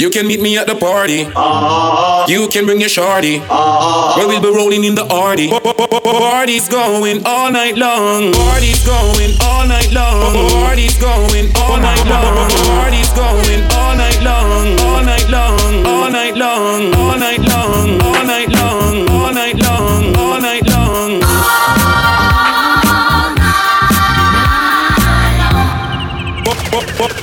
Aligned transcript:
You 0.00 0.08
can 0.08 0.26
meet 0.26 0.40
me 0.40 0.56
at 0.56 0.66
the 0.66 0.74
party. 0.76 1.28
You 2.32 2.48
can 2.48 2.64
bring 2.64 2.80
your 2.80 2.88
shorty. 2.88 3.38
Where 3.38 4.26
we'll 4.26 4.40
be 4.40 4.48
rolling 4.48 4.84
in 4.84 4.94
the 4.94 5.04
arty. 5.12 5.50
Party's 5.50 6.70
going 6.70 7.20
all 7.26 7.52
night 7.52 7.76
long. 7.76 8.32
Party's 8.32 8.80
going 8.86 9.36
all 9.44 9.68
night 9.68 9.92
long. 9.92 10.48
Party's 10.64 10.96
going 10.96 11.52
all 11.60 11.76
night 11.76 12.00
long. 12.08 12.48
Party's 12.80 13.12
going 13.12 13.60
all 13.76 13.94
night 13.94 14.22
long. 14.24 14.80
All 14.80 15.04
night 15.04 15.28
long. 15.28 15.84
All 15.84 16.10
night 16.10 16.34
long. 16.34 16.94
All 16.94 17.18
night 17.18 17.40
long. 17.44 17.69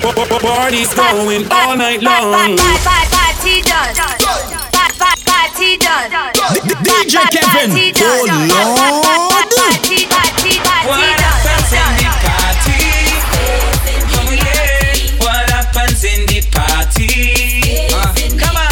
Party's 0.02 0.94
going 0.94 1.52
all 1.52 1.76
night 1.76 2.02
long. 2.04 2.58
Party 2.58 3.62
done. 3.62 3.96
Party 5.26 5.78
done. 5.78 6.12
DJ 6.84 7.18
Kevin. 7.32 7.72
Oh 7.98 8.26
Lord. 8.30 9.48
Party, 9.58 10.06
party, 10.06 10.60
party 10.60 10.88
What 10.88 11.00
happens 11.00 11.74
in 11.74 11.96
the 11.98 12.10
party? 12.22 12.82
Oh 14.14 14.32
yeah. 14.32 15.18
What 15.20 15.50
happens 15.50 16.04
in 16.04 16.26
the 16.28 16.40
party? 16.52 17.90
Uh, 17.94 18.14
come 18.38 18.56
on. 18.56 18.68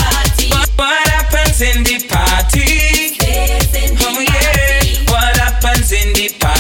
What, 0.49 0.69
what 0.77 1.07
happens 1.09 1.61
in 1.61 1.83
the 1.83 1.97
party? 2.07 3.17
Oh 4.02 4.19
yeah. 4.21 5.11
What 5.11 5.38
happens 5.38 5.91
in 5.91 6.13
the 6.13 6.30
party? 6.39 6.55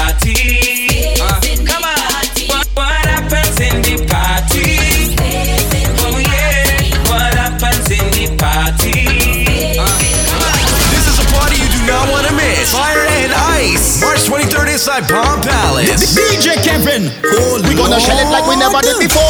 Ice. 14.25 14.29
March 14.29 14.43
23rd 14.49 14.73
inside 14.73 15.03
Palm 15.07 15.41
Palace. 15.41 16.15
DJ 16.17 16.57
Kevin. 16.63 17.11
Oh 17.25 17.61
We 17.67 17.75
gonna 17.75 17.99
shell 17.99 18.17
it 18.17 18.29
like 18.31 18.47
we 18.49 18.55
never 18.55 18.81
did 18.81 18.97
before. 18.97 19.21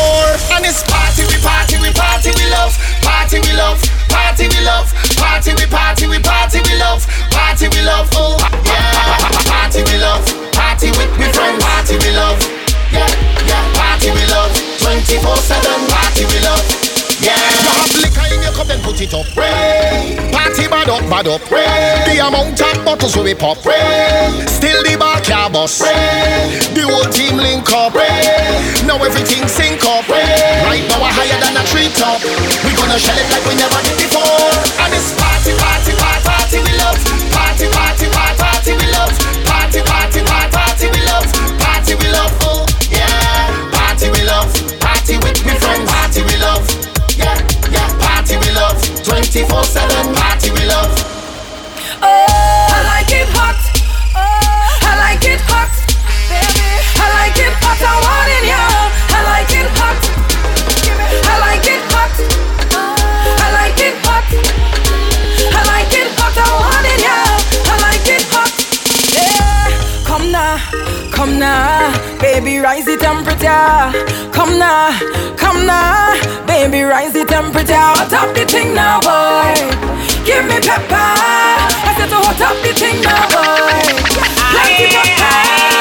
And 0.55 0.63
it's 0.65 0.83
party, 0.87 1.23
we 1.27 1.35
party, 1.43 1.77
we 1.83 1.91
party, 1.91 2.31
we 2.31 2.45
love. 2.51 2.71
Party, 3.03 3.39
we 3.39 3.51
love. 3.53 3.81
Party, 4.09 4.47
we 4.47 4.59
love. 4.63 4.87
Party, 5.17 5.51
we 5.55 5.65
party, 5.67 6.07
we 6.07 6.19
party, 6.19 6.59
we 6.63 6.75
love. 6.79 7.03
Party, 7.31 7.67
we 7.67 7.81
love. 7.83 8.07
Oh, 8.15 8.39
yeah. 8.63 9.19
Party, 9.43 9.83
we 9.83 9.97
love. 9.99 10.23
Party 10.53 10.87
with 10.95 11.11
me 11.19 11.27
friends. 11.31 11.63
Party, 11.63 11.95
we 11.99 12.11
love. 12.15 12.39
Yeah, 12.91 13.07
yeah. 13.43 13.63
Party, 13.75 14.11
we 14.11 14.23
love. 14.31 14.51
24 14.79 15.35
7. 15.35 15.91
Party, 15.91 16.23
we 16.25 16.39
love. 16.39 16.63
Yeah. 17.19 17.64
Your 18.55 18.63
cup, 18.63 18.71
then 18.71 18.81
put 18.87 19.01
it 19.01 19.11
up. 19.11 19.27
Ray. 19.35 20.15
Party 20.31 20.67
bad 20.71 20.87
up, 20.87 21.03
bad 21.11 21.27
up. 21.27 21.43
Ray. 21.51 21.67
The 22.07 22.23
amount 22.23 22.55
of 22.55 22.85
bottles 22.85 23.17
we 23.17 23.35
pop. 23.35 23.59
Ray. 23.65 24.31
Still 24.47 24.79
the 24.83 24.95
bar 24.95 25.19
car 25.19 25.49
bus. 25.49 25.79
The 25.79 26.83
whole 26.87 27.03
team 27.11 27.35
link 27.35 27.67
up. 27.75 27.91
Now 28.87 28.95
everything 29.03 29.43
sync 29.51 29.83
up. 29.83 30.07
Right 30.07 30.87
now 30.87 31.03
we're 31.03 31.11
higher 31.11 31.35
than 31.43 31.59
a 31.59 31.63
tree 31.67 31.91
top. 31.99 32.23
We 32.63 32.71
gonna 32.79 32.95
shell 32.95 33.19
it 33.19 33.27
like 33.27 33.43
we 33.43 33.59
never 33.59 33.81
did 33.83 33.99
before. 33.99 34.23
And 34.23 34.93
it's 34.95 35.11
party, 35.19 35.51
party, 35.59 35.91
party, 35.99 36.23
party 36.23 36.57
we 36.63 36.71
love. 36.79 36.99
Party, 37.35 37.67
party, 37.67 38.07
party, 38.07 38.39
party 38.39 38.71
we 38.71 38.87
love. 38.95 39.11
Party, 39.43 39.83
party, 39.83 40.21
party, 40.23 40.55
party. 40.55 40.94
24/7. 49.05 50.15
Party 50.15 50.49
we 50.51 50.65
love. 50.65 51.14
Baby, 72.45 72.59
rise 72.59 72.85
the 72.85 72.95
temperature. 72.95 74.31
Come 74.31 74.59
now, 74.59 74.91
come 75.35 75.65
now, 75.65 76.13
baby, 76.45 76.83
rise 76.83 77.11
the 77.11 77.25
temperature. 77.25 77.73
Hot 77.73 78.13
up 78.13 78.35
the 78.35 78.45
thing 78.45 78.75
now, 78.75 78.99
boy. 79.01 79.55
Give 80.25 80.45
me 80.45 80.59
pepper. 80.61 80.93
I 80.93 81.95
said 81.97 82.09
to 82.09 82.17
hot 82.21 82.41
up 82.41 82.57
the 82.61 82.71
thing 82.77 83.01
now, 83.01 83.25
boy. 83.33 83.81
Plenty 84.51 84.93
pepper. 84.93 85.74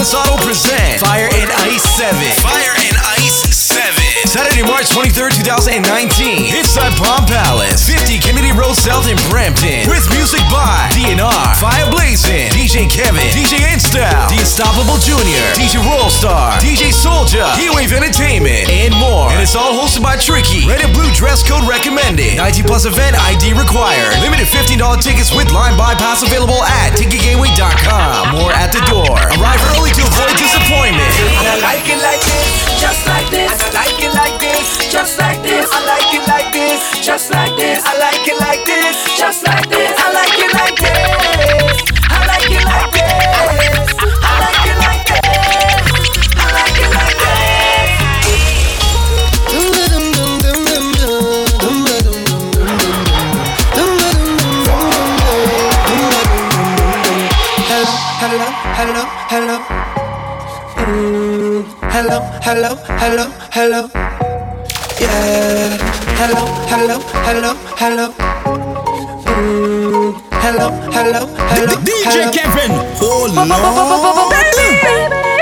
Association 0.00 0.16
Auto 0.16 0.36
present 0.44 1.00
Fire 1.00 1.28
and 1.32 1.50
Ice 1.68 1.84
7. 1.96 2.16
Fire 2.40 2.74
and 2.84 2.96
Ice 3.16 3.48
7. 3.52 3.92
Saturday, 4.28 4.62
March 4.62 4.88
23rd, 4.92 5.36
2019. 5.44 6.56
Inside 6.56 6.96
Palm 6.96 7.24
Palace, 7.26 7.84
50 7.88 8.18
Road 8.56 8.72
South 8.72 9.04
in 9.04 9.20
Brampton. 9.28 9.84
With 9.84 10.08
music 10.16 10.40
by 10.48 10.88
DNR, 10.96 11.28
Fire 11.60 11.84
Blazing, 11.92 12.48
DJ 12.56 12.88
Kevin, 12.88 13.28
DJ 13.36 13.60
InStyle, 13.68 14.32
The 14.32 14.40
Unstoppable 14.40 14.96
Junior, 15.04 15.44
DJ 15.52 15.76
Rollstar, 15.84 16.56
DJ 16.64 16.88
Soldier, 16.88 17.44
Heatwave 17.52 17.92
Entertainment, 17.92 18.64
and 18.72 18.96
more. 18.96 19.28
And 19.28 19.44
it's 19.44 19.52
all 19.52 19.76
hosted 19.76 20.00
by 20.00 20.16
Tricky. 20.16 20.64
Red 20.64 20.80
and 20.80 20.88
blue 20.96 21.12
dress 21.12 21.44
code 21.44 21.68
recommended. 21.68 22.40
19 22.40 22.64
plus 22.64 22.88
event 22.88 23.12
ID 23.28 23.52
required. 23.52 24.16
Limited 24.24 24.48
$15 24.48 24.80
tickets 25.04 25.36
with 25.36 25.52
line 25.52 25.76
bypass 25.76 26.24
available 26.24 26.64
at 26.80 26.96
ticketgateway.com. 26.96 28.40
More 28.40 28.56
at 28.56 28.72
the 28.72 28.80
door. 28.88 29.20
Arrive 29.36 29.60
early 29.76 29.92
to 29.92 30.00
avoid 30.00 30.32
disappointment. 30.40 31.12
I 31.44 31.60
like 31.60 31.84
it 31.92 32.00
like 32.00 32.24
this, 32.24 32.80
just 32.80 33.04
like 33.04 33.28
this. 33.28 33.52
I 33.52 33.84
like 33.84 34.00
it 34.00 34.12
like 34.16 34.36
this, 34.40 34.88
just 34.88 35.20
like 35.20 35.44
this. 35.44 35.68
I 35.68 35.80
like 35.84 36.08
it 36.08 36.24
like 36.24 36.48
this, 36.56 37.04
just 37.04 37.28
like 37.28 37.52
this. 37.60 37.84
I 37.84 37.92
like 38.00 38.24
it 38.24 38.40
like 38.40 38.45
this, 38.54 39.18
just 39.18 39.42
like 39.46 39.68
this. 39.68 39.92
I 39.98 40.12
like 40.12 40.38
it 40.38 40.52
like 40.54 40.78
this. 40.78 41.82
I 42.10 42.26
like 42.30 42.50
it 42.50 42.64
like 42.64 42.92
this. 42.94 43.90
I 44.22 44.38
like 44.44 44.66
it 44.70 44.78
like 44.86 45.02
this. 45.10 45.82
I 46.36 46.46
like 46.54 46.78
it 46.78 46.90
like 46.94 47.18
this. 47.18 48.06
Hello, 58.20 58.48
hello, 58.78 59.02
hello. 59.30 59.56
Mm, 60.76 61.64
hello, 61.90 62.18
hello, 62.42 62.70
hello, 63.00 63.26
hello. 63.50 63.80
Yeah. 65.00 65.96
Hello, 66.16 66.46
hello, 66.70 66.98
hello, 67.26 67.52
hello. 67.76 68.35
Hello, 70.46 70.70
hello, 70.94 71.26
hello. 71.50 71.74
DJ 71.82 72.06
hello. 72.06 72.30
Kevin. 72.30 72.70
Oh 73.02 73.26
Baby, 74.30 74.78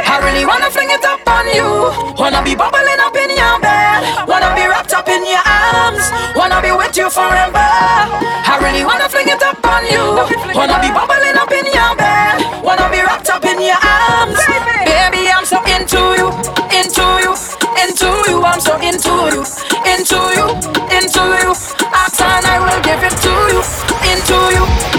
I 0.00 0.16
really 0.24 0.48
wanna 0.48 0.72
fling 0.72 0.88
it 0.88 1.04
up 1.04 1.20
on 1.28 1.44
you. 1.52 1.92
Wanna 2.16 2.40
be 2.40 2.56
bubbling 2.56 2.96
up 3.04 3.12
in 3.12 3.28
your 3.36 3.60
bed. 3.60 4.00
Wanna 4.24 4.56
be 4.56 4.64
wrapped 4.64 4.96
up 4.96 5.04
in 5.12 5.20
your 5.28 5.44
arms. 5.44 6.08
Wanna 6.32 6.56
be 6.64 6.72
with 6.72 6.96
you 6.96 7.12
forever. 7.12 7.52
I 8.48 8.56
really 8.64 8.80
wanna 8.88 9.04
fling 9.12 9.28
it 9.28 9.42
up 9.44 9.60
on 9.68 9.84
you. 9.92 10.24
Wanna 10.56 10.80
be 10.80 10.88
bubbling 10.88 11.36
up 11.36 11.52
in 11.52 11.68
your 11.68 11.92
bed. 12.00 12.64
Wanna 12.64 12.88
be 12.88 13.04
wrapped 13.04 13.28
up 13.28 13.44
in 13.44 13.60
your 13.60 13.76
arms. 13.76 14.40
Baby, 14.88 15.28
I'm 15.28 15.44
so 15.44 15.60
into 15.68 16.16
you, 16.16 16.32
into 16.72 17.04
you, 17.20 17.36
into 17.76 18.08
you. 18.32 18.40
I'm 18.40 18.56
so 18.56 18.80
into 18.80 19.12
you, 19.36 19.44
into 19.84 20.16
you, 20.32 20.48
into 20.96 21.22
you. 21.44 21.52
Ask 21.92 22.24
and 22.24 22.46
I 22.48 22.56
will 22.56 22.80
give 22.80 23.04
it 23.04 23.12
to 23.20 23.32
you, 23.52 23.60
into 24.08 24.40
you, 24.56 24.64
into 24.64 24.84
you, 24.88 24.93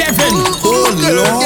Kevin. 0.00 0.32
Oh 0.64 0.96
girl, 0.96 1.16
Lord. 1.16 1.39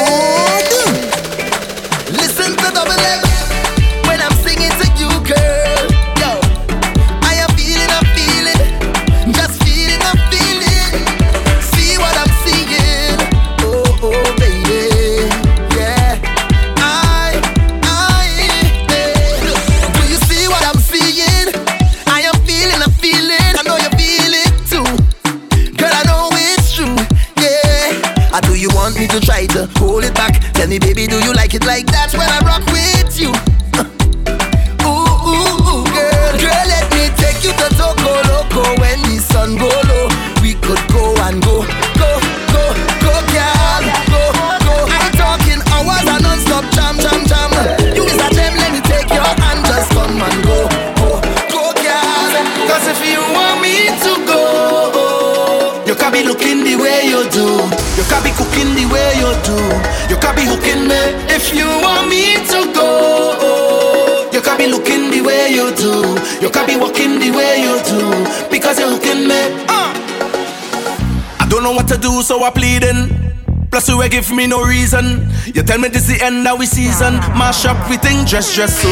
reason. 74.95 75.29
You 75.53 75.63
tell 75.63 75.79
me 75.79 75.89
this 75.89 76.07
the 76.07 76.23
end 76.23 76.47
of 76.47 76.59
we 76.59 76.65
season. 76.65 77.15
Mash 77.37 77.65
up 77.65 77.77
we 77.89 77.97
think 77.97 78.27
dress 78.27 78.53
dress 78.55 78.81
so. 78.81 78.89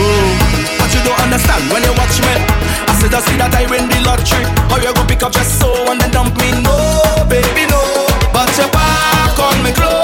But 0.77 0.93
you 0.93 1.01
don't 1.03 1.19
understand 1.21 1.71
when 1.71 1.83
you 1.83 1.91
watch 1.91 2.19
me. 2.21 2.33
I 2.87 2.95
said 2.99 3.13
I 3.13 3.19
see 3.21 3.37
that 3.37 3.53
I 3.55 3.65
win 3.69 3.89
the 3.89 3.99
lottery. 4.05 4.43
How 4.69 4.77
you 4.77 4.93
go 4.93 5.05
pick 5.05 5.23
up 5.23 5.31
dress 5.31 5.59
so 5.59 5.69
and 5.91 5.99
then 5.99 6.11
dump 6.11 6.37
me? 6.37 6.51
No, 6.61 7.25
baby 7.29 7.65
no. 7.69 7.81
But 8.33 8.49
you 8.57 8.67
back 8.71 9.39
on 9.39 9.63
me 9.63 9.71
clothes. 9.71 10.02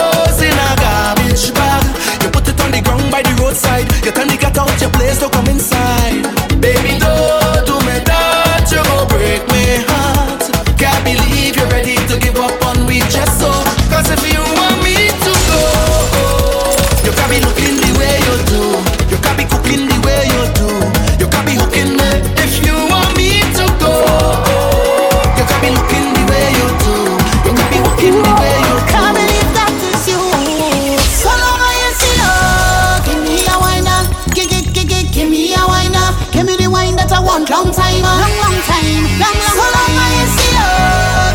long 37.50 37.74
time, 37.74 38.06
ah. 38.06 38.13
long, 38.22 38.36
long 38.46 38.58
time, 38.70 39.03
long, 39.18 39.34
long, 39.34 39.53
so 39.58 39.65
long 39.74 39.94
I 39.98 40.10
ain't 40.22 40.32
see 40.38 40.53
you. 40.53 40.70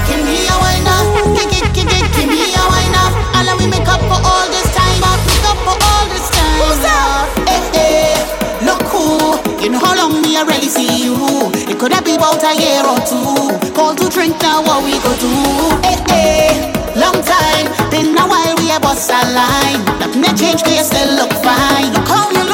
Give 0.06 0.22
me 0.22 0.46
a 0.46 0.54
wine 0.62 0.86
up, 0.86 1.06
give, 1.34 1.50
give, 1.50 1.68
give, 1.74 1.88
give, 1.90 2.08
give 2.14 2.28
me. 2.30 2.54
Ah. 2.54 2.70
All 3.34 3.58
we 3.58 3.66
make 3.66 3.86
up 3.86 4.00
for 4.06 4.18
all 4.22 4.46
this 4.48 4.70
time, 4.72 5.02
make 5.26 5.46
up 5.46 5.58
for 5.66 5.74
all 5.74 6.04
this 6.08 6.26
time. 6.30 6.58
Who's 6.62 6.86
up? 6.86 7.26
Hey, 7.50 7.62
hey, 7.74 8.14
look 8.62 8.82
who. 8.88 9.38
You 9.62 9.70
know 9.70 9.82
how 9.82 9.94
long 9.98 10.22
me 10.22 10.38
already 10.38 10.70
see 10.70 11.04
you. 11.04 11.18
It 11.66 11.78
could 11.78 11.92
have 11.92 12.04
been 12.04 12.16
about 12.16 12.42
a 12.42 12.54
year 12.54 12.82
or 12.86 12.98
two. 13.04 13.74
Call 13.74 13.94
to 13.94 14.08
drink 14.08 14.40
now, 14.40 14.62
what 14.62 14.82
we 14.86 14.94
go 15.02 15.12
do? 15.18 15.34
Hey, 15.82 15.98
hey, 16.08 16.72
long 16.94 17.18
time. 17.26 17.66
Been 17.90 18.16
a 18.16 18.24
while 18.24 18.54
we 18.62 18.70
have 18.70 18.82
bust 18.82 19.10
a 19.10 19.18
line. 19.34 19.82
Nothing 19.98 20.34
change, 20.38 20.62
you 20.62 20.84
still 20.84 21.10
look 21.18 21.32
fine. 21.42 21.92
You 21.92 22.02
call 22.06 22.30
me. 22.30 22.53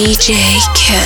DJ 0.00 0.32
Ken. 0.72 0.96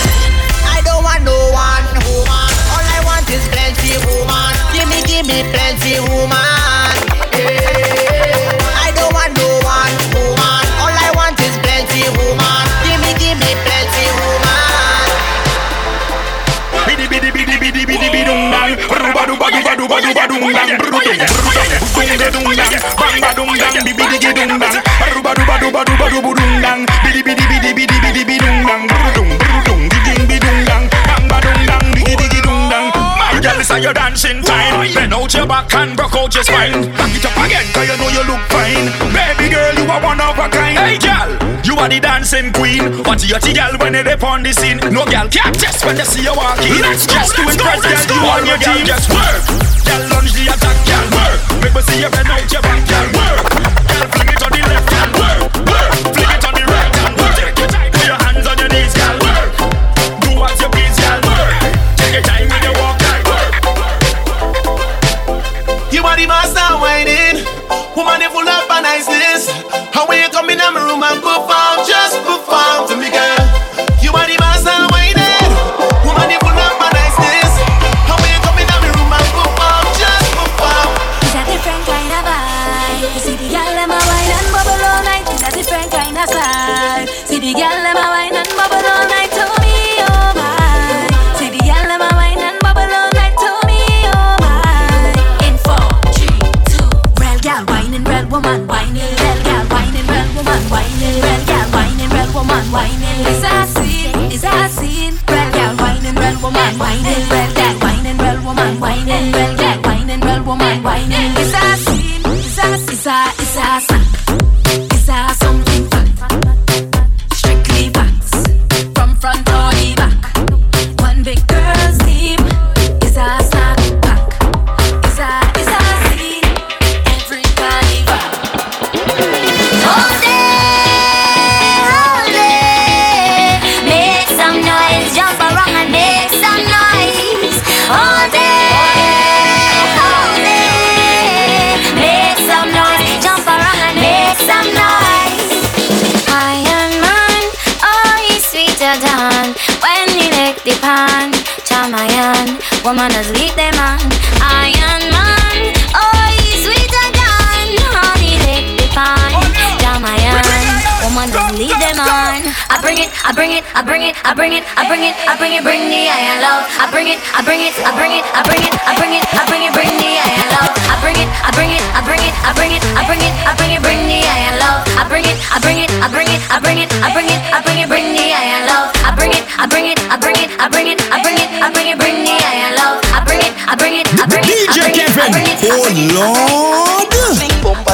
I 0.71 0.79
don't 0.87 1.03
want 1.03 1.27
no 1.27 1.35
one 1.51 1.83
woman. 2.07 2.51
All 2.71 2.87
I 2.95 3.03
want 3.03 3.27
is 3.27 3.43
plenty 3.51 3.99
woman. 4.07 4.55
Give 4.71 4.87
me, 4.87 5.03
give 5.03 5.27
me 5.27 5.43
plenty 5.51 5.99
woman. 5.99 6.39
I 8.71 8.95
don't 8.95 9.11
want 9.11 9.35
no 9.35 9.51
one 9.67 9.99
woman. 10.15 10.63
All 10.79 10.95
I 10.95 11.11
want 11.19 11.35
is 11.43 11.59
plenty 11.67 12.07
woman. 12.15 12.63
Give 12.87 13.03
me, 13.03 13.11
give 13.19 13.35
me 13.35 13.59
plenty 13.67 14.07
woman. 14.15 15.11
Bidi 16.87 17.11
bidi 17.11 17.35
bidi 17.35 17.55
bidi 17.59 17.83
bidi 17.83 17.99
bidi 17.99 18.23
dum 18.23 18.47
dang. 18.55 18.79
Ruba 18.79 19.27
duba 19.27 19.51
duba 19.51 19.75
dum 19.75 20.39
dum 20.39 20.55
dang. 20.55 20.71
Bang 22.95 23.19
ba 23.19 23.31
dum 23.35 23.51
dang. 23.59 23.75
Bidi 23.75 24.07
bidi 24.07 24.31
dum 24.39 24.55
dang. 24.63 24.79
Ruba 25.19 25.35
dum. 25.35 26.44
Dancing 34.25 34.43
time. 34.43 34.95
Bend 34.95 35.15
out 35.15 35.35
your 35.35 35.47
back 35.47 35.75
and 35.75 35.97
broke 35.97 36.15
out 36.17 36.35
your 36.35 36.45
spine. 36.45 36.73
Back 36.97 37.15
it 37.15 37.25
up 37.25 37.37
again, 37.37 37.67
'cause 37.73 37.89
you 37.89 37.97
know 37.97 38.09
you 38.09 38.25
look 38.25 38.41
fine. 38.49 38.87
Baby 39.13 39.49
girl, 39.51 39.75
you 39.75 39.91
are 39.91 40.01
one 40.01 40.21
of 40.21 40.39
a 40.39 40.49
kind. 40.49 40.79
Hey 40.79 40.99
girl, 40.99 41.29
you 41.65 41.77
are 41.77 41.89
the 41.89 42.01
dancing 42.01 42.53
queen. 42.53 43.05
What 43.05 43.23
you 43.23 43.39
the 43.39 43.53
girl 43.53 43.77
when 43.79 43.93
they 43.93 44.17
on 44.27 44.43
the 44.43 44.53
scene? 44.53 44.81
No 44.91 45.05
girl 45.05 45.29
can't 45.29 45.59
test 45.59 45.85
when 45.85 45.97
they 45.97 46.05
see 46.05 46.23
you 46.23 46.35
walking. 46.35 46.81
Let's 46.81 47.07
go, 47.07 47.15
just 47.15 47.37
to 47.37 47.43
impress 47.43 48.07
girl, 48.07 48.17
you 48.17 48.31
and 48.31 48.47
your 48.47 48.59
team. 48.59 48.87
Just 48.87 49.11
work, 49.11 49.43
girl 49.85 50.03
lunge 50.11 50.33
the 50.33 50.45
attack, 50.53 50.79
girl 50.89 51.07
work. 51.17 51.41
Make 51.63 51.75
me 51.75 51.83
see 51.83 52.01
you 52.01 52.11
bend 52.11 52.31
out 52.31 52.53
your 52.53 52.63
back, 52.63 52.81
girl 52.89 53.09
work. 53.19 53.45
Girl 53.89 54.09
fling 54.15 54.34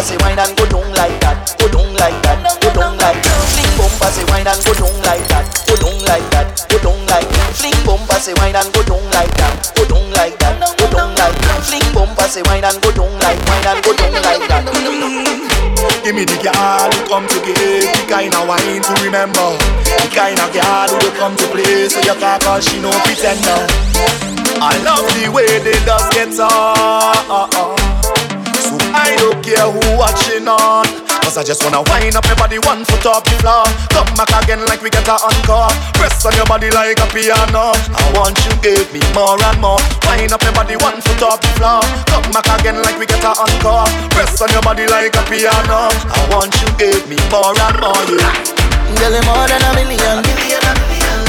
bumper, 0.01 0.17
say 0.17 0.17
wine 0.25 0.39
and 0.39 0.57
go 0.57 0.65
down 0.67 0.89
like 0.97 1.21
that, 1.21 1.57
go 1.59 1.69
down 1.69 1.93
like 1.95 2.17
that, 2.25 2.41
go 2.61 2.73
down 2.73 2.97
like 2.97 3.21
that. 3.21 3.37
Fling 3.53 3.73
bumper, 3.77 4.09
say 4.09 4.25
wine 4.33 4.49
and 4.49 4.61
go 4.65 4.73
down 4.73 4.97
like 5.05 5.25
that, 5.29 5.45
go 5.69 5.77
down 5.77 6.01
like 6.09 6.25
that, 6.33 6.47
go 6.69 6.79
down 6.81 7.01
like 7.07 7.29
that. 7.29 7.53
Fling 7.53 7.77
bumper, 7.85 8.17
say 8.17 8.35
wine 8.41 8.57
and 8.57 8.73
go 8.73 8.81
down 8.81 9.05
like 9.13 9.33
that, 9.37 9.53
go 9.77 9.85
down 9.85 10.09
like 10.17 10.37
that, 10.41 10.57
go 10.57 10.87
down 10.89 11.13
like 11.21 11.37
that. 11.37 11.61
Fling 11.69 11.85
bumper, 11.93 12.29
say 12.33 12.43
wine 12.49 12.65
and 12.65 12.81
go 12.81 12.91
down 12.93 13.13
like, 13.21 13.41
wine 13.45 13.67
and 13.69 13.81
go 13.85 13.93
down 13.93 14.17
like 14.25 14.45
that. 14.49 14.65
Give 16.05 16.17
me 16.17 16.25
the 16.25 16.37
girl 16.41 16.89
who 16.89 17.01
come 17.09 17.27
to 17.29 17.39
give 17.45 17.85
the 17.93 18.05
kind 18.09 18.33
of 18.33 18.49
wine 18.49 18.81
to 18.81 18.93
remember. 19.05 19.53
The 19.85 20.09
kind 20.17 20.41
of 20.41 20.49
girl 20.53 20.91
who 20.97 21.09
come 21.21 21.37
to 21.37 21.47
play 21.53 21.89
so 21.93 22.01
you 22.01 22.17
can't 22.17 22.41
cause 22.41 22.65
she 22.65 22.81
no 22.81 22.89
pretender. 23.05 23.69
I 24.61 24.77
love 24.81 25.09
the 25.17 25.29
way 25.29 25.61
they 25.61 25.77
just 25.85 26.09
get 26.13 26.33
on. 26.41 28.00
So 28.91 28.99
I 28.99 29.15
don't 29.23 29.39
care 29.39 29.71
who 29.71 29.79
watching 29.95 30.51
on. 30.51 30.83
Cause 31.23 31.39
I 31.39 31.47
just 31.47 31.63
wanna 31.63 31.87
wind 31.87 32.19
up 32.19 32.27
your 32.27 32.35
body 32.35 32.59
one 32.59 32.83
foot 32.83 33.07
off 33.07 33.23
the 33.23 33.39
floor. 33.39 33.63
Come 33.95 34.11
back 34.19 34.35
again 34.43 34.67
like 34.67 34.83
we 34.83 34.91
get 34.91 35.07
a 35.07 35.15
encore. 35.15 35.71
Press 35.95 36.27
on 36.27 36.35
your 36.35 36.47
body 36.51 36.75
like 36.75 36.99
a 36.99 37.07
piano. 37.15 37.71
I 37.71 38.03
want 38.19 38.35
you 38.43 38.51
give 38.59 38.91
me 38.91 38.99
more 39.15 39.39
and 39.39 39.61
more. 39.63 39.79
Wind 40.11 40.35
up 40.35 40.43
your 40.43 40.51
body 40.59 40.75
one 40.83 40.99
foot 40.99 41.23
off 41.23 41.39
the 41.39 41.47
floor. 41.55 41.87
Come 42.11 42.35
back 42.35 42.51
again 42.59 42.83
like 42.83 42.99
we 42.99 43.07
get 43.07 43.23
a 43.23 43.31
encore. 43.31 43.87
Press 44.11 44.43
on 44.43 44.51
your 44.51 44.63
body 44.67 44.91
like 44.91 45.15
a 45.15 45.23
piano. 45.31 45.95
I 45.95 46.19
want 46.35 46.51
you 46.59 46.67
give 46.75 47.07
me 47.07 47.15
more 47.31 47.55
and 47.55 47.79
more. 47.79 47.95
Yeah. 48.11 48.35
Girl, 48.99 49.15
you're 49.15 49.23
more 49.23 49.47
than 49.47 49.63
a 49.63 49.71
million. 49.79 50.19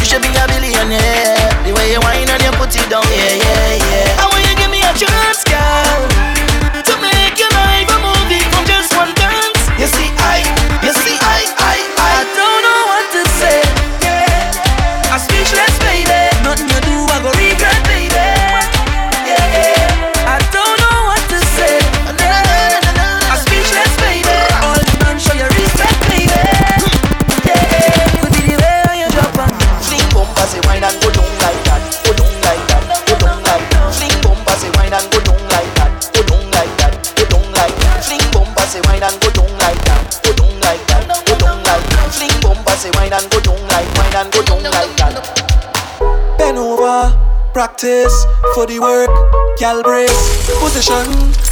You 0.01 0.05
should 0.09 0.25
be 0.25 0.33
a 0.33 0.49
billionaire. 0.49 1.45
The 1.61 1.77
way 1.77 1.93
you 1.93 2.01
whine 2.01 2.25
and 2.25 2.41
you 2.41 2.49
put 2.57 2.73
it 2.73 2.89
down, 2.89 3.05
yeah, 3.05 3.37
yeah, 3.37 4.17
yeah. 4.17 4.30
Practice 47.53 48.25
for 48.53 48.65
the 48.65 48.79
work, 48.79 49.09
gal 49.57 49.83
brace, 49.83 50.11
position, 50.59 51.05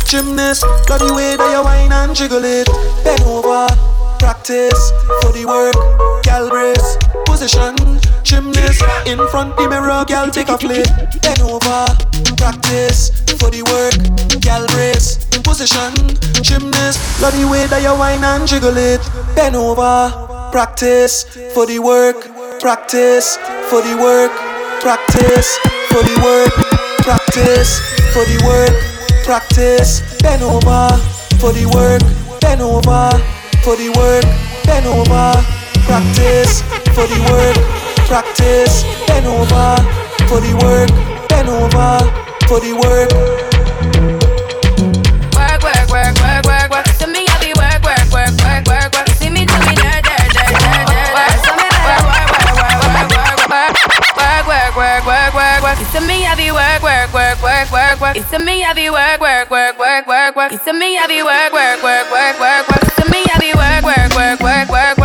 gymnast, 0.05 0.63
love 0.89 0.99
the 0.99 1.13
way 1.13 1.35
that 1.35 1.51
you 1.51 1.63
whine 1.63 1.91
and 1.91 2.15
jiggle 2.15 2.43
it. 2.43 2.67
Bend 3.03 3.21
over, 3.23 3.67
practice 4.19 4.91
for 5.21 5.31
the 5.31 5.45
work, 5.45 5.75
gal 6.23 6.49
brace, 6.49 6.97
position, 7.25 7.75
gymnast, 8.23 8.83
in 9.05 9.19
front 9.29 9.55
the 9.57 9.67
mirror, 9.67 10.05
gal 10.07 10.29
take 10.31 10.49
a 10.49 10.57
flick. 10.57 10.88
Bend 11.21 11.41
over, 11.41 11.88
practice 12.38 13.12
for 13.39 13.51
the 13.51 13.63
work, 13.67 13.95
gal 14.41 14.65
brace, 14.67 15.17
position, 15.43 15.91
gymnast, 16.41 17.21
love 17.21 17.35
the 17.35 17.47
way 17.47 17.67
that 17.67 17.81
you 17.83 17.93
whine 17.97 18.23
and 18.23 18.47
jiggle 18.47 18.77
it. 18.77 19.01
Bend 19.35 19.55
over, 19.55 20.12
practice 20.51 21.23
for 21.53 21.65
the 21.65 21.79
work, 21.79 22.15
practice 22.59 23.38
for 23.69 23.81
the 23.81 23.97
work. 23.99 24.31
Practice 24.79 25.59
for 25.89 26.04
the 26.04 26.15
work, 26.23 26.54
practice 27.02 27.80
for 28.13 28.23
the 28.25 28.38
work, 28.45 28.73
practice. 29.25 30.02
Bend 30.21 30.43
over 30.43 30.89
for 31.39 31.52
the 31.54 31.65
work, 31.73 32.02
bend 32.41 32.62
over 32.62 33.10
for 33.63 33.75
the 33.75 33.89
work, 33.97 34.25
bend 34.65 34.86
over, 34.86 35.34
practice 35.86 36.62
for 36.93 37.08
the 37.08 37.19
work, 37.32 37.58
practice, 38.08 38.84
bend 39.08 39.25
over 39.25 39.75
for 40.28 40.39
the 40.41 40.54
work, 40.62 40.89
bend 41.30 41.49
over 41.49 41.99
for 42.47 42.60
the 42.60 42.73
work. 42.73 43.10
Work, 43.13 43.48
It's 55.79 55.93
to 55.93 56.01
me, 56.01 56.27
I 56.27 56.35
be 56.35 56.51
work, 56.51 56.83
work, 56.83 57.13
work, 57.15 57.41
work, 57.41 57.71
work, 57.71 58.01
work. 58.03 58.15
It's 58.19 58.29
to 58.31 58.39
me, 58.43 58.63
I 58.63 58.73
be 58.75 58.89
work, 58.91 59.21
work, 59.23 59.49
work, 59.49 59.79
work, 59.79 60.05
work, 60.07 60.35
work. 60.35 60.51
It's 60.51 60.63
to 60.65 60.73
me, 60.73 60.99
I 60.99 61.07
be 61.07 61.23
work, 61.23 61.55
work, 61.55 61.79
work, 61.81 62.11
work, 62.11 62.35
work, 62.35 62.67
work. 62.67 62.83
It's 62.83 62.99
to 62.99 63.05
me, 63.07 63.23
I 63.23 63.39
be 63.39 63.55
work, 63.55 63.83
work, 63.87 64.11
work, 64.11 64.39
work, 64.43 64.67
work, 64.69 64.97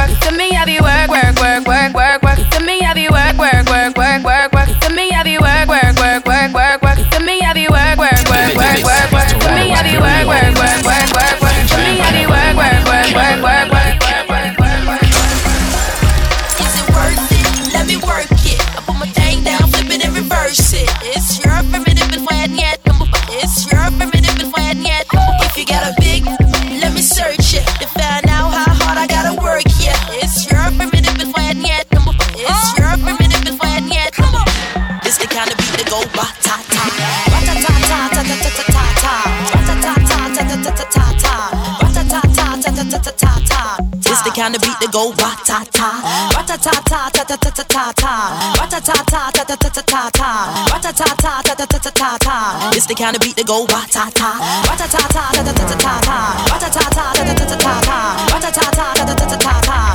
go 44.95 45.11
ba 45.19 45.35
ta 45.45 45.59
ta, 45.75 45.91
ba 46.35 46.43
ta 46.47 46.55
ta 46.57 46.71
ta 46.87 47.11
ta 47.11 47.25
ta 47.27 47.35
ta 47.35 47.51
ta 47.51 47.65
ta 47.67 47.85
ta, 47.99 48.15
ta 48.55 48.79
ta 48.79 48.79
ta 48.79 49.31
ta 49.35 49.43
ta 49.43 49.57
ta 49.57 49.69
ta 49.75 49.83
ta 49.83 50.03
ta, 50.19 50.31
ba 50.71 50.79
ta 50.79 50.93
ta 50.93 51.09
ta 51.19 51.33
ta 51.43 51.55
ta 51.59 51.67
ta 51.67 51.79
ta 51.83 51.91
ta 51.91 52.11
ta. 52.27 52.71
This 52.71 52.87
the 52.87 52.95
kind 52.95 53.17
of 53.17 53.21
beat 53.21 53.35
that 53.35 53.45
go 53.45 53.67
ba 53.67 53.83
ta 53.91 54.07
ta, 54.15 54.39
ba 54.63 54.75
ta 54.79 54.87
ta 54.87 55.03
ta 55.11 55.25
ta 55.35 55.43
ta 55.43 55.51
ta 55.51 55.65
ta 55.67 55.77
ta 55.83 55.99
ta, 55.99 56.19
ta 56.47 56.59
ta 56.63 56.69
ta 56.71 56.85
ta 56.95 57.25
ta 57.27 57.35
ta 57.35 57.43
ta 57.43 57.57
ta 57.59 57.75
ta, 57.83 57.99
ta 58.31 58.39
ta 58.39 58.51
ta 58.51 58.71
ta 58.95 59.05
ta 59.05 59.15
ta 59.15 59.27
ta 59.27 59.35
ta 59.35 59.59
ta 59.59 59.95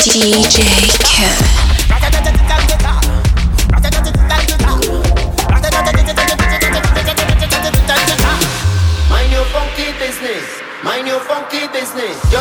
DJ 0.00 0.56
Kevin. 1.04 1.71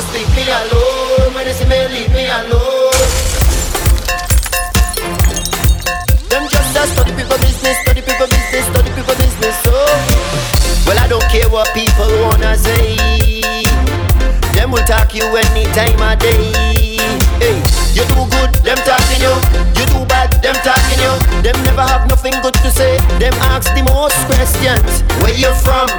Just 0.01 0.13
leave 0.17 0.35
me 0.35 0.49
alone. 0.49 1.29
When 1.35 1.45
you 1.45 1.53
see 1.53 1.69
me, 1.69 1.77
leave 1.93 2.09
me 2.09 2.25
alone. 2.25 2.89
Them 6.25 6.49
just 6.49 6.73
a 6.73 6.89
study 6.89 7.13
people 7.13 7.37
business, 7.37 7.77
study 7.85 8.01
people 8.01 8.25
business, 8.25 8.65
study 8.65 8.89
people 8.97 9.13
business. 9.21 9.55
So, 9.61 9.77
well, 10.89 10.97
I 10.97 11.05
don't 11.05 11.21
care 11.29 11.45
what 11.53 11.69
people 11.77 12.09
wanna 12.25 12.57
say. 12.57 12.97
Them 14.57 14.71
will 14.71 14.81
talk 14.89 15.13
you 15.13 15.21
any 15.37 15.69
time 15.77 16.01
of 16.01 16.17
day. 16.17 16.49
Hey, 17.37 17.61
you 17.93 18.01
do 18.09 18.25
good, 18.25 18.57
them 18.65 18.81
talking 18.81 19.21
you. 19.21 19.37
You 19.77 19.85
do 19.85 20.01
bad, 20.09 20.33
them 20.41 20.57
talking 20.65 20.97
you. 20.97 21.13
Them 21.45 21.61
never 21.61 21.85
have 21.85 22.09
nothing 22.09 22.33
good 22.41 22.55
to 22.65 22.71
say. 22.71 22.97
Them 23.21 23.37
ask 23.53 23.69
the 23.77 23.85
most 23.85 24.17
questions. 24.25 25.05
Where 25.21 25.37
you 25.37 25.53
from? 25.61 25.90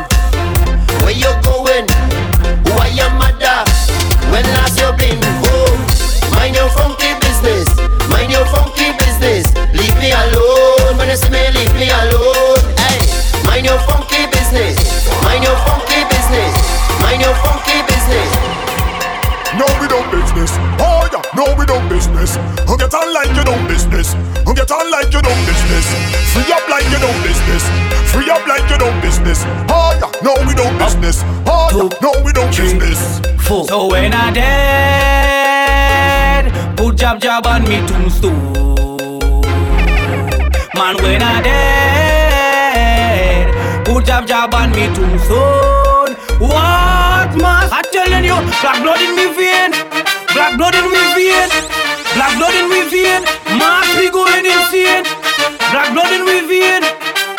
Free 26.33 26.49
up 26.51 26.67
like 26.69 26.85
you 26.89 26.99
don't 26.99 27.23
business. 27.23 27.63
Free 28.11 28.31
up 28.31 28.47
like 28.47 28.67
you 28.71 28.79
don't 28.79 28.99
business. 29.03 29.45
Oh 29.69 29.93
yeah, 30.01 30.11
no, 30.25 30.35
we 30.49 30.55
don't 30.55 30.79
business. 30.79 31.23
Oh 31.47 31.69
yeah, 31.77 31.91
no, 32.01 32.13
we 32.25 32.33
don't 32.33 32.51
business. 32.57 33.21
So 33.47 33.89
when 33.91 34.15
I 34.15 34.31
dead, 34.33 36.51
put 36.77 36.97
jab 36.97 37.21
jab 37.21 37.47
on 37.47 37.65
me 37.65 37.87
tombstone. 37.87 39.43
Man, 40.75 40.97
when 41.05 41.23
I 41.23 41.43
dead, 41.45 43.53
put 43.85 44.07
jab 44.07 44.27
jab 44.27 44.55
on 44.55 44.71
me 44.71 44.87
tombstone. 44.97 46.17
What 46.41 47.37
man? 47.37 47.69
I 47.69 47.83
telling 47.93 48.25
you, 48.25 48.41
black 48.63 48.81
blood 48.83 49.03
in 49.05 49.15
me 49.15 49.27
vein, 49.37 49.71
black 50.33 50.57
blood 50.57 50.75
in 50.75 50.89
me 50.89 51.03
vein, 51.13 51.51
black 52.17 52.33
blood 52.41 52.55
in 52.57 52.71
me 52.73 52.89
vein. 52.89 53.21
Mass 53.61 53.85
be 54.01 54.09
going 54.09 54.47
insane. 54.47 55.05
Black 55.73 55.89
blood 55.97 56.13
in 56.13 56.29
me 56.29 56.45
vein, 56.45 56.85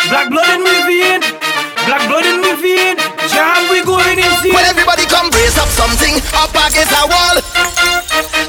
black 0.09 0.25
blood 0.33 0.49
in 0.49 0.65
me 0.65 0.73
vein, 0.89 1.21
black 1.85 2.01
blood 2.09 2.25
in 2.25 2.41
me 2.41 2.57
vein. 2.57 2.97
Jam 3.29 3.69
we 3.69 3.85
going 3.85 4.17
insane. 4.17 4.57
When 4.57 4.65
everybody 4.65 5.05
come 5.05 5.29
brace 5.29 5.53
up 5.61 5.69
something 5.69 6.17
up 6.41 6.49
against 6.49 6.89
a 6.97 7.05
wall. 7.05 7.37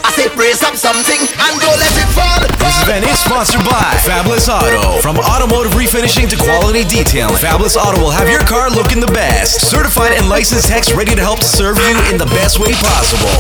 I 0.01 0.09
say 0.17 0.33
brace 0.33 0.65
up 0.65 0.73
something 0.81 1.21
and 1.21 1.53
don't 1.61 1.77
let 1.77 1.93
it 2.01 2.11
fall. 2.17 2.41
This 2.65 2.81
event 2.81 3.05
is 3.05 3.21
sponsored 3.29 3.61
by 3.69 3.93
Fabulous 4.09 4.49
Auto. 4.49 5.05
From 5.05 5.21
automotive 5.21 5.77
refinishing 5.77 6.33
to 6.33 6.37
quality 6.41 6.89
detailing, 6.89 7.37
Fabulous 7.37 7.77
Auto 7.77 8.01
will 8.01 8.11
have 8.11 8.29
your 8.33 8.43
car 8.49 8.71
looking 8.71 9.01
the 9.05 9.13
best. 9.13 9.69
Certified 9.69 10.17
and 10.17 10.31
licensed 10.31 10.69
techs 10.69 10.97
ready 10.97 11.15
to 11.15 11.21
help 11.21 11.45
serve 11.45 11.77
you 11.77 11.97
in 12.09 12.17
the 12.17 12.29
best 12.33 12.59
way 12.59 12.73
possible. 12.73 13.37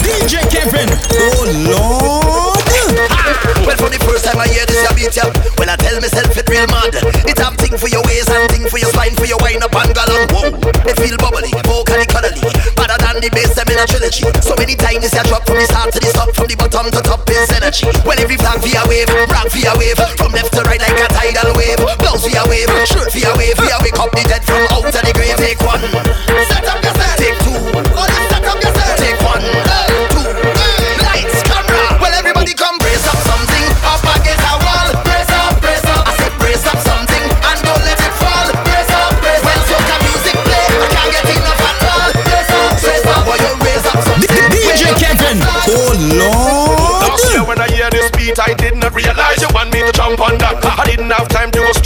DJ 0.00 0.40
Kevin. 0.48 0.88
Oh 1.12 1.44
Lord. 1.68 2.49
Ah! 2.96 3.66
Well, 3.66 3.76
for 3.76 3.90
the 3.92 4.00
first 4.02 4.24
time 4.24 4.40
I 4.40 4.48
hear 4.48 4.66
this, 4.66 4.82
I 4.82 4.90
beat 4.96 5.14
ya. 5.14 5.28
When 5.60 5.68
I 5.68 5.76
tell 5.76 5.94
myself 6.00 6.34
it 6.34 6.48
real 6.48 6.66
mad, 6.72 6.96
it 7.28 7.38
have 7.38 7.54
thing 7.60 7.76
for 7.78 7.86
your 7.86 8.02
waist 8.08 8.30
and 8.30 8.50
thing 8.50 8.66
for 8.66 8.78
your 8.78 8.90
spine, 8.90 9.14
for 9.14 9.26
your 9.26 9.38
wine 9.38 9.62
up 9.62 9.74
and 9.74 9.92
gallon. 9.94 10.26
Whoa, 10.32 10.50
it 10.88 10.96
feel 10.98 11.16
bubbly, 11.20 11.52
vocally 11.68 12.06
cuddly, 12.08 12.40
better 12.74 12.98
than 12.98 13.22
the 13.22 13.30
bass 13.30 13.54
them 13.54 13.68
in 13.70 13.78
a 13.78 13.86
trilogy. 13.86 14.26
So 14.42 14.56
many 14.58 14.74
times 14.74 15.06
this 15.06 15.14
I 15.14 15.22
drop 15.28 15.46
from 15.46 15.60
the 15.60 15.66
start 15.68 15.92
to 15.94 16.00
the 16.00 16.10
stop, 16.10 16.34
from 16.34 16.48
the 16.48 16.56
bottom 16.56 16.90
to 16.90 17.00
top 17.04 17.28
is 17.30 17.50
energy. 17.54 17.86
When 18.02 18.18
every 18.18 18.40
flag 18.40 18.58
via 18.64 18.82
wave, 18.88 19.10
rock 19.30 19.48
via 19.52 19.72
wave, 19.78 20.00
from 20.18 20.32
left 20.32 20.50
to 20.56 20.62
right 20.66 20.80
like 20.80 20.98
a 20.98 21.06
tidal 21.12 21.54
wave, 21.54 21.78
blouse 22.00 22.26
via 22.26 22.39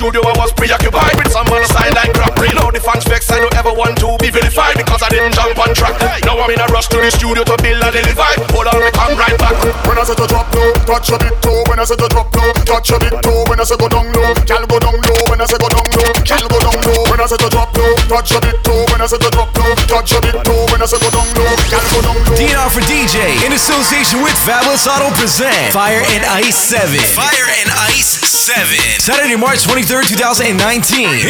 studio, 0.04 0.20
I 0.20 0.36
was 0.36 0.52
preoccupied 0.52 1.16
with 1.16 1.32
some 1.32 1.48
other 1.48 1.64
sideline 1.64 2.12
crap. 2.12 2.36
You 2.36 2.52
know 2.60 2.68
the 2.68 2.76
fans 2.76 3.08
vex, 3.08 3.32
I 3.32 3.40
don't 3.40 3.56
ever 3.56 3.72
want 3.72 3.96
to 4.04 4.20
be 4.20 4.28
vilified 4.28 4.76
because 4.76 5.00
I 5.00 5.08
didn't 5.08 5.32
jump 5.32 5.56
on 5.56 5.72
track. 5.72 5.96
Now 6.28 6.36
I'm 6.36 6.52
in 6.52 6.60
a 6.60 6.68
rush 6.68 6.92
to 6.92 7.00
the 7.00 7.08
studio 7.08 7.40
to 7.40 7.56
build 7.64 7.80
a 7.80 7.88
little 7.88 8.12
vibe. 8.12 8.44
Hold 8.52 8.68
on, 8.68 8.84
come 8.92 9.16
right 9.16 9.32
back. 9.40 9.56
When 9.88 9.96
I 9.96 10.04
said 10.04 10.20
to 10.20 10.28
drop 10.28 10.52
low, 10.52 10.76
touch 10.84 11.08
a 11.08 11.16
bit 11.16 11.32
too. 11.40 11.56
When 11.72 11.80
I 11.80 11.88
said 11.88 11.96
to 12.04 12.08
drop 12.12 12.28
low, 12.36 12.52
touch 12.68 12.92
a 12.92 13.00
bit 13.00 13.16
too. 13.24 13.40
When 13.48 13.56
I 13.56 13.64
said 13.64 13.80
go 13.80 13.88
down 13.88 14.12
low, 14.12 14.28
gal 14.44 14.64
go 14.68 14.76
down 14.76 15.00
low. 15.00 15.20
When 15.32 15.40
I 15.40 15.48
said 15.48 15.60
go 15.64 15.72
down 15.72 15.88
low, 15.88 16.12
gal 16.20 16.44
go 16.52 16.58
down 16.60 16.78
low. 16.84 17.00
When 17.08 17.20
I 17.20 17.24
said 17.24 17.40
to 17.40 17.48
drop 17.48 17.72
low, 17.72 17.92
touch 18.04 18.36
a 18.36 18.38
bit 18.44 18.60
too. 18.60 18.80
When 18.92 19.00
I 19.00 19.08
said 19.08 19.24
to 19.24 19.30
drop 19.32 19.56
low, 19.56 19.72
touch 19.88 20.12
a 20.12 20.20
bit 20.20 20.36
too. 20.44 20.60
When 20.68 20.84
I 20.84 20.86
said 20.86 21.00
go 21.00 21.08
down 21.16 21.28
low, 21.32 21.48
gal 21.72 21.84
go 21.88 21.98
down 22.04 22.20
low. 22.28 22.36
DNR 22.36 22.68
for 22.68 22.84
DJ 22.84 23.40
in 23.40 23.56
association 23.56 24.20
with 24.20 24.36
Fabulous 24.44 24.84
Auto 24.84 25.08
present 25.16 25.72
Fire 25.72 26.04
and 26.12 26.28
Ice 26.44 26.60
7. 26.60 26.92
Fire 27.16 27.48
and 27.64 27.72
Ice 27.88 28.34
7. 28.44 28.76
Saturday, 29.00 29.40
March 29.40 29.64
23rd, 29.64 30.04
2019. 30.04 30.52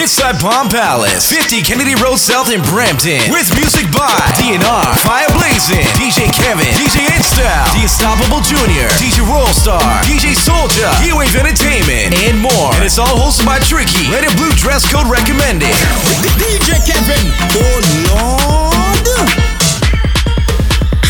Inside 0.02 0.34
Palm 0.42 0.66
Palace, 0.66 1.30
50 1.30 1.62
Kennedy 1.62 1.94
Road 2.02 2.18
South 2.18 2.50
in 2.50 2.58
Brampton. 2.66 3.22
With 3.30 3.54
music 3.54 3.86
by 3.94 4.10
DNR, 4.34 4.82
Fire 4.98 5.30
Blazing, 5.38 5.86
DJ 5.94 6.26
Kevin, 6.34 6.66
DJ 6.74 7.06
InStyle, 7.14 7.70
The 7.70 7.86
Unstoppable 7.86 8.42
Junior, 8.42 8.90
DJ 8.98 9.22
Rollstar, 9.30 9.78
DJ 10.02 10.34
Soldier, 10.34 10.90
E-Wave 11.06 11.38
Entertainment, 11.38 12.18
and 12.26 12.34
more. 12.42 12.74
And 12.74 12.82
it's 12.82 12.98
all 12.98 13.14
hosted 13.14 13.46
by 13.46 13.62
Tricky. 13.62 14.10
Red 14.10 14.26
and 14.26 14.34
Blue 14.34 14.50
Dress 14.58 14.82
Code 14.90 15.06
Recommended. 15.06 15.70
DJ 16.34 16.82
Kevin. 16.82 17.30
Oh, 17.54 17.78
Lord. 18.10 19.06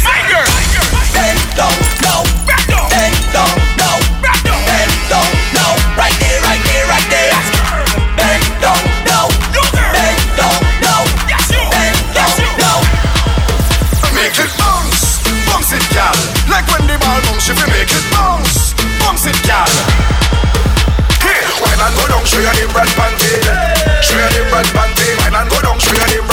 Finger. 0.04 0.44
Finger. 0.52 0.84
Finger. 1.16 1.72
Bend, 2.92 3.16
no. 3.32 3.63
She 17.44 17.52
fi 17.52 17.68
make 17.68 17.92
it 17.92 18.06
bounce, 18.10 18.72
bounce 19.04 19.26
it, 19.28 19.36
girl. 19.44 19.68
Hey, 21.20 21.44
why 21.60 21.76
not 21.76 21.92
go 21.92 22.08
down? 22.08 22.24
Show 22.24 22.40
you 22.40 22.48
the 22.56 22.72
bread 22.72 22.88
panty. 22.96 23.36
Eh. 23.36 24.00
Show 24.00 24.16
you 24.16 24.30
the 24.32 24.48
bread 24.48 24.64
panty. 24.72 25.04
Eh. 25.04 25.20
Why 25.20 25.28
not 25.28 25.50
go 25.52 25.60
down? 25.60 25.76
Show 25.78 25.92
you 25.92 26.08
the 26.08 26.24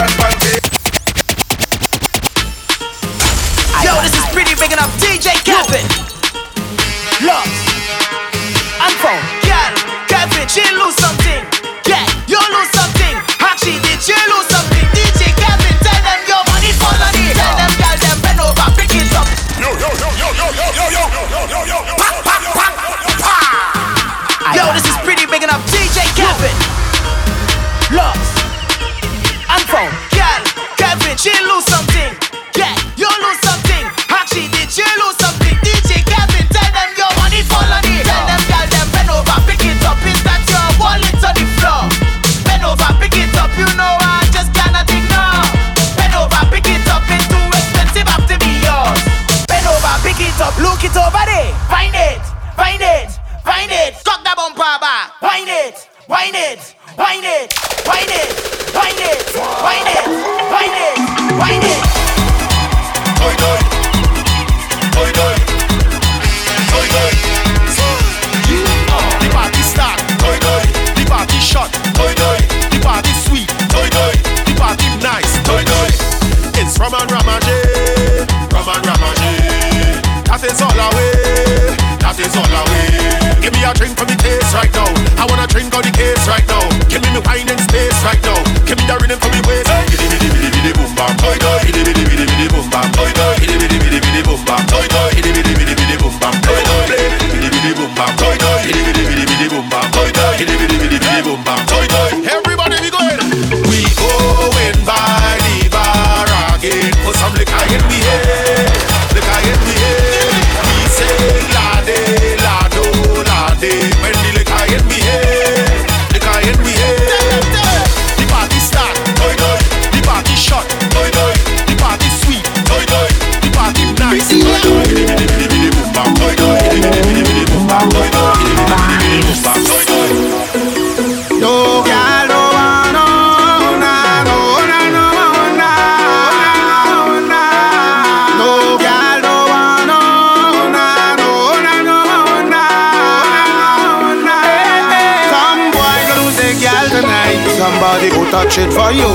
touch 148.41 148.57
it 148.57 148.73
for 148.73 148.91
you. 148.91 149.11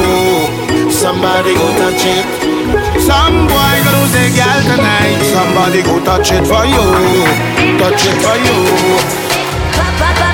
Somebody 0.91 1.55
go 1.55 1.67
touch 1.83 2.05
it. 2.07 2.27
Some 3.03 3.49
boy 3.51 3.75
go 3.83 3.91
lose 3.99 4.15
a 4.15 4.27
girl 4.39 4.61
tonight. 4.71 5.19
Somebody 5.35 5.83
go 5.83 5.99
touch 6.05 6.31
it 6.31 6.47
for 6.47 6.63
you. 6.63 6.87
Touch 7.81 8.07
it 8.07 8.17
for 8.23 8.37
you. 8.47 8.59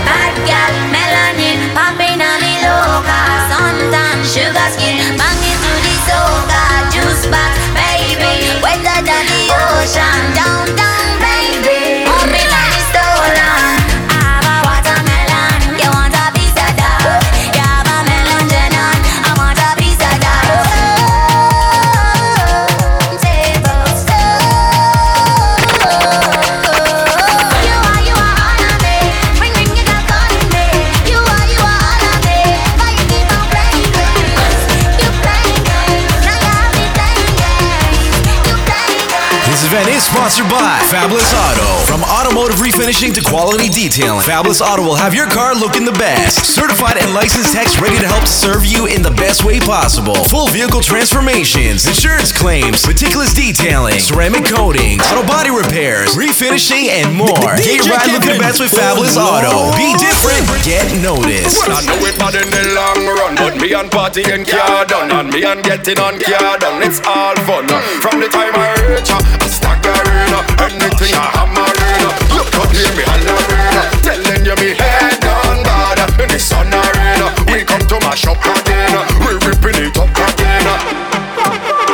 Bad 0.04 0.34
girl, 0.44 0.74
melanin, 0.92 1.72
popping 1.72 2.20
on 2.20 2.36
me 2.44 2.54
loca. 2.60 3.20
Suntan, 3.48 4.18
sugar 4.28 4.68
skin, 4.76 5.16
bang 5.16 5.40
it 5.50 5.58
to 5.64 5.72
the 5.84 5.94
soca. 6.06 6.62
Juice 6.92 7.26
box, 7.32 7.56
baby, 7.72 8.60
wetter 8.60 9.00
than 9.08 9.24
the 9.24 9.40
ocean. 9.56 10.41
finishing 42.92 43.16
to 43.16 43.24
quality 43.24 43.72
detailing, 43.72 44.20
Fabulous 44.20 44.60
Auto 44.60 44.84
will 44.84 45.00
have 45.00 45.14
your 45.14 45.24
car 45.24 45.54
looking 45.56 45.88
the 45.88 45.96
best. 45.96 46.44
Certified 46.44 47.00
and 47.00 47.14
licensed 47.16 47.56
techs 47.56 47.80
ready 47.80 47.96
to 47.96 48.04
help 48.04 48.28
serve 48.28 48.68
you 48.68 48.84
in 48.84 49.00
the 49.00 49.10
best 49.16 49.48
way 49.48 49.56
possible. 49.58 50.28
Full 50.28 50.48
vehicle 50.52 50.84
transformations, 50.84 51.88
insurance 51.88 52.36
claims, 52.36 52.84
meticulous 52.84 53.32
detailing, 53.32 53.96
ceramic 53.96 54.44
coatings, 54.44 55.00
auto 55.08 55.24
body 55.24 55.48
repairs, 55.48 56.12
refinishing, 56.12 56.92
and 56.92 57.16
more. 57.16 57.56
Get 57.56 57.80
your 57.80 57.96
ride 57.96 58.12
looking 58.12 58.36
the 58.36 58.44
best 58.44 58.60
with 58.60 58.76
Fabulous 58.76 59.16
Auto. 59.16 59.48
Oh. 59.48 59.72
Be 59.72 59.96
different, 59.96 60.44
get 60.60 60.84
noticed. 61.00 61.64
I 61.64 61.80
know 61.88 61.96
it 62.04 62.20
bad 62.20 62.36
in 62.36 62.52
the 62.52 62.76
long 62.76 63.08
run, 63.08 63.32
but 63.40 63.56
me 63.56 63.72
and 63.72 63.88
party 63.88 64.20
and 64.28 64.44
car 64.44 64.84
done, 64.84 65.08
and 65.08 65.32
me 65.32 65.48
and 65.48 65.64
getting 65.64 65.96
on 65.96 66.20
car 66.20 66.60
done. 66.60 66.84
It's 66.84 67.00
all 67.08 67.40
fun. 67.48 67.72
From 68.04 68.20
the 68.20 68.28
time 68.28 68.52
I 68.52 68.76
reach, 68.84 69.08
I 69.08 69.48
stack 69.48 69.80
arena, 69.80 70.44
anything 70.60 71.16
I 71.16 71.40
hammer. 71.40 71.81
Come 72.52 72.70
hear 72.72 72.92
me 72.94 73.02
hollering 73.08 74.02
Telling 74.04 74.44
you 74.44 74.56
me 74.60 74.76
head 74.76 75.24
on 75.24 75.64
bad. 75.64 75.98
In 76.20 76.28
the 76.28 76.38
sun 76.38 76.68
or 76.70 76.88
rain 76.94 77.20
We 77.50 77.64
come 77.64 77.82
to 77.88 77.96
mash 78.04 78.26
up 78.28 78.38
again 78.38 78.92
We 79.24 79.34
ripping 79.42 79.80
it 79.80 79.96
up 79.98 80.12
again 80.12 80.66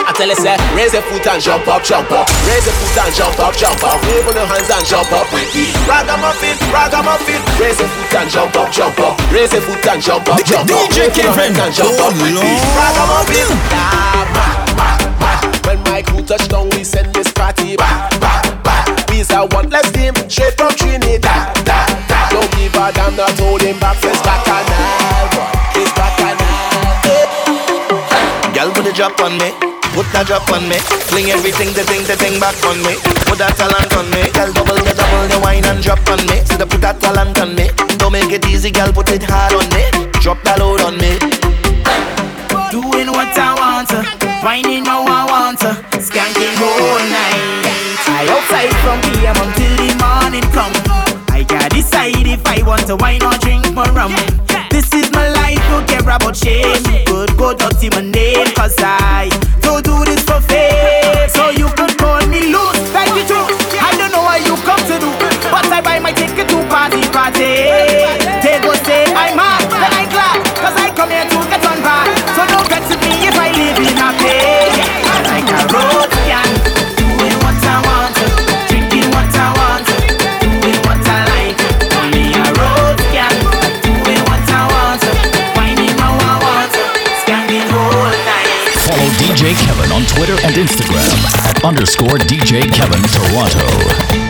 I 0.09 0.12
tell 0.16 0.29
you 0.29 0.37
say 0.37 0.57
Raise 0.75 0.92
your 0.92 1.03
foot 1.03 1.27
and 1.27 1.42
jump 1.42 1.68
up, 1.68 1.85
jump 1.85 2.11
up. 2.11 2.27
Raise 2.49 2.64
your 2.64 2.75
foot 2.75 3.07
and 3.07 3.14
jump 3.14 3.38
up, 3.38 3.55
jump 3.55 3.83
up. 3.85 4.01
Wave 4.09 4.27
on 4.27 4.35
your 4.35 4.47
hands 4.47 4.71
and 4.71 4.87
jump 4.87 5.12
up 5.12 5.29
with 5.33 5.53
it. 5.53 5.75
Ragamuffin, 5.87 6.57
ragamuffin. 6.73 7.40
Raise 7.61 7.79
your 7.79 7.88
foot 7.88 8.14
and 8.16 8.31
jump 8.31 8.57
up, 8.57 8.73
jump 8.73 8.99
up. 9.01 9.14
Raise 9.31 9.53
your 9.53 9.62
foot 9.62 9.87
and 9.87 10.03
jump 10.03 10.29
up, 10.29 10.42
jump 10.44 10.71
up. 10.71 10.88
DJ 10.90 11.12
Kevin. 11.12 11.53
Oh 11.61 12.09
lord. 12.25 12.62
Ragamuffin. 12.81 13.49
When 15.68 15.79
my 15.85 16.01
crew 16.03 16.23
touch 16.23 16.49
down 16.49 16.71
we 16.71 16.85
send 16.85 17.12
this 17.14 17.31
party 17.31 17.77
back, 17.77 18.18
back. 18.21 18.48
We's 19.19 19.35
a 19.35 19.43
one 19.51 19.69
less 19.69 19.91
team, 19.91 20.15
straight 20.31 20.55
from 20.55 20.71
Trinidad. 20.79 21.51
Da, 21.67 21.91
da. 22.07 22.31
Don't 22.31 22.47
give 22.55 22.71
a 22.79 22.95
damn, 22.95 23.17
not 23.19 23.35
holding 23.35 23.75
back. 23.83 23.99
It's 23.99 24.23
bacchanal. 24.23 25.27
It's 25.75 25.91
bacchanal. 25.99 26.39
Girl, 28.55 28.71
put 28.71 28.87
a 28.87 28.93
drop 28.95 29.19
on 29.19 29.35
me. 29.43 29.51
Put 29.91 30.07
that 30.15 30.31
drop 30.31 30.47
on 30.55 30.63
me. 30.71 30.79
Fling 31.11 31.35
everything, 31.35 31.75
the 31.75 31.83
thing, 31.83 32.07
the 32.07 32.15
thing 32.15 32.39
back 32.39 32.55
on 32.63 32.79
me. 32.87 32.95
Put 33.27 33.43
that 33.43 33.59
talent 33.59 33.91
on 33.99 34.07
me. 34.15 34.23
Girl, 34.31 34.55
double 34.55 34.79
the 34.79 34.95
double 34.95 35.27
the 35.27 35.43
wine 35.43 35.67
and 35.67 35.83
drop 35.83 35.99
on 36.07 36.23
me. 36.31 36.39
So 36.47 36.63
put 36.63 36.79
that 36.87 37.03
talent 37.03 37.43
on 37.43 37.59
me. 37.59 37.75
Don't 37.99 38.15
make 38.15 38.31
it 38.31 38.47
easy, 38.47 38.71
girl. 38.71 38.95
Put 38.95 39.11
it 39.11 39.27
hard 39.27 39.51
on 39.51 39.67
me. 39.75 39.83
Drop 40.23 40.39
that 40.47 40.63
load 40.63 40.79
on 40.87 40.95
me. 40.95 41.19
Doing 42.71 43.11
what 43.11 43.35
I 43.35 43.51
want 43.59 43.89
to, 43.91 43.99
whining 44.47 44.85
how 44.85 45.03
I 45.03 45.27
want 45.27 45.59
to, 45.67 45.75
skanking 45.99 46.55
all 46.63 47.08
if 52.90 53.03
I 53.03 53.18
want 53.18 53.20
to 53.20 53.29
wine 53.29 53.35
or 53.35 53.38
drink 53.38 53.74
more 53.74 53.92
rum. 53.92 54.12
This 54.70 54.92
is 54.94 55.11
my 55.12 55.29
life, 55.31 55.59
don't 55.68 55.87
care 55.88 56.01
about 56.01 56.37
shame. 56.37 56.64
Oh, 57.09 57.27
Good, 57.27 57.37
go 57.37 57.55
dirty 57.55 57.90
my 57.90 58.03
name, 58.03 58.46
cause 58.55 58.77
I 58.79 59.48
Instagram 90.59 91.47
at 91.47 91.64
underscore 91.64 92.18
DJ 92.18 92.62
Kevin 92.73 93.01
Toronto. 93.05 94.28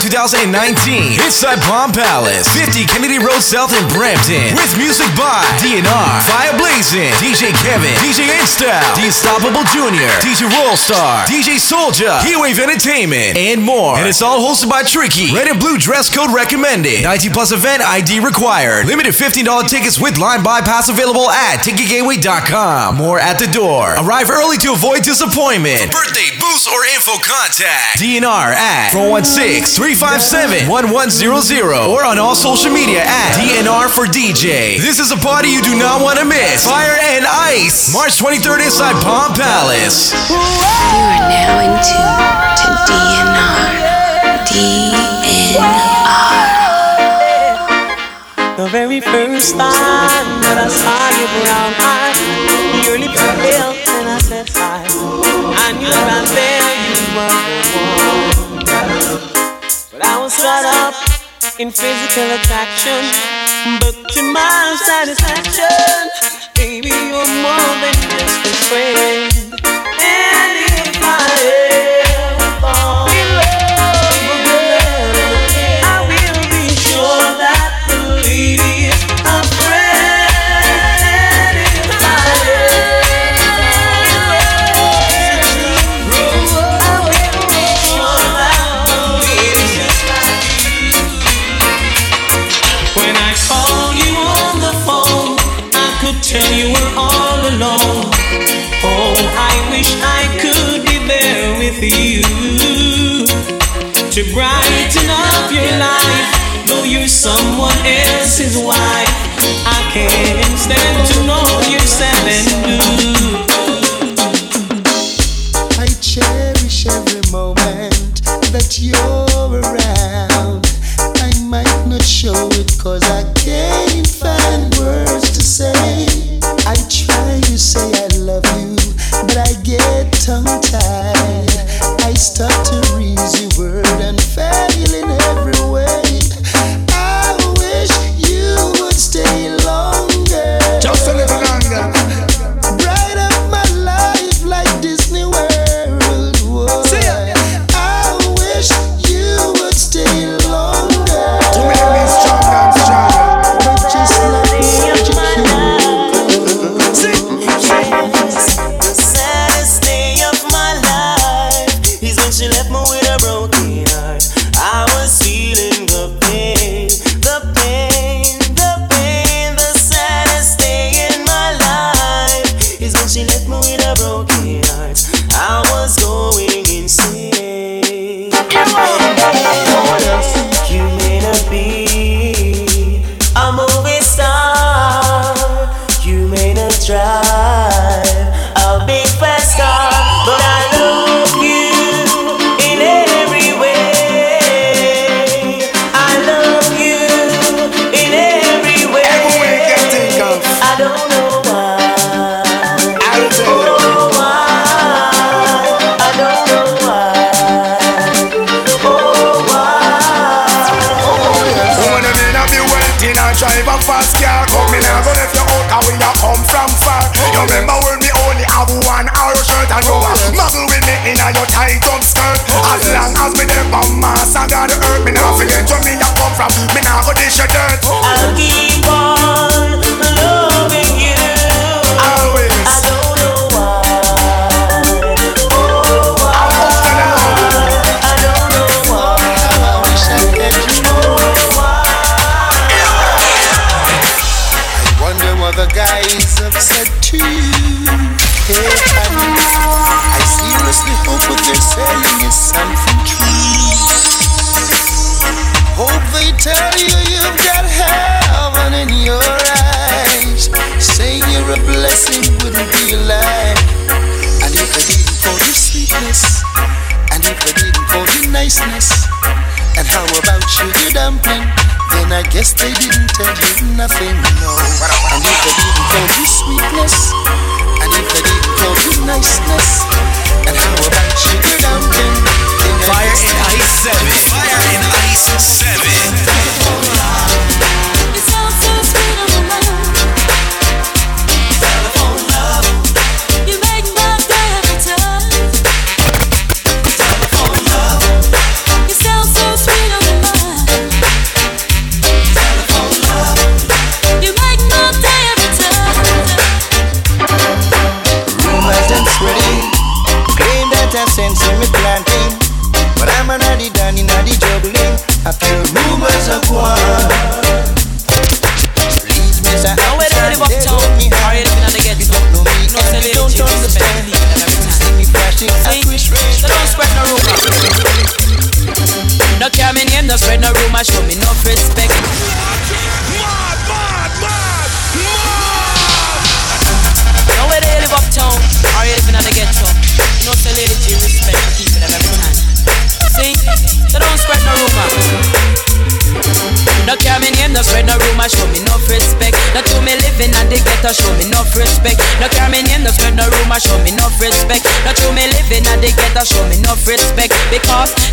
2019. 0.00 1.20
Inside 1.20 1.60
Palm 1.68 1.92
Palace, 1.92 2.48
50 2.56 2.88
Kennedy 2.88 3.20
Road 3.20 3.44
South 3.44 3.68
in 3.76 3.84
Brampton. 3.92 4.56
With 4.56 4.72
music 4.80 5.04
by 5.12 5.44
DNR, 5.60 6.08
Fire 6.24 6.56
Blazing, 6.56 7.12
DJ 7.20 7.52
Kevin, 7.60 7.92
DJ 8.00 8.32
InStyle, 8.32 8.80
The 8.96 9.12
Unstoppable 9.12 9.60
Junior, 9.68 10.08
DJ 10.24 10.48
Rollstar, 10.48 11.28
DJ 11.28 11.60
Soldier, 11.60 12.16
Heatwave 12.24 12.56
Entertainment, 12.56 13.36
and 13.36 13.60
more. 13.60 14.00
And 14.00 14.08
it's 14.08 14.22
all 14.24 14.40
hosted 14.40 14.70
by 14.72 14.82
Tricky. 14.82 15.36
Red 15.36 15.48
and 15.48 15.60
blue 15.60 15.76
dress 15.76 16.08
code 16.08 16.32
recommended. 16.32 17.04
19 17.04 17.32
plus 17.36 17.52
event 17.52 17.82
ID 17.84 18.20
required. 18.24 18.86
Limited 18.86 19.12
$15 19.12 19.68
tickets 19.68 20.00
with 20.00 20.16
line 20.16 20.42
bypass 20.42 20.88
available 20.88 21.28
at 21.28 21.60
ticketgateway.com. 21.60 22.96
More 22.96 23.20
at 23.20 23.38
the 23.38 23.52
door. 23.52 23.92
Arrive 24.00 24.30
early 24.32 24.56
to 24.64 24.72
avoid 24.72 25.02
disappointment. 25.04 25.92
Birthday, 25.92 26.32
booths, 26.50 26.66
or 26.66 26.82
info 26.86 27.12
contact 27.22 27.98
DNR 27.98 28.54
at 28.54 28.92
416-357-1100 28.92 31.88
or 31.88 32.04
on 32.04 32.18
all 32.18 32.34
social 32.34 32.72
media 32.72 33.02
at 33.04 33.36
DNR 33.38 33.88
for 33.88 34.06
DJ. 34.06 34.80
This 34.80 34.98
is 34.98 35.12
a 35.12 35.16
party 35.16 35.48
you 35.48 35.62
do 35.62 35.78
not 35.78 36.02
want 36.02 36.18
to 36.18 36.24
miss. 36.24 36.66
Fire 36.66 36.96
and 37.14 37.24
Ice, 37.26 37.92
March 37.92 38.18
23rd 38.18 38.64
inside 38.64 39.00
Palm 39.02 39.32
Palace. 39.34 40.12
You 40.30 40.36
are 40.36 41.28
now 41.30 41.60
in 41.62 41.70
tune 41.86 42.56
to 42.58 42.68
DNR. 42.90 43.70
DNR. 44.50 45.78
The 48.56 48.66
very 48.68 49.00
first 49.00 49.52
time 49.52 50.40
that 50.42 50.58
I 50.58 50.68
saw 50.68 51.08
you 51.16 51.26
brown 51.44 51.72
in 61.60 61.70
physical 61.70 62.24
attraction, 62.40 63.04
but 63.80 63.92
to 64.08 64.22
my 64.32 64.74
satisfaction, 64.82 66.08
baby, 66.56 66.88
you're 66.88 67.32
more 67.44 67.74
than 67.82 67.94
just 68.08 68.46
a 68.46 68.54
friend. 68.64 69.39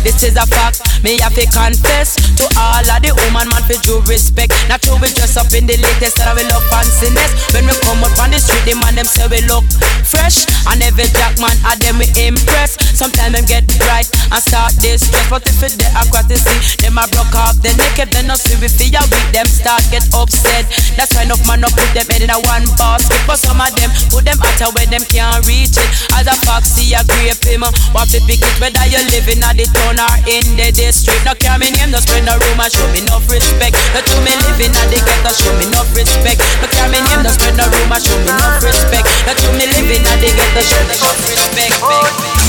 This 0.08 0.32
is 0.32 0.36
a 0.40 0.46
fact. 0.48 1.04
Me 1.04 1.20
have 1.20 1.34
to 1.34 1.44
confess 1.52 2.16
to 2.40 2.44
all 2.56 2.80
of 2.80 3.02
the 3.04 3.12
woman 3.12 3.44
man 3.52 3.60
for 3.68 3.76
due 3.84 4.00
respect. 4.08 4.56
Not 4.64 4.80
we 5.00 5.08
dress 5.14 5.38
up 5.38 5.50
in 5.54 5.66
the 5.66 5.78
latest 5.78 6.18
that 6.18 6.34
we 6.34 6.42
love 6.50 6.64
fanciness. 6.70 7.30
When 7.54 7.66
we 7.66 7.74
come 7.86 8.02
up 8.02 8.14
on 8.18 8.34
the 8.34 8.38
street, 8.42 8.62
the 8.66 8.74
man 8.82 8.98
them 8.98 9.06
say 9.06 9.26
we 9.30 9.42
look 9.46 9.66
fresh. 10.02 10.42
And 10.66 10.82
every 10.82 11.06
jack 11.14 11.38
man 11.38 11.54
at 11.66 11.78
them 11.78 12.02
we 12.02 12.06
impress. 12.18 12.74
Sometimes 12.94 13.38
them 13.38 13.46
get 13.46 13.64
bright 13.78 14.10
and 14.10 14.42
start 14.42 14.74
distress. 14.82 15.26
But 15.30 15.46
if 15.46 15.62
it's 15.62 15.78
there 15.78 15.92
got 16.10 16.26
the 16.26 16.36
see 16.38 16.58
them 16.82 16.98
I 16.98 17.06
broke 17.14 17.34
off 17.38 17.58
the 17.62 17.70
neck. 17.78 17.98
then 18.10 18.30
I 18.30 18.36
see 18.36 18.58
we 18.58 18.66
feel 18.66 18.98
with 19.08 19.28
them 19.30 19.46
start 19.46 19.82
get 19.94 20.06
upset. 20.10 20.66
That's 20.98 21.14
why 21.14 21.28
enough 21.28 21.42
man 21.46 21.62
no 21.62 21.68
put 21.70 21.88
them 21.94 22.06
head 22.10 22.26
in 22.26 22.32
a 22.34 22.38
one 22.50 22.66
basket. 22.74 23.22
But 23.24 23.38
some 23.38 23.62
of 23.62 23.70
them 23.78 23.90
put 24.10 24.26
them 24.26 24.38
out 24.42 24.60
where 24.74 24.88
them 24.90 25.04
can't 25.06 25.46
reach 25.46 25.78
it. 25.78 25.88
As 26.18 26.26
a 26.26 26.34
foxy, 26.42 26.92
a 26.98 27.04
grape 27.06 27.38
him. 27.46 27.62
Uh, 27.62 27.70
want 27.94 28.10
to 28.10 28.18
pick 28.26 28.42
it 28.42 28.54
whether 28.58 28.82
you're 28.90 29.04
living 29.14 29.40
at 29.46 29.54
the 29.54 29.66
town 29.70 30.00
or 30.00 30.16
in 30.26 30.44
the 30.58 30.74
district. 30.74 31.22
No 31.22 31.38
care 31.38 31.56
me 31.60 31.70
name, 31.70 31.94
no 31.94 32.02
spread 32.02 32.26
no 32.26 32.34
rumor, 32.34 32.68
show 32.72 32.88
me 32.90 33.06
no 33.06 33.22
respect. 33.30 33.78
No 33.94 34.00
to 34.02 34.14
me 34.26 34.34
living 34.50 34.74
at 34.74 34.87
the 34.88 34.98
ghetto 35.00 35.30
show 35.32 35.52
me 35.60 35.68
no 35.70 35.84
respect. 35.94 36.40
But 36.60 36.72
me 36.90 36.98
name 37.04 37.22
no 37.22 37.30
spread 37.32 37.56
no 37.56 37.64
rumor 37.68 38.00
show 38.00 38.16
me 38.24 38.32
no 38.32 38.46
respect. 38.60 39.06
That 39.28 39.38
you 39.44 39.50
me 39.56 39.68
living 39.68 40.04
at 40.04 40.18
the 40.20 40.30
ghetto 40.32 40.60
show 40.64 40.82
me 40.88 40.94
no 40.98 41.08
respect. 41.22 41.76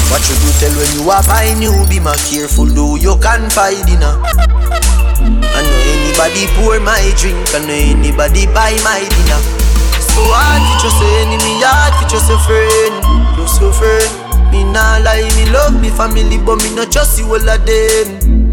What 0.09 0.25
should 0.25 0.41
you 0.41 0.51
tell 0.57 0.73
when 0.73 0.89
you 0.97 1.05
are 1.11 1.21
fine? 1.21 1.61
You 1.61 1.75
be 1.85 2.01
more 2.01 2.17
careful, 2.25 2.65
do 2.65 2.97
you 2.97 3.13
confide 3.21 3.85
in 3.85 4.01
her? 4.01 4.17
Uh. 4.17 4.99
I 5.53 5.59
know 5.61 5.79
anybody 5.93 6.47
pour 6.57 6.79
my 6.79 7.03
drink, 7.19 7.37
I 7.53 7.59
know 7.61 7.75
anybody 7.75 8.47
buy 8.49 8.73
my 8.81 9.03
dinner. 9.05 9.41
So 10.01 10.23
hard 10.33 10.63
trust 10.81 10.97
just 10.97 11.13
enemy, 11.21 11.61
hard 11.61 11.93
for 11.99 12.07
just 12.09 12.31
a 12.31 12.37
friend, 12.47 12.95
just 13.37 13.61
a 13.61 13.69
friend. 13.75 14.09
Me 14.51 14.63
nah 14.63 14.97
lie, 15.05 15.29
me 15.37 15.45
love 15.51 15.79
me 15.79 15.89
family, 15.89 16.37
but 16.41 16.57
me 16.63 16.73
not 16.75 16.91
trust 16.91 17.19
you 17.19 17.25
all 17.27 17.37
of 17.37 17.65
them. 17.65 18.48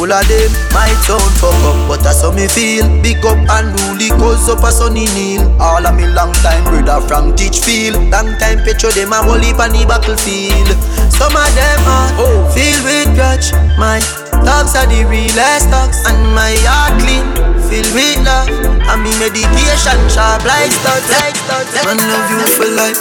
All 0.00 0.08
of 0.08 0.24
them 0.32 0.48
might 0.72 0.96
sound 1.04 1.20
fuck 1.36 1.52
up, 1.60 1.76
but 1.84 2.00
that's 2.00 2.24
how 2.24 2.32
me 2.32 2.48
feel. 2.48 2.88
Big 3.04 3.20
up 3.20 3.36
and 3.36 3.68
rule 3.84 4.00
cause 4.16 4.48
up 4.48 4.64
a 4.64 4.72
sunny 4.72 5.04
kneel. 5.12 5.44
All 5.60 5.84
of 5.84 5.92
me 5.92 6.08
long 6.08 6.32
time 6.40 6.64
brother 6.64 7.04
from 7.04 7.36
Teachfield. 7.36 8.00
Long 8.08 8.32
time 8.40 8.64
picture 8.64 8.88
them 8.96 9.12
a 9.12 9.20
whole 9.20 9.36
heap 9.36 9.60
on 9.60 9.76
the 9.76 9.84
battlefield. 9.84 10.72
Some 11.12 11.36
of 11.36 11.50
them 11.52 11.84
are 11.84 12.16
oh. 12.16 12.48
filled 12.48 12.80
with 12.88 13.12
grudge. 13.12 13.52
My 13.76 14.00
dogs 14.40 14.72
are 14.72 14.88
the 14.88 15.04
realest 15.04 15.68
dogs, 15.68 16.00
and 16.08 16.32
my 16.32 16.56
heart 16.64 16.96
clean, 17.04 17.28
filled 17.68 17.92
with 17.92 18.24
love. 18.24 18.48
And 18.88 19.04
me 19.04 19.12
meditation 19.20 20.00
sharp 20.08 20.48
like 20.48 20.72
studs, 20.80 21.12
like 21.12 21.36
studs. 21.36 21.76
Man 21.84 22.00
love 22.00 22.28
you 22.32 22.40
for 22.56 22.72
life. 22.72 23.00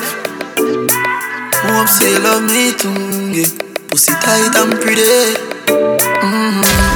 Hope 1.64 1.88
say 1.88 2.20
love 2.20 2.43
me 2.43 2.76
too, 2.76 2.91
yeah. 3.32 3.47
Pussy 3.88 4.12
tight 4.20 4.52
and 4.52 4.76
pretty. 4.84 5.39
Mm-hmm. 6.20 6.89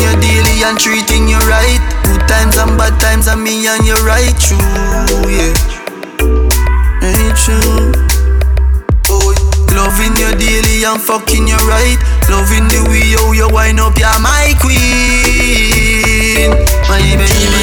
Loving 0.00 0.16
you 0.16 0.20
daily 0.20 0.62
and 0.64 0.78
treating 0.78 1.28
you 1.28 1.38
right. 1.44 1.80
Good 2.04 2.26
times 2.26 2.56
and 2.56 2.76
bad 2.78 2.98
times, 3.00 3.26
and 3.28 3.42
me 3.42 3.66
and 3.66 3.84
you 3.84 3.94
right 4.06 4.32
true, 4.40 4.56
yeah. 5.28 5.52
Ain't 7.04 7.36
true. 7.36 7.92
Oh, 9.10 9.34
loving 9.76 10.16
you 10.16 10.32
daily 10.38 10.84
and 10.84 11.00
fucking 11.00 11.46
you 11.46 11.56
right. 11.68 11.98
Loving 12.30 12.68
the 12.68 12.80
way 12.88 13.12
how 13.12 13.32
you 13.32 13.48
wind 13.52 13.80
up, 13.80 13.98
you're 13.98 14.20
my 14.20 14.54
queen, 14.60 16.48
my 16.88 17.00
baby. 17.20 17.60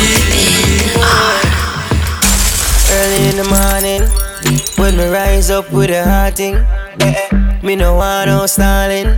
Early 2.91 3.29
in 3.29 3.37
the 3.37 3.47
morning, 3.49 4.05
when 4.77 4.95
me 4.95 5.09
rise 5.09 5.49
up 5.49 5.71
with 5.71 5.89
a 5.89 6.03
hot 6.03 6.35
thing. 6.35 6.55
Eh, 7.01 7.29
eh. 7.31 7.59
Me 7.63 7.75
no 7.75 7.95
want 7.95 8.29
no 8.29 8.45
stalling. 8.45 9.17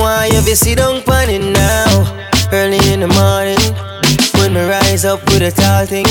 Want 0.00 0.32
you 0.32 0.40
to 0.40 0.56
sit 0.56 0.78
down 0.78 1.02
on 1.02 1.28
it 1.28 1.42
now. 1.52 2.18
Early 2.52 2.78
in 2.92 3.00
the 3.00 3.08
morning, 3.08 3.60
when 4.36 4.54
me 4.54 4.60
rise 4.68 5.04
up 5.04 5.24
with 5.26 5.42
a 5.42 5.50
tall 5.50 5.86
thing. 5.86 6.06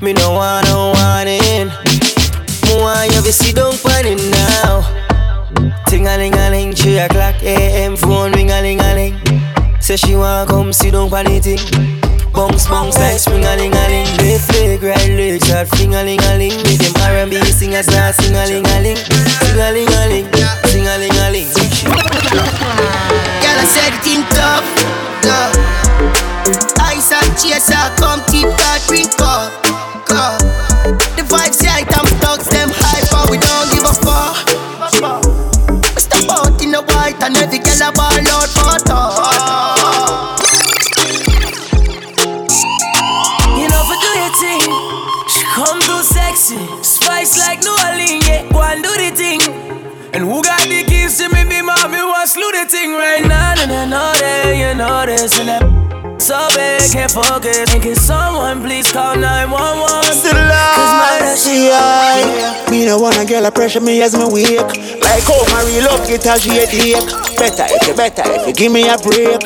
Me 0.00 0.12
no 0.12 0.32
want 0.32 0.66
no 0.68 0.92
warning. 0.96 1.68
Me 2.64 2.72
want 2.80 3.12
you 3.12 3.22
to 3.22 3.32
sit 3.32 3.56
down 3.56 3.72
on 3.72 4.04
it 4.06 4.20
now. 4.30 4.84
Ting 5.88 6.06
a 6.06 6.16
ling 6.16 6.34
a 6.34 6.50
ling, 6.50 6.72
three 6.72 6.98
o'clock 6.98 7.42
a.m. 7.42 7.96
Phone 7.96 8.32
ring 8.32 8.50
a 8.50 8.60
ling 8.60 8.80
a 8.80 8.94
ling. 8.94 9.80
Say 9.80 9.96
she 9.96 10.14
want 10.14 10.48
come 10.48 10.72
sit 10.72 10.92
down 10.92 11.12
on 11.12 11.26
it 11.26 11.44
thing. 11.44 12.00
Bounce, 12.32 12.68
bounce 12.68 12.96
like 12.96 13.18
spring 13.18 13.44
a 13.44 13.56
ling 13.56 13.74
a 13.74 13.84
ling. 13.88 14.06
Left 14.22 14.52
leg, 14.54 14.82
right 14.82 15.10
leg, 15.10 15.42
shot 15.42 15.66
fling 15.68 15.94
a 15.94 16.04
ling 16.04 16.20
a 16.20 16.38
ling. 16.38 16.56
With 16.62 16.78
them 16.78 16.94
R&B 17.02 17.42
singers 17.50 17.88
now 17.88 18.12
sing 18.12 18.36
a 18.36 18.46
ling 18.46 18.66
a 18.66 18.80
ling, 18.80 18.96
sing 18.96 19.58
a 19.58 19.72
ling 19.72 19.88
a 19.88 20.02
ling, 20.08 20.28
Girl, 22.30 23.58
I 23.58 23.66
said 23.66 23.90
it 23.90 24.06
in 24.06 24.22
tough, 24.30 24.62
tough. 25.18 25.50
Ice 26.78 27.10
and 27.10 27.34
chaser, 27.34 27.90
come 27.98 28.22
keep 28.30 28.46
that 28.46 28.78
drink 28.86 29.10
up, 29.18 29.50
up. 30.14 30.38
The 31.18 31.26
vibes 31.26 31.58
right, 31.66 31.82
I'm 31.98 32.06
thugs, 32.22 32.46
them 32.46 32.70
hype, 32.70 33.10
but 33.10 33.30
we 33.30 33.38
don't 33.42 33.66
give 33.74 33.82
a 33.82 33.94
fuck. 33.98 34.38
Step 35.98 36.30
out 36.30 36.62
in 36.62 36.70
the 36.70 36.82
white 36.94 37.18
and 37.20 37.36
every 37.36 37.58
girl 37.58 37.82
a 37.82 37.92
ball 37.92 38.14
out 38.14 38.48
for 38.54 38.78
talk. 38.86 40.38
Come 45.54 45.80
too 45.80 46.02
sexy, 46.02 46.56
spice 46.82 47.36
like 47.38 47.60
New 47.60 47.76
Orleans, 47.84 48.26
yeah. 48.26 48.48
Go 48.52 48.62
and 48.62 48.82
do 48.82 48.88
the 48.96 49.10
thing. 49.14 49.42
And 50.14 50.24
who 50.24 50.42
got 50.42 50.62
the 50.62 50.89
the 52.64 52.70
thing 52.70 52.92
right 52.92 53.24
now? 53.24 53.54
And 53.58 53.72
I 53.72 53.84
know 53.86 54.12
that 54.20 54.52
you 54.56 54.74
know 54.76 55.06
this, 55.06 55.38
and 55.38 55.48
that 55.48 55.62
so 56.20 56.36
big, 56.54 56.84
can't 56.92 57.10
focus. 57.10 57.72
And 57.72 57.82
can 57.82 57.96
someone 57.96 58.60
please 58.60 58.92
call 58.92 59.16
911? 59.16 60.12
Still 60.12 60.36
alive, 60.36 61.38
see 61.38 61.70
I 61.72 62.68
Me 62.70 62.84
no 62.84 62.98
wanna 62.98 63.24
girl 63.24 63.46
a 63.46 63.50
pressure 63.50 63.80
me 63.80 64.02
as 64.02 64.12
me 64.14 64.28
wake 64.28 64.60
Like 65.00 65.24
how 65.24 65.40
my 65.48 65.64
real 65.64 65.88
love 65.88 66.06
get 66.06 66.26
a 66.28 66.36
shade 66.36 66.92
Better 67.40 67.66
if 67.72 67.88
you 67.88 67.94
better 67.96 68.22
if 68.36 68.46
you 68.46 68.52
give 68.52 68.70
me 68.72 68.84
a 68.84 69.00
break 69.00 69.40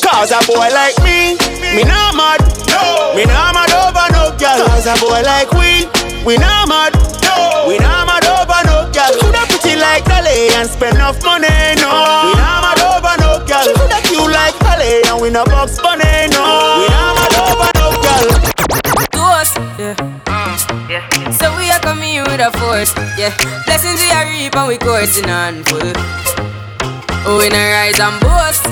Cause 0.00 0.32
a 0.32 0.40
boy 0.48 0.68
like 0.72 0.96
me, 1.04 1.36
me 1.76 1.84
not 1.84 2.16
mad 2.16 2.40
no. 2.72 3.12
Me 3.14 3.28
not 3.28 3.52
mad 3.52 3.70
over 3.76 4.08
no 4.16 4.32
girl 4.40 4.66
Cause 4.72 4.88
a 4.88 4.96
boy 4.98 5.20
like 5.20 5.52
we, 5.52 5.84
we 6.24 6.40
not 6.40 6.64
mad 6.66 6.96
no. 7.22 7.68
We 7.68 7.76
not 7.78 8.08
mad 8.08 8.24
over 8.24 8.60
no 8.66 8.88
girl 8.88 9.12
Coulda 9.20 9.44
pretty 9.52 9.76
like 9.76 10.04
Dolly 10.08 10.48
and 10.56 10.68
spend 10.68 10.96
enough 10.96 11.22
money 11.22 11.49
reap 24.82 24.88
and 24.88 25.04
we 25.04 25.06
coursing 25.06 25.30
on 25.30 25.64
full. 25.64 25.92
Oh, 27.26 27.38
we 27.38 27.48
not 27.48 27.70
rise 27.70 28.00
and 28.00 28.20
boast. 28.20 28.64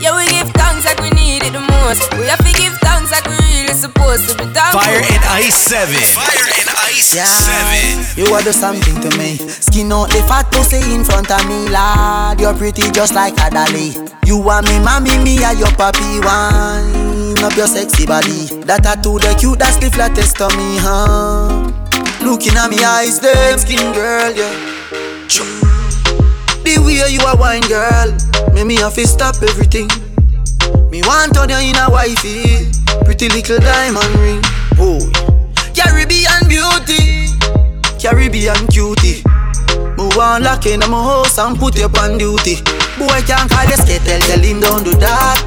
Yeah, 0.00 0.14
we 0.16 0.26
give 0.30 0.50
thanks 0.54 0.84
like 0.84 1.00
we 1.00 1.10
need 1.10 1.42
it 1.42 1.52
the 1.52 1.60
most. 1.60 2.12
We 2.14 2.26
have 2.26 2.38
to 2.38 2.52
give 2.52 2.72
thanks 2.78 3.10
like 3.10 3.26
we 3.26 3.36
really 3.36 3.74
supposed 3.74 4.28
to 4.28 4.36
be 4.38 4.44
thankful. 4.52 4.80
Fire 4.80 5.02
and 5.02 5.24
Ice 5.42 5.56
7. 5.56 5.94
Fire 6.14 6.46
and 6.54 6.68
Ice 6.94 7.14
Yeah. 7.14 7.24
7. 7.26 8.26
You 8.26 8.32
are 8.34 8.42
do 8.42 8.52
something 8.52 9.00
to 9.02 9.16
me. 9.18 9.36
Skin 9.38 9.92
out 9.92 10.10
the 10.10 10.22
fat 10.28 10.50
pussy 10.52 10.94
in 10.94 11.04
front 11.04 11.30
of 11.30 11.46
me, 11.48 11.68
lad. 11.68 12.40
You're 12.40 12.54
pretty 12.54 12.90
just 12.92 13.14
like 13.14 13.34
a 13.40 13.50
dolly. 13.50 13.96
You 14.24 14.38
want 14.38 14.68
me, 14.68 14.78
mommy, 14.80 15.16
me, 15.18 15.42
and 15.42 15.58
your 15.58 15.68
papi 15.74 16.22
wine 16.24 17.16
up 17.42 17.56
your 17.56 17.66
sexy 17.66 18.06
body. 18.06 18.46
That 18.64 18.82
tattoo, 18.82 19.18
the 19.18 19.34
cute, 19.38 19.58
that's 19.58 19.76
the 19.76 19.90
flattest 19.90 20.36
to 20.38 20.48
me, 20.56 20.78
huh? 20.78 21.70
Looking 22.22 22.56
at 22.56 22.70
me 22.70 22.82
eyes, 22.82 23.20
them 23.20 23.58
skin 23.58 23.92
girl, 23.92 24.34
yeah. 24.34 24.75
The 25.26 26.78
way 26.86 27.02
you 27.10 27.18
a 27.26 27.34
wine, 27.36 27.66
girl, 27.66 28.14
make 28.54 28.66
me 28.66 28.76
have 28.76 28.94
to 28.94 29.06
stop 29.06 29.34
everything. 29.42 29.90
Me 30.90 31.02
want 31.02 31.34
turn 31.34 31.50
you 31.50 31.58
in 31.58 31.74
a 31.74 31.90
wifey, 31.90 32.70
pretty 33.02 33.28
little 33.30 33.58
diamond 33.58 34.06
ring. 34.22 34.40
Oh, 34.78 35.02
Caribbean 35.74 36.46
beauty, 36.46 37.34
Caribbean 37.98 38.70
cutie. 38.70 39.26
Me 39.98 40.06
want 40.14 40.44
lock 40.44 40.66
in 40.66 40.78
my 40.86 41.02
house 41.02 41.38
and 41.38 41.58
put 41.58 41.76
you 41.76 41.90
on 41.98 42.18
duty. 42.18 42.62
Boy 42.94 43.18
can't 43.26 43.50
call 43.50 43.66
you 43.66 43.76
skittle, 43.82 44.22
tell 44.30 44.38
him 44.38 44.60
don't 44.60 44.84
do 44.84 44.94
that. 45.02 45.42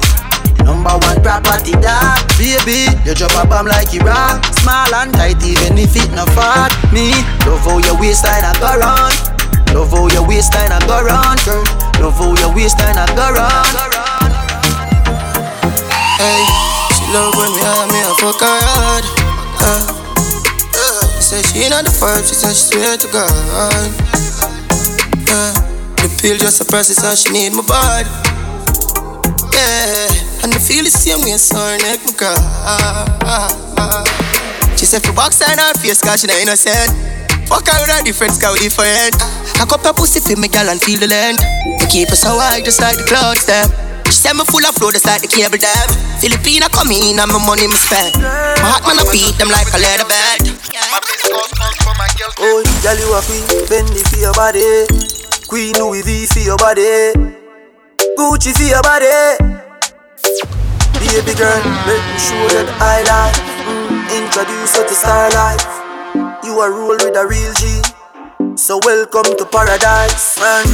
Number 0.60 0.92
one 0.92 1.22
property 1.22 1.72
that 1.80 2.20
Baby, 2.36 2.84
you 3.08 3.14
drop 3.14 3.32
a 3.32 3.48
bomb 3.48 3.66
like 3.66 3.94
Iraq 3.94 4.44
Small 4.60 4.92
and 4.92 5.12
tight 5.14 5.40
even 5.42 5.78
if 5.80 5.96
it 5.96 6.12
not 6.12 6.28
fat 6.36 6.68
Me, 6.92 7.16
love 7.48 7.64
how 7.64 7.78
your 7.80 7.98
waistline 7.98 8.44
a 8.44 8.52
go 8.60 8.76
round 8.76 9.39
Love 9.74 9.90
how 9.90 10.08
your 10.08 10.26
waistline 10.26 10.72
a 10.72 10.78
go 10.86 11.02
round, 11.02 11.38
girl 11.44 11.62
Love 12.00 12.18
how 12.18 12.34
your 12.36 12.54
waistline 12.54 12.98
a 12.98 13.06
go 13.14 13.30
round 13.32 13.70
Hey, 16.20 16.44
she 16.92 17.04
love 17.16 17.32
when 17.38 17.48
me 17.56 17.60
hard, 17.64 17.88
me 17.88 18.00
a 18.04 18.12
fuck 18.20 18.40
her 18.44 18.60
hard. 18.60 19.04
Uh, 19.56 19.80
uh, 20.76 21.00
say 21.16 21.40
she 21.40 21.68
not 21.70 21.84
the 21.84 21.90
first, 21.90 22.28
she 22.28 22.34
said 22.34 22.52
she 22.52 22.76
swear 22.76 22.96
to 22.98 23.08
God. 23.08 23.32
Uh, 25.32 25.54
the 25.96 26.08
pill 26.20 26.36
just 26.36 26.58
suppresses 26.58 26.98
how 26.98 27.14
she 27.14 27.32
need 27.32 27.54
my 27.56 27.64
body. 27.64 28.04
Yeah, 29.48 30.44
and 30.44 30.52
the 30.52 30.60
feel 30.60 30.84
the 30.84 30.90
same 30.92 31.24
way, 31.24 31.38
so 31.40 31.56
her 31.56 31.78
neck 31.78 32.04
me 32.04 32.12
cry. 32.12 32.36
She 34.76 34.84
said 34.84 35.02
for 35.02 35.12
box 35.12 35.40
in 35.40 35.56
her 35.58 35.72
face, 35.80 36.02
cause 36.02 36.20
she 36.20 36.26
not 36.26 36.36
innocent. 36.36 37.09
Fuck 37.50 37.66
her 37.66 37.76
with 37.82 37.90
a 37.90 37.98
different 38.06 38.38
scout 38.38 38.56
different. 38.62 39.18
I 39.58 39.66
cup 39.66 39.82
her 39.82 39.92
pussy 39.92 40.22
for 40.22 40.38
me, 40.38 40.46
gal, 40.46 40.70
and 40.70 40.78
feel 40.78 41.02
the 41.02 41.10
length. 41.10 41.42
I 41.82 41.84
keep 41.90 42.08
her 42.08 42.16
so 42.16 42.38
high, 42.38 42.62
just 42.62 42.78
like 42.80 42.94
the 42.96 43.04
clouds, 43.10 43.44
them. 43.44 43.66
She 44.06 44.22
said 44.22 44.38
me 44.38 44.46
full 44.46 44.62
of 44.62 44.74
flow, 44.78 44.94
just 44.94 45.04
like 45.04 45.20
the 45.20 45.26
cable 45.26 45.58
dam. 45.58 45.90
Filipina 46.22 46.70
come 46.70 46.94
in 46.94 47.18
and 47.18 47.26
my 47.26 47.42
money 47.42 47.66
me 47.66 47.74
spend. 47.74 48.14
My 48.62 48.70
heart 48.70 48.86
man 48.86 49.02
I 49.02 49.04
beat 49.10 49.34
them 49.34 49.50
like 49.50 49.66
a 49.74 49.78
leather 49.82 50.06
belt. 50.06 50.46
Oh, 52.38 52.62
girl, 52.86 52.96
you 52.96 53.10
a 53.12 53.20
queen, 53.26 53.44
Fendi 53.68 54.00
for 54.08 54.16
your 54.16 54.32
body 54.32 54.86
Queen 55.46 55.74
Louis 55.76 56.00
V 56.02 56.26
for 56.26 56.40
your 56.40 56.56
body 56.56 57.12
Gucci 58.16 58.56
for 58.56 58.64
your 58.64 58.82
body 58.82 59.50
Baby 61.00 61.34
girl, 61.34 61.60
let 61.86 62.00
me 62.00 62.18
show 62.18 62.40
you 62.42 62.64
the 62.64 62.72
highlight. 62.78 63.34
Mm, 63.66 64.24
introduce 64.24 64.76
her 64.76 64.86
to 64.86 64.94
star 64.94 65.30
life. 65.30 65.79
You 66.50 66.58
are 66.58 66.72
rule 66.74 66.98
with 66.98 67.14
a 67.14 67.22
real 67.30 67.54
G. 67.62 67.78
So 68.58 68.80
welcome 68.82 69.38
to 69.38 69.46
paradise, 69.46 70.34
friend. 70.34 70.66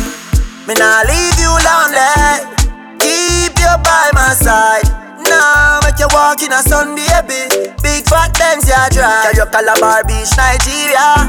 Me 0.64 0.72
nah 0.72 1.04
leave 1.04 1.36
you 1.36 1.52
lonely. 1.52 2.48
Keep 2.96 3.60
you 3.60 3.74
by 3.84 4.08
my 4.16 4.32
side. 4.32 4.88
Now 5.28 5.84
make 5.84 6.00
you 6.00 6.08
walk 6.16 6.40
in 6.40 6.56
a 6.56 6.64
sun, 6.64 6.96
baby. 6.96 7.76
Big 7.84 8.08
fat 8.08 8.32
Benz, 8.40 8.64
yeah, 8.64 8.88
drive. 8.88 9.36
Carry 9.36 9.40
up 9.44 9.52
Calabar 9.52 10.00
Beach, 10.08 10.32
Nigeria. 10.40 11.28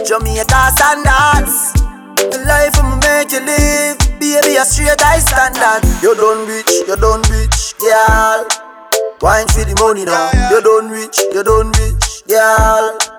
Jamaica 0.00 0.72
standards. 0.72 1.76
The 2.16 2.40
life 2.48 2.72
I'ma 2.80 2.96
make 3.04 3.36
you 3.36 3.44
live. 3.44 4.00
Baby, 4.16 4.56
a 4.56 4.64
straight 4.64 4.96
high 4.96 5.20
standard. 5.20 5.84
You 6.00 6.16
done 6.16 6.48
rich, 6.48 6.72
you 6.88 6.96
done 6.96 7.20
rich, 7.28 7.76
girl. 7.76 8.48
Wine 9.20 9.46
for 9.52 9.60
the 9.68 9.76
money 9.76 10.06
now. 10.08 10.32
You 10.48 10.64
done 10.64 10.88
rich, 10.88 11.20
you 11.20 11.44
done 11.44 11.68
rich, 11.76 12.24
girl. 12.24 13.17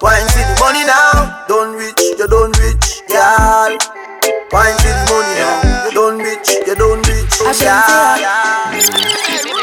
Wine 0.00 0.30
for 0.30 0.46
the 0.46 0.54
money 0.62 0.86
now. 0.86 1.42
Done 1.50 1.74
rich, 1.74 1.98
you 1.98 2.28
done 2.30 2.54
rich, 2.62 3.02
girl. 3.10 3.74
Wine 4.54 4.78
for 4.78 4.94
the 4.94 5.02
money 5.10 5.34
now. 5.42 5.58
You 5.82 5.90
done 5.90 6.18
rich, 6.22 6.48
you 6.62 6.74
done 6.78 7.02
rich, 7.02 7.34
girl. 7.42 8.14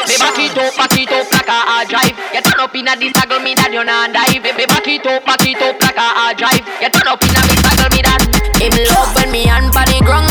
Me 0.06 0.16
back 0.20 0.36
it 0.36 0.58
up, 0.60 0.76
back 0.76 0.92
it 0.92 1.08
up 1.08 1.32
like 1.32 1.48
a 1.48 1.56
hard 1.56 1.88
drive. 1.88 2.20
You 2.36 2.42
turn 2.44 2.60
up 2.60 2.76
inna 2.76 3.00
this 3.00 3.16
saddle, 3.16 3.40
me 3.40 3.56
that 3.56 3.72
you 3.72 3.88
not 3.88 4.12
dive. 4.12 4.44
Me 4.44 4.66
back 4.68 4.88
it 4.92 5.08
up, 5.08 5.24
back 5.24 5.40
it 5.48 5.56
up 5.64 5.80
like 5.80 5.96
a 5.96 6.04
hard 6.04 6.36
drive. 6.36 6.68
You 6.84 6.90
turn 6.92 7.08
up 7.08 7.24
inna 7.24 7.42
this 7.48 7.64
saddle, 7.64 7.88
me 7.96 8.04
that. 8.04 8.20
Him 8.60 8.76
love 8.92 9.16
when 9.16 9.32
me 9.32 9.48
hand 9.48 9.72
pon 9.72 9.88
the 9.88 10.04
ground 10.04 10.28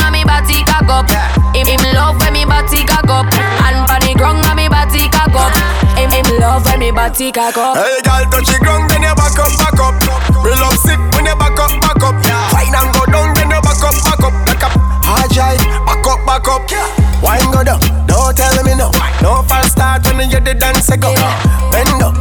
body 7.08 7.32
cock 7.32 7.56
up. 7.58 7.76
Hey, 7.76 8.00
girl, 8.00 8.24
touch 8.32 8.48
the 8.48 8.58
ground, 8.64 8.88
then 8.88 9.04
you 9.04 9.12
back 9.12 9.36
up, 9.36 9.52
back 9.60 9.76
up. 9.76 9.92
Real 10.40 10.56
love 10.56 10.78
sick 10.80 10.96
when 11.12 11.28
you 11.28 11.36
back 11.36 11.58
up, 11.60 11.72
back 11.84 12.00
up. 12.00 12.16
Fine 12.48 12.72
and 12.72 12.90
go 12.96 13.04
down, 13.12 13.28
then 13.36 13.52
you 13.52 13.60
back 13.60 13.82
up, 13.84 13.96
back 14.00 14.24
up, 14.24 14.34
back 14.48 14.64
up. 14.64 14.72
Hard 15.04 15.28
drive, 15.36 15.60
back 15.84 16.06
up, 16.08 16.20
back 16.24 16.48
up. 16.48 16.64
Wine 17.20 17.44
go 17.52 17.60
down, 17.60 17.80
don't 18.08 18.32
tell 18.32 18.56
me 18.64 18.72
no. 18.72 18.88
No 19.20 19.44
false 19.44 19.72
start 19.72 20.06
when 20.16 20.30
you 20.30 20.40
the 20.40 20.54
dance 20.56 20.88
go. 20.96 21.12
Bend 21.68 22.00
up, 22.00 22.16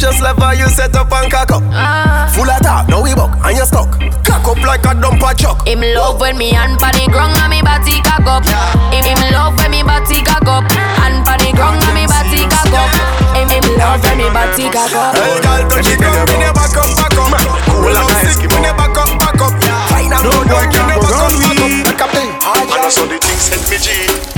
just 0.00 0.24
love 0.24 0.40
how 0.40 0.56
you 0.56 0.66
set 0.72 0.96
up 0.96 1.12
and 1.12 1.30
cock 1.30 1.52
up. 1.52 1.62
Ah. 1.68 2.24
Full 2.32 2.48
of 2.48 2.56
talk, 2.64 2.88
now 2.88 3.04
we 3.04 3.12
buck 3.12 3.36
and 3.44 3.52
you 3.52 3.66
stuck. 3.68 3.92
Cock 4.24 4.48
up 4.48 4.60
like 4.64 4.80
a 4.88 4.96
dumper 4.96 5.36
truck. 5.36 5.60
Him 5.68 5.84
love 5.92 6.18
when 6.18 6.40
me 6.40 6.56
hand 6.56 6.80
pon 6.80 6.96
the 6.96 7.04
ground 7.12 7.36
and 7.36 7.52
me 7.52 7.60
body 7.60 8.00
cock 8.00 8.24
up. 8.24 8.40
Him 8.88 9.04
him 9.04 9.20
love 9.28 9.60
when 9.60 9.70
me 9.70 9.84
body 9.84 10.24
cock 10.24 10.48
up. 10.48 10.64
Hand 10.72 11.20
pon 11.28 11.36
the 11.44 11.52
ground 11.52 11.84
and 11.84 11.92
me 11.92 12.08
body 12.08 12.48
cock 12.48 12.72
up. 12.72 12.88
Him 13.36 13.52
him 13.52 13.66
love 13.76 14.00
when 14.00 14.16
me 14.16 14.26
body 14.32 14.72
cock 14.72 14.88
up. 14.96 15.12
Hey, 15.20 15.36
girl, 15.44 15.62
touch 15.68 15.84
the 15.84 15.94
ground 16.00 16.24
when 16.32 16.48
you 16.48 16.52
back 16.56 16.76
up, 16.80 16.90
back 16.96 17.16
up. 17.20 17.36
Cool 17.68 17.92
love 17.92 18.16
sick 18.24 18.40
when 18.48 18.64
you 18.64 18.72
back 18.72 18.96
up, 18.96 19.12
back 19.20 19.36
up. 19.36 19.52
Fine 19.92 20.16
and 20.16 20.24
good 20.24 20.48
when 20.48 20.72
you 20.72 20.84
back 20.96 21.12
up, 21.12 21.28
back 21.28 21.60
up, 21.60 21.72
back 21.84 22.02
up. 22.08 22.16
And 22.16 22.72
I 22.72 22.88
saw 22.88 23.04
the 23.04 23.20
things 23.20 23.52
send 23.52 23.68
me 23.68 23.76
G. 23.76 24.29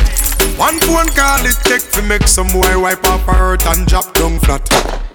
One 0.57 0.79
phone 0.81 1.09
call 1.09 1.45
it 1.45 1.57
take 1.65 1.91
to 1.93 2.03
make 2.03 2.29
some 2.29 2.49
boy 2.49 2.79
wipe 2.79 3.05
up 3.05 3.21
hurt 3.23 3.67
and 3.67 3.87
drop 3.87 4.15
down 4.15 4.39
flat. 4.41 4.67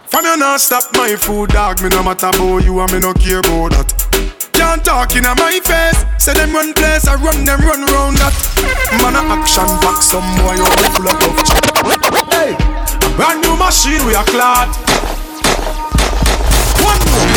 From 0.08 0.26
you 0.26 0.38
not 0.38 0.60
stop 0.60 0.84
my 0.94 1.16
food, 1.16 1.50
dog. 1.50 1.82
Me 1.82 1.90
no 1.90 2.04
matter 2.04 2.28
about 2.28 2.64
you 2.64 2.80
and 2.80 2.92
me 2.92 3.00
no 3.00 3.14
care 3.14 3.40
about 3.40 3.72
that. 3.72 3.94
Can't 4.54 4.84
talk 4.84 5.16
in 5.16 5.24
my 5.24 5.60
face. 5.64 6.04
Say 6.18 6.34
them 6.34 6.54
run 6.54 6.74
place, 6.74 7.08
I 7.08 7.16
run 7.16 7.46
them 7.46 7.62
run 7.62 7.86
round 7.86 8.18
that. 8.18 8.34
Man 9.02 9.16
a 9.16 9.22
action 9.36 9.70
back, 9.80 10.02
some 10.02 10.26
boy 10.42 10.58
on 10.58 10.74
full 10.92 11.08
of 11.08 11.20
tough. 11.22 12.32
Hey, 12.34 12.58
brand 13.16 13.42
new 13.42 13.56
machine 13.56 14.04
we 14.06 14.16
a 14.16 14.24
clot. 14.24 14.68
One 16.84 17.04
more. 17.12 17.37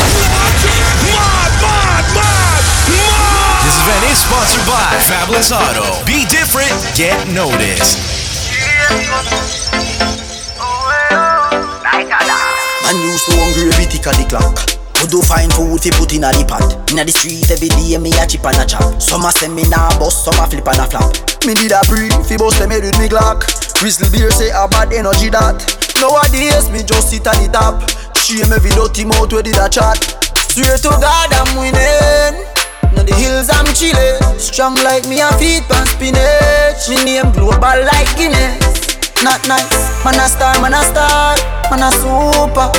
This 3.80 3.88
event 3.88 4.12
is 4.12 4.20
sponsored 4.20 4.66
by 4.68 4.92
Fabulous 5.08 5.48
Auto. 5.56 6.04
Be 6.04 6.28
different, 6.28 6.68
get 7.00 7.16
noticed. 7.32 7.96
Man 12.84 12.96
used 13.00 13.24
to 13.24 13.32
hungry 13.40 13.72
every 13.72 13.88
tick 13.88 14.04
of 14.04 14.20
the 14.20 14.28
clock. 14.28 14.52
Who 15.00 15.08
do 15.08 15.24
find 15.24 15.48
food 15.56 15.80
fi 15.80 15.88
put 15.96 16.12
in 16.12 16.28
a 16.28 16.30
the 16.36 16.44
pot. 16.44 16.92
Inna 16.92 17.08
the 17.08 17.12
street 17.16 17.48
every 17.48 17.72
day 17.72 17.96
me 17.96 18.12
a 18.20 18.28
chip 18.28 18.44
and 18.44 18.60
a 18.60 18.68
chop. 18.68 19.00
Some 19.00 19.24
a 19.24 19.32
say 19.32 19.48
me 19.48 19.64
nah 19.72 19.88
bust, 19.96 20.28
some 20.28 20.36
a 20.36 20.44
flip 20.44 20.68
and 20.68 20.76
a 20.76 20.84
flap 20.84 21.16
Me 21.48 21.56
need 21.56 21.72
a 21.72 21.80
breathe 21.88 22.12
fi 22.28 22.36
bust 22.36 22.60
them 22.60 22.76
head 22.76 22.84
with 22.84 23.00
me 23.00 23.08
Glock. 23.08 23.48
Grizzly 23.80 24.12
beer 24.12 24.28
say 24.28 24.52
a 24.52 24.68
bad 24.68 24.92
energy 24.92 25.32
that 25.32 25.56
Nowadays 25.96 26.68
me 26.68 26.84
just 26.84 27.08
sit 27.08 27.24
at 27.24 27.32
the 27.40 27.48
top. 27.48 27.80
Shame 28.20 28.52
every 28.52 28.76
dirty 28.76 29.08
mouth 29.08 29.32
where 29.32 29.40
did 29.40 29.56
a 29.56 29.72
chat? 29.72 29.96
Swear 30.52 30.76
to 30.76 30.92
God 31.00 31.32
I'm 31.32 31.48
winning 31.56 32.59
Now 32.94 33.02
the 33.02 33.14
hills 33.14 33.50
I'm 33.50 33.66
chillin' 33.74 34.18
Strong 34.38 34.76
like 34.82 35.06
me 35.06 35.20
a 35.20 35.30
feet 35.38 35.64
pan 35.68 35.86
spinach 35.86 36.88
Me 36.88 36.96
name 37.04 37.30
global 37.32 37.78
like 37.86 38.10
Guinness 38.16 38.60
Not 39.22 39.40
nice, 39.46 40.04
man 40.04 40.18
a 40.18 40.26
star, 40.28 40.60
man 40.60 40.74
a 40.74 40.82
star 40.82 41.36
Man 41.70 41.82
a 41.82 41.90
super 41.92 42.70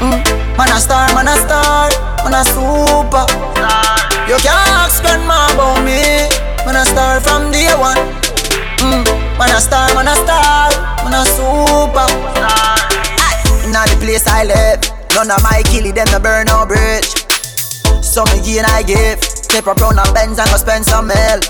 mm. 0.00 0.44
Man 0.56 0.70
a 0.70 0.78
star, 0.78 1.12
man 1.14 1.26
a 1.26 1.34
star, 1.34 1.90
man 2.22 2.34
a 2.34 2.44
super. 2.46 3.26
You 4.30 4.38
can't 4.38 4.70
ask 4.78 5.02
grandma 5.02 5.50
about 5.50 5.82
me. 5.82 6.30
Man 6.64 6.76
a 6.76 6.84
star 6.84 7.20
from 7.20 7.50
day 7.50 7.74
one. 7.74 7.98
Mm. 8.78 9.02
Man 9.36 9.50
a 9.50 9.60
star, 9.60 9.92
man 9.94 10.06
a 10.06 10.14
star, 10.14 10.70
man 11.02 11.14
a 11.18 11.24
super. 11.26 12.06
Inna 13.66 13.82
the 13.90 13.96
place 13.98 14.26
I 14.28 14.44
live, 14.44 14.80
none 15.16 15.30
of 15.30 15.42
my 15.42 15.62
killie 15.66 15.92
them 15.92 16.06
no 16.12 16.20
burn 16.20 16.46
no 16.46 16.64
bridge. 16.66 17.23
Some 18.14 18.30
again 18.30 18.62
I 18.62 18.86
give, 18.86 19.18
take 19.50 19.66
a 19.66 19.74
brown 19.74 19.98
and 19.98 20.14
Benz 20.14 20.38
and 20.38 20.46
go 20.46 20.54
spend 20.54 20.86
some 20.86 21.10
mil. 21.10 21.42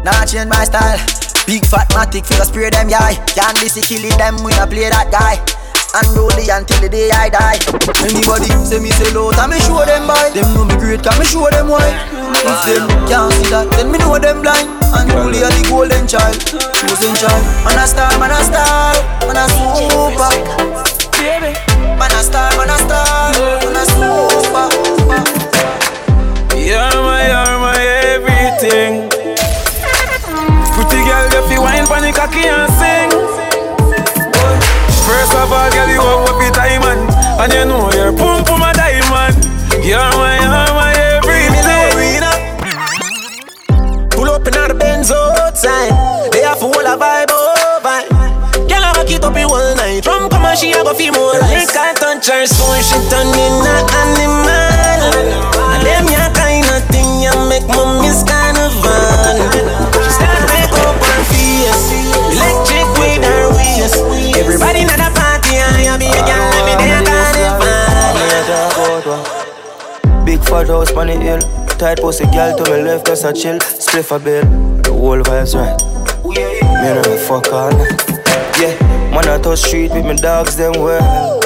Nah 0.00 0.24
change 0.24 0.48
my 0.48 0.64
style. 0.64 0.96
Big 1.44 1.68
fat 1.68 1.84
matic 1.92 2.24
figure 2.24 2.48
spray 2.48 2.72
them 2.72 2.88
yeah. 2.88 3.12
Can't 3.36 3.52
be 3.60 3.68
see 3.68 3.84
killing 3.84 4.16
them 4.16 4.40
we 4.40 4.56
a 4.56 4.64
play 4.64 4.88
that 4.88 5.12
guy. 5.12 5.36
And 5.92 6.08
Unruly 6.16 6.48
until 6.48 6.80
the 6.80 6.88
day 6.88 7.12
I 7.12 7.28
die. 7.28 7.60
Anybody 8.00 8.48
say 8.64 8.80
me 8.80 8.88
say 8.88 9.12
low, 9.12 9.36
and 9.36 9.52
me 9.52 9.60
show 9.60 9.84
them 9.84 10.08
boy. 10.08 10.32
Them 10.32 10.48
know 10.56 10.64
me 10.64 10.80
great, 10.80 11.04
can 11.04 11.12
me 11.20 11.28
show 11.28 11.44
them 11.52 11.68
why. 11.68 11.92
If 12.40 12.56
them 12.64 12.88
can't 13.04 13.28
see 13.28 13.52
that, 13.52 13.68
then 13.76 13.92
me 13.92 14.00
know 14.00 14.16
them 14.16 14.40
blind. 14.40 14.64
Unruly 14.96 15.44
are 15.44 15.52
the 15.52 15.60
golden 15.68 16.08
child, 16.08 16.40
chosen 16.40 17.12
child. 17.20 17.44
Man 17.68 17.76
a 17.76 17.84
star, 17.84 18.16
man 18.16 18.32
a 18.32 18.40
star, 18.48 18.96
man 19.28 19.36
a 19.36 19.44
super. 19.52 20.32
Man 22.00 22.12
a 22.16 22.20
star, 22.24 22.48
man 22.56 22.72
a 22.72 22.76
star, 22.80 23.36
man 23.60 23.76
a 23.76 23.84
super. 23.84 25.39
You're 26.70 26.78
my, 26.78 27.26
you're 27.26 27.58
my 27.58 27.82
everything. 28.14 29.10
Pretty 30.70 31.02
girl, 31.02 31.26
you 31.26 31.42
feel 31.50 31.66
wine 31.66 31.82
pon 31.82 32.06
the 32.06 32.14
cocky 32.14 32.46
and 32.46 32.70
sing. 32.78 33.10
First 35.02 35.34
of 35.34 35.50
all, 35.50 35.66
girl, 35.74 35.90
you 35.90 35.98
have 35.98 36.30
up 36.30 36.38
your 36.38 36.52
diamond 36.54 37.10
And 37.42 37.52
you 37.52 37.64
know 37.66 37.90
your 37.90 38.14
pump 38.14 38.46
pum 38.46 38.62
a 38.62 38.70
diamond 38.72 39.34
You're 39.82 39.98
my, 40.14 40.38
you're 40.38 40.70
my 40.78 40.94
everything 41.18 41.90
Pull 44.12 44.30
up 44.30 44.46
in 44.46 44.54
the 44.54 44.76
Benz 44.78 45.10
outside. 45.10 45.90
They 46.30 46.42
have 46.42 46.60
full 46.60 46.70
of 46.70 47.00
vibe 47.00 47.34
over. 47.34 48.06
Girl, 48.70 48.84
I 48.84 48.92
rock 48.94 49.10
it 49.10 49.24
up 49.24 49.36
in 49.36 49.48
one 49.48 49.76
night. 49.76 50.04
From 50.04 50.30
come 50.30 50.44
on, 50.44 50.56
she 50.56 50.70
a 50.70 50.84
go 50.84 50.94
feel 50.94 51.14
more 51.14 51.34
like. 51.40 51.66
Make 51.66 51.74
I 51.74 51.94
touch 51.94 52.28
her 52.28 52.46
so 52.46 52.62
she 52.78 52.94
turn 53.10 53.26
in 53.26 53.66
a 53.66 53.76
animal. 54.06 55.59
Me 57.74 57.82
miss 58.02 58.22
carnival. 58.26 59.38
She 60.02 60.10
start 60.10 60.74
up 60.74 60.96
face, 61.30 61.94
electric 62.34 62.88
with 62.98 63.24
her 63.24 63.50
waist. 63.54 63.98
Everybody 64.36 64.82
at 64.86 64.98
the 64.98 65.10
party, 65.14 65.58
I 65.58 65.96
be 65.98 66.06
a 66.06 66.22
girl 66.26 66.50
a 66.60 66.74
carnival. 66.78 67.80
Big 70.24 70.40
fat 70.44 70.68
house 70.68 70.92
on 70.92 71.06
the 71.06 71.16
hill. 71.16 71.40
Tight 71.78 71.98
pussy 72.00 72.24
girl 72.26 72.56
to 72.56 72.62
my 72.70 72.80
left 72.82 73.08
us 73.08 73.24
a 73.24 73.32
chill. 73.32 73.58
Spliff 73.58 74.10
a 74.14 74.18
bill. 74.18 74.44
The 74.82 74.92
whole 74.92 75.22
vibes 75.22 75.54
right. 75.54 75.78
Me 76.24 76.42
and 76.42 77.06
her 77.06 77.16
fuck 77.26 77.52
all 77.52 77.70
night. 77.72 78.00
Yeah, 78.60 78.74
man 79.10 79.26
I 79.28 79.38
touch 79.40 79.60
street 79.60 79.90
with 79.92 80.04
my 80.04 80.14
dogs 80.14 80.56
them 80.56 80.72
well. 80.74 81.39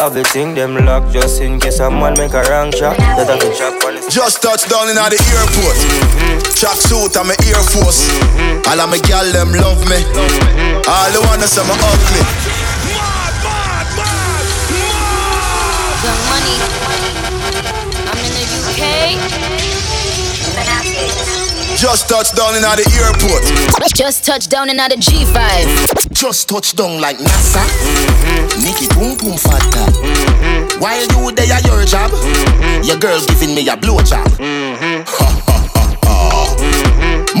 Mad. 0.00 0.04
Have 0.04 0.14
the 0.14 0.24
thing 0.24 0.54
them 0.54 0.74
lock 0.86 1.10
just 1.12 1.40
in 1.40 1.60
case 1.60 1.76
someone 1.76 2.14
make 2.14 2.32
a 2.32 2.42
wrong 2.48 2.72
shot. 2.72 2.96
That 2.96 3.28
I 3.28 3.38
can 3.38 3.52
chop 3.56 3.84
on 3.84 4.00
Just 4.08 4.42
touched 4.42 4.68
down 4.70 4.88
in 4.88 4.96
the 4.96 5.02
airport. 5.02 5.76
Mm-hmm. 5.76 6.40
Track 6.56 6.80
suit 6.80 7.16
and 7.16 7.28
my 7.28 7.36
Air 7.44 7.60
Force. 7.60 8.08
Mm-hmm. 8.08 8.68
All 8.70 8.80
of 8.80 8.88
my 8.90 8.98
gal 9.04 9.28
them 9.32 9.52
love 9.52 9.80
me. 9.88 10.00
Mm-hmm. 10.00 10.88
All 10.88 11.10
the 11.12 11.20
wanna 11.28 11.46
say 11.46 11.64
my 11.68 11.76
ugly. 11.76 12.22
Young 16.00 16.22
money. 16.32 16.56
I'm 18.08 18.18
in 18.24 18.32
the 18.32 18.44
UK. 19.44 19.49
Just 21.80 22.10
touched 22.10 22.36
down 22.36 22.52
in 22.56 22.62
at 22.62 22.76
the 22.76 22.84
airport. 23.00 23.40
Just 23.96 24.26
touched 24.26 24.50
down 24.50 24.68
in 24.68 24.78
at 24.78 24.92
the 24.92 25.00
G5. 25.00 26.12
Just 26.12 26.46
touched 26.46 26.76
down 26.76 27.00
like 27.00 27.16
NASA. 27.16 27.64
Mm-hmm. 27.64 28.60
Nicky 28.60 28.84
boom 28.92 29.16
boom 29.16 29.40
fatta. 29.40 29.88
Mm-hmm. 29.88 30.76
While 30.76 31.00
you 31.00 31.32
there 31.32 31.48
at 31.48 31.64
your 31.64 31.80
job, 31.88 32.12
mm-hmm. 32.12 32.84
your 32.84 33.00
girl 33.00 33.16
giving 33.32 33.56
me 33.56 33.64
a 33.64 33.80
blowjob. 33.80 34.28
Mm-hmm. 34.36 35.08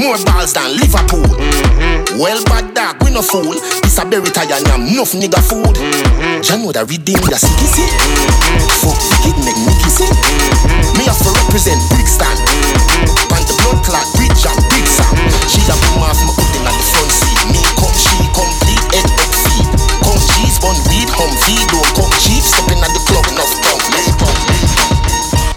More 0.00 0.16
balls 0.24 0.56
than 0.56 0.72
Liverpool. 0.72 1.28
Mm-hmm. 1.36 2.16
Well, 2.16 2.40
bad 2.48 2.72
dog, 2.72 2.96
we 3.04 3.12
no 3.12 3.20
fool. 3.20 3.60
This 3.84 4.00
a 4.00 4.08
berry 4.08 4.32
tire 4.32 4.56
and 4.56 4.88
enough 4.88 5.12
nigga 5.12 5.44
food. 5.44 5.76
Mm-hmm. 5.76 6.40
Jah 6.40 6.56
know 6.56 6.72
that 6.72 6.88
redeem 6.88 7.20
ya 7.28 7.36
sicky 7.36 7.68
see. 7.68 7.84
Mm-hmm. 7.84 8.88
Fuck 8.88 8.96
wicked 9.20 9.36
make 9.44 9.60
me 9.68 9.76
kiss 9.84 10.00
it. 10.00 10.08
Mm-hmm. 10.08 10.96
Me 10.96 11.04
have 11.12 11.20
to 11.20 11.28
represent 11.44 11.76
Brixton. 11.92 12.24
Mm-hmm. 12.24 13.19
Blood 13.60 13.78
clot, 13.84 14.06
bridge 14.16 14.44
and 14.48 14.60
big 14.72 14.86
Sam. 14.88 15.14
She 15.46 15.60
a 15.68 15.74
boom 15.76 16.02
off 16.02 16.16
my 16.24 16.32
pudding 16.32 16.64
at 16.64 16.74
the 16.74 16.84
front 16.88 17.10
seat. 17.12 17.38
Me 17.52 17.62
come, 17.76 17.94
she 17.94 18.16
complete 18.32 18.84
head 18.92 19.06
up 19.06 19.30
feet. 19.44 19.68
Come 20.00 20.20
cheese, 20.32 20.56
bun 20.58 20.76
weed, 20.88 21.08
hum 21.12 21.30
feed, 21.44 21.64
don't 21.68 21.86
come 21.94 22.12
cheap. 22.20 22.40
Stepping 22.40 22.80
at 22.80 22.90
the 22.96 23.02
club, 23.04 23.26
enough 23.30 23.52
come, 23.60 23.82
let's 23.92 24.12
go. 24.16 24.28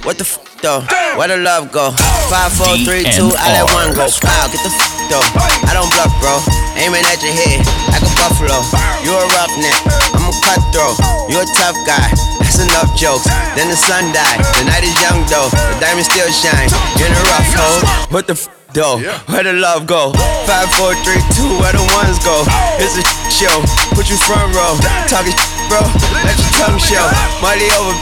What 0.03 0.19
the 0.19 0.27
f 0.27 0.35
though? 0.59 0.83
Where 1.15 1.31
the 1.31 1.39
love 1.39 1.71
go? 1.71 1.95
Five, 2.27 2.51
four, 2.51 2.75
three, 2.83 3.07
two, 3.07 3.31
I 3.39 3.55
let 3.55 3.71
one 3.71 3.95
go. 3.95 4.03
Wow, 4.03 4.51
get 4.51 4.59
the 4.59 4.71
f 4.73 4.83
though. 5.07 5.23
I 5.63 5.71
don't 5.71 5.87
bluff, 5.95 6.11
bro. 6.19 6.43
Aiming 6.75 7.07
at 7.07 7.23
your 7.23 7.31
head 7.31 7.63
like 7.87 8.03
a 8.03 8.11
buffalo. 8.19 8.59
You 8.99 9.15
a 9.15 9.23
roughneck, 9.31 9.79
I'm 10.19 10.27
a 10.27 10.33
cutthroat. 10.43 10.99
You 11.31 11.39
a 11.39 11.45
tough 11.55 11.79
guy. 11.87 12.32
Enough 12.63 12.95
jokes. 12.95 13.27
Then 13.59 13.67
the 13.67 13.75
sun 13.75 14.15
died. 14.15 14.39
The 14.55 14.63
night 14.71 14.87
is 14.87 14.95
young 15.03 15.19
though. 15.27 15.51
The 15.51 15.83
diamond 15.83 16.07
still 16.07 16.31
shine. 16.31 16.71
In 16.95 17.11
a 17.11 17.21
rough 17.27 17.51
hole. 17.51 17.81
What 18.07 18.23
the 18.23 18.39
f 18.39 18.47
though? 18.71 19.03
Where 19.27 19.43
the 19.43 19.51
love 19.51 19.83
go? 19.85 20.15
Five, 20.47 20.71
four, 20.79 20.95
three, 21.03 21.19
two, 21.35 21.59
where 21.59 21.75
the 21.75 21.83
ones 21.91 22.23
go? 22.23 22.47
It's 22.79 22.95
a 22.95 23.03
show. 23.27 23.51
Put 23.91 24.07
you 24.07 24.15
front 24.15 24.55
row. 24.55 24.79
Talking 25.11 25.35
bro. 25.67 25.83
Let 26.23 26.39
your 26.39 26.53
tongue 26.55 26.79
show. 26.79 27.03
Money 27.43 27.67
over 27.75 27.93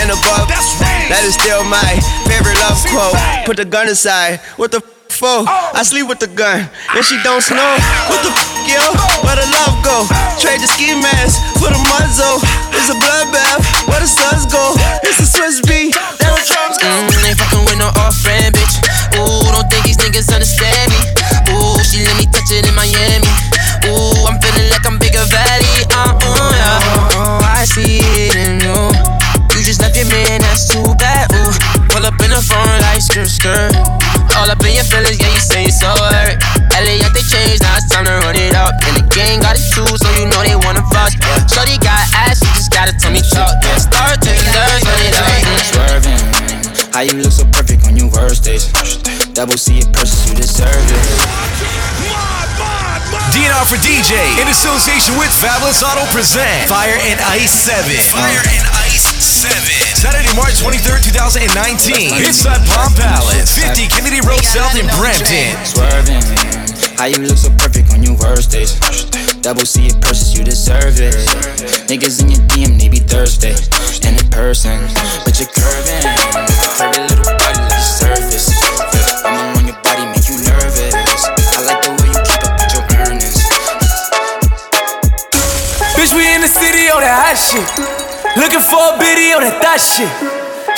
and 0.00 0.08
above. 0.08 0.48
That 1.12 1.20
is 1.28 1.36
still 1.36 1.60
my 1.68 1.92
favorite 2.24 2.56
love 2.64 2.80
quote. 2.88 3.20
Put 3.44 3.60
the 3.60 3.68
gun 3.68 3.88
aside. 3.88 4.40
What 4.56 4.72
the 4.72 4.80
for? 5.10 5.44
I 5.46 5.82
sleep 5.82 6.08
with 6.08 6.18
the 6.18 6.30
gun, 6.30 6.70
and 6.94 7.04
she 7.04 7.18
don't 7.22 7.42
snow. 7.42 7.70
What 8.08 8.22
the 8.22 8.30
f, 8.30 8.40
yo? 8.66 8.82
Where 9.26 9.36
the 9.36 9.46
love 9.50 9.76
go? 9.82 10.06
Trade 10.38 10.62
the 10.62 10.70
ski 10.70 10.94
mask 10.94 11.38
for 11.58 11.68
the 11.68 11.80
muzzle. 11.90 12.38
It's 12.74 12.88
a 12.88 12.96
bloodbath. 12.96 13.60
Where 13.90 14.00
the 14.00 14.08
suns 14.08 14.46
go? 14.46 14.74
It's 15.04 15.18
a 15.20 15.26
Swiss 15.26 15.60
beat. 15.66 15.92
There 16.18 16.32
the 16.32 16.42
drums 16.46 16.78
go. 16.78 16.88
Mm, 16.88 17.28
ain't 17.28 17.38
fucking 17.38 17.64
with 17.66 17.78
no 17.78 17.90
off 18.00 18.16
friend, 18.22 18.54
bitch. 18.54 18.76
Ooh, 19.18 19.44
don't 19.52 19.66
think 19.68 19.84
these 19.84 19.98
niggas 19.98 20.30
understand 20.32 20.88
me. 20.94 21.00
Ooh, 21.52 21.76
she 21.82 22.06
let 22.06 22.16
me 22.16 22.24
touch 22.30 22.50
it 22.54 22.64
in 22.64 22.74
Miami. 22.74 23.28
Ooh, 23.90 24.14
I'm 24.24 24.38
feeling 24.38 24.70
like 24.70 24.86
I'm 24.86 24.96
bigger 24.98 25.26
valley. 25.26 25.74
Uh, 25.90 26.14
uh, 26.14 26.52
yeah. 26.54 27.18
Oh, 27.18 27.40
I 27.42 27.66
see 27.66 28.00
it 28.00 28.36
in 28.38 28.62
you. 28.62 28.78
You 29.56 29.60
just 29.66 29.82
left 29.82 29.96
your 29.96 30.08
man, 30.08 30.40
that's 30.40 30.68
too 30.68 30.94
bad. 30.96 31.28
Ooh, 31.34 31.52
pull 32.00 32.08
up 32.08 32.20
in 32.24 32.30
the 32.32 32.40
phone 32.40 32.80
like 32.88 33.02
skirt, 33.04 33.28
skirt. 33.28 33.76
All 34.40 34.48
up 34.48 34.64
in 34.64 34.72
your 34.72 34.88
feelings, 34.88 35.20
yeah, 35.20 35.28
you 35.28 35.42
say 35.44 35.62
you 35.68 35.74
so 35.74 35.92
hurt. 35.92 36.40
LA, 36.72 36.96
they 37.12 37.24
changed, 37.28 37.60
now 37.60 37.76
it's 37.76 37.92
time 37.92 38.08
to 38.08 38.16
run 38.24 38.36
it 38.36 38.56
up. 38.56 38.72
And 38.88 38.96
the 38.96 39.04
gang 39.12 39.44
got 39.44 39.60
it 39.60 39.64
too, 39.68 39.84
so 39.84 40.08
you 40.16 40.24
know 40.24 40.40
they 40.40 40.56
wanna 40.56 40.80
fuss. 40.88 41.12
Yeah. 41.20 41.44
Shorty 41.44 41.76
got 41.84 42.00
ass, 42.24 42.40
she 42.40 42.48
just 42.56 42.72
gotta 42.72 42.96
tell 42.96 43.12
me 43.12 43.20
talk. 43.20 43.52
Start 43.76 44.16
to 44.24 44.32
nerves, 44.32 44.82
run 44.88 45.02
it 45.04 45.14
up. 45.20 45.28
Swerving, 45.68 46.22
how 46.94 47.04
you 47.04 47.20
look 47.20 47.32
so 47.32 47.44
perfect 47.52 47.84
on 47.84 47.96
your 47.96 48.08
worst 48.08 48.44
days. 48.44 48.72
Double 49.36 49.58
C 49.58 49.84
it 49.84 49.92
purchase, 49.92 50.24
you 50.28 50.36
deserve 50.36 50.72
it. 50.72 51.79
DNR 53.32 53.64
for 53.66 53.78
DJ 53.80 54.16
in 54.42 54.48
association 54.48 55.16
with 55.16 55.30
Fabulous 55.32 55.82
Auto 55.82 56.04
present 56.10 56.68
Fire 56.68 56.98
and 57.08 57.18
Ice 57.32 57.52
7. 57.52 57.86
Fire 58.10 58.42
and 58.42 58.66
Ice 58.86 59.06
7. 59.20 59.54
Saturday, 59.94 60.34
March 60.36 60.58
23rd, 60.60 61.04
2019. 61.14 62.20
Inside 62.20 62.60
Palm 62.66 62.92
Palace, 62.94 63.54
50 63.54 63.88
Kennedy 63.88 64.20
Road 64.26 64.42
South 64.42 64.74
in 64.76 64.86
Brampton. 64.98 65.56
Swerving, 65.64 66.24
how 66.98 67.06
you 67.06 67.22
look 67.22 67.38
so 67.38 67.50
perfect 67.56 67.92
on 67.92 68.02
your 68.02 68.16
worst 68.18 68.50
days. 68.50 68.76
Double 69.40 69.64
C 69.64 69.86
it 69.86 70.00
purchase, 70.02 70.36
you 70.36 70.44
deserve 70.44 71.00
it. 71.00 71.14
Niggas 71.88 72.20
in 72.20 72.28
your 72.30 72.40
DM, 72.48 72.78
they 72.78 72.88
be 72.88 72.98
Thursday. 72.98 73.56
And 74.04 74.20
in 74.20 74.28
person, 74.28 74.76
but 75.24 75.38
you're 75.40 75.48
curving. 75.48 76.02
Curvy 76.76 77.08
little 77.08 77.39
in 86.90 86.96
on 86.96 87.02
that 87.06 87.18
hot 87.22 87.38
shit. 87.38 87.66
Looking 88.34 88.62
for 88.62 88.82
a 88.82 88.98
biddy 88.98 89.30
on 89.30 89.46
that 89.46 89.62
thot 89.62 89.78
shit. 89.78 90.10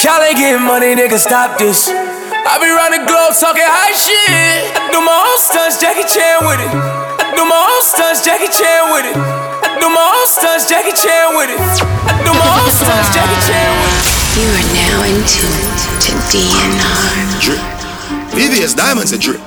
Y'all 0.05 0.21
ain't 0.21 0.37
getting 0.37 0.61
money, 0.61 0.93
nigga, 0.93 1.17
stop 1.17 1.57
this. 1.57 1.89
I 1.89 2.59
be 2.61 2.69
round 2.69 2.93
the 2.93 3.03
globe 3.09 3.33
talking 3.33 3.65
high 3.65 3.97
shit. 3.97 4.77
I 4.77 4.93
do 4.93 5.01
my 5.01 5.15
own 5.15 5.41
stunts, 5.41 5.81
Jackie 5.81 6.05
Chan 6.05 6.45
with 6.45 6.61
it. 6.61 6.69
I 6.69 7.33
do 7.33 7.45
my 7.49 7.57
own 7.57 7.81
stunts, 7.81 8.21
Jackie 8.25 8.51
Chan 8.53 8.93
with 8.93 9.09
it. 9.09 9.17
I 9.17 9.79
do 9.81 9.89
my 9.89 10.05
own 10.05 10.27
stunts, 10.29 10.69
Jackie 10.69 10.97
Chan 10.97 11.33
with 11.39 11.49
it. 11.55 11.61
I 11.61 12.13
do 12.25 12.33
my 12.35 12.49
own 12.61 12.73
stunts, 12.73 13.09
Jackie 13.15 13.41
Chan 13.49 13.69
with 13.81 13.97
it. 13.97 14.07
You 14.37 14.49
are 14.53 14.69
now 14.75 15.09
in 15.09 15.19
tune 15.25 15.73
to 15.81 16.13
DNR. 16.29 17.09
Drip. 17.41 17.63
VVS 18.37 18.77
Diamonds 18.77 19.13
a 19.13 19.19
drip. 19.21 19.41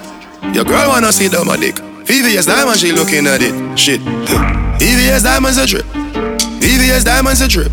Your 0.53 0.65
girl 0.65 0.89
wanna 0.89 1.11
see 1.11 1.27
down 1.27 1.45
my 1.45 1.57
dick. 1.57 1.75
VVS 2.05 2.47
Diamonds, 2.47 2.79
she 2.79 2.93
looking 2.93 3.27
at 3.27 3.41
it. 3.41 3.53
Shit. 3.77 4.01
VVS 4.81 5.23
Diamonds 5.25 5.57
a 5.57 5.65
drip. 5.65 6.04
VVS 6.59 7.03
Diamonds 7.03 7.41
a 7.41 7.47
drip. 7.47 7.71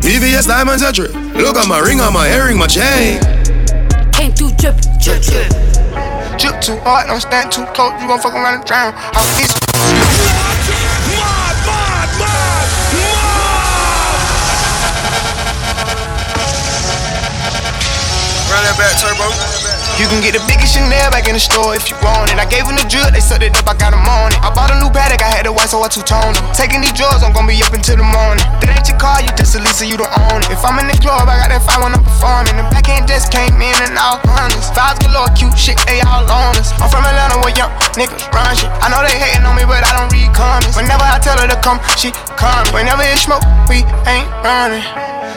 VVS 0.00 0.46
Diamonds 0.46 0.82
a 0.82 0.92
drip. 0.92 1.14
Look 1.34 1.56
at 1.56 1.68
my 1.68 1.78
ring 1.80 2.00
on 2.00 2.12
my 2.12 2.28
earring, 2.28 2.58
my 2.58 2.66
chain. 2.66 3.20
Came 4.12 4.32
through 4.32 4.52
drip, 4.58 4.76
drip, 5.00 5.22
drip. 5.22 5.48
Drip 6.38 6.60
too 6.60 6.76
hard, 6.80 7.06
don't 7.08 7.20
stand 7.20 7.52
too 7.52 7.64
close, 7.74 7.92
you 8.00 8.08
gon' 8.08 8.20
fuck 8.20 8.34
around 8.34 8.54
and 8.54 8.64
drown. 8.64 8.94
Off 8.94 9.28
this. 9.36 9.52
Run 18.50 18.62
that 18.64 18.76
back, 18.76 18.98
turbo. 19.00 19.71
You 20.00 20.08
can 20.08 20.24
get 20.24 20.32
the 20.32 20.42
biggest 20.48 20.74
Chanel 20.74 21.12
back 21.12 21.28
in 21.28 21.36
the 21.36 21.42
store 21.42 21.76
if 21.76 21.86
you 21.86 21.96
want 22.00 22.32
it. 22.32 22.40
I 22.40 22.48
gave 22.48 22.64
them 22.64 22.74
the 22.74 22.86
drip, 22.88 23.12
they 23.12 23.20
sucked 23.20 23.44
it 23.44 23.54
up, 23.54 23.68
I 23.68 23.76
got 23.76 23.92
them 23.92 24.02
on 24.02 24.32
it. 24.32 24.40
I 24.40 24.48
bought 24.50 24.72
a 24.72 24.76
new 24.80 24.90
paddock, 24.90 25.20
I 25.20 25.30
had 25.30 25.44
the 25.46 25.52
white, 25.52 25.68
so 25.68 25.84
I 25.84 25.88
two-toned. 25.92 26.40
Taking 26.56 26.80
these 26.80 26.96
drugs, 26.96 27.22
I'm 27.22 27.30
gonna 27.30 27.46
be 27.46 27.60
up 27.62 27.70
until 27.76 28.00
the 28.00 28.08
morning. 28.08 28.42
That 28.58 28.72
ain't 28.72 28.88
your 28.88 28.98
car, 28.98 29.20
you 29.22 29.30
just 29.36 29.54
a 29.54 29.60
Lisa, 29.62 29.84
you 29.84 30.00
don't 30.00 30.10
own 30.32 30.42
it. 30.42 30.50
If 30.50 30.64
I'm 30.64 30.80
in 30.80 30.88
the 30.90 30.98
club, 30.98 31.28
I 31.28 31.38
got 31.38 31.54
that 31.54 31.62
fire 31.62 31.78
when 31.84 31.94
I'm 31.94 32.02
performing. 32.02 32.56
The 32.56 32.66
back 32.72 32.88
end 32.88 33.06
just 33.06 33.30
came 33.30 33.54
in 33.62 33.76
and 33.84 33.94
out 33.94 34.24
hundreds. 34.26 34.72
Vibes 34.74 34.98
galore, 35.06 35.30
cute 35.38 35.54
shit, 35.54 35.78
they 35.86 36.02
all 36.02 36.24
on 36.26 36.56
us. 36.58 36.74
I'm 36.82 36.90
from 36.90 37.04
Atlanta 37.06 37.38
where 37.44 37.54
young 37.54 37.70
niggas 37.94 38.26
run 38.32 38.48
shit. 38.56 38.72
I 38.82 38.90
know 38.90 39.04
they 39.06 39.14
hating 39.14 39.46
on 39.46 39.54
me, 39.54 39.68
but 39.68 39.86
I 39.86 39.92
don't 39.92 40.10
read 40.10 40.32
comments. 40.34 40.74
Whenever 40.74 41.04
I 41.04 41.20
tell 41.22 41.38
her 41.38 41.46
to 41.46 41.58
come, 41.62 41.78
she 41.94 42.10
come. 42.34 42.66
Whenever 42.74 43.06
it's 43.06 43.28
smoke, 43.28 43.44
we 43.70 43.86
ain't 44.08 44.26
running. 44.42 44.82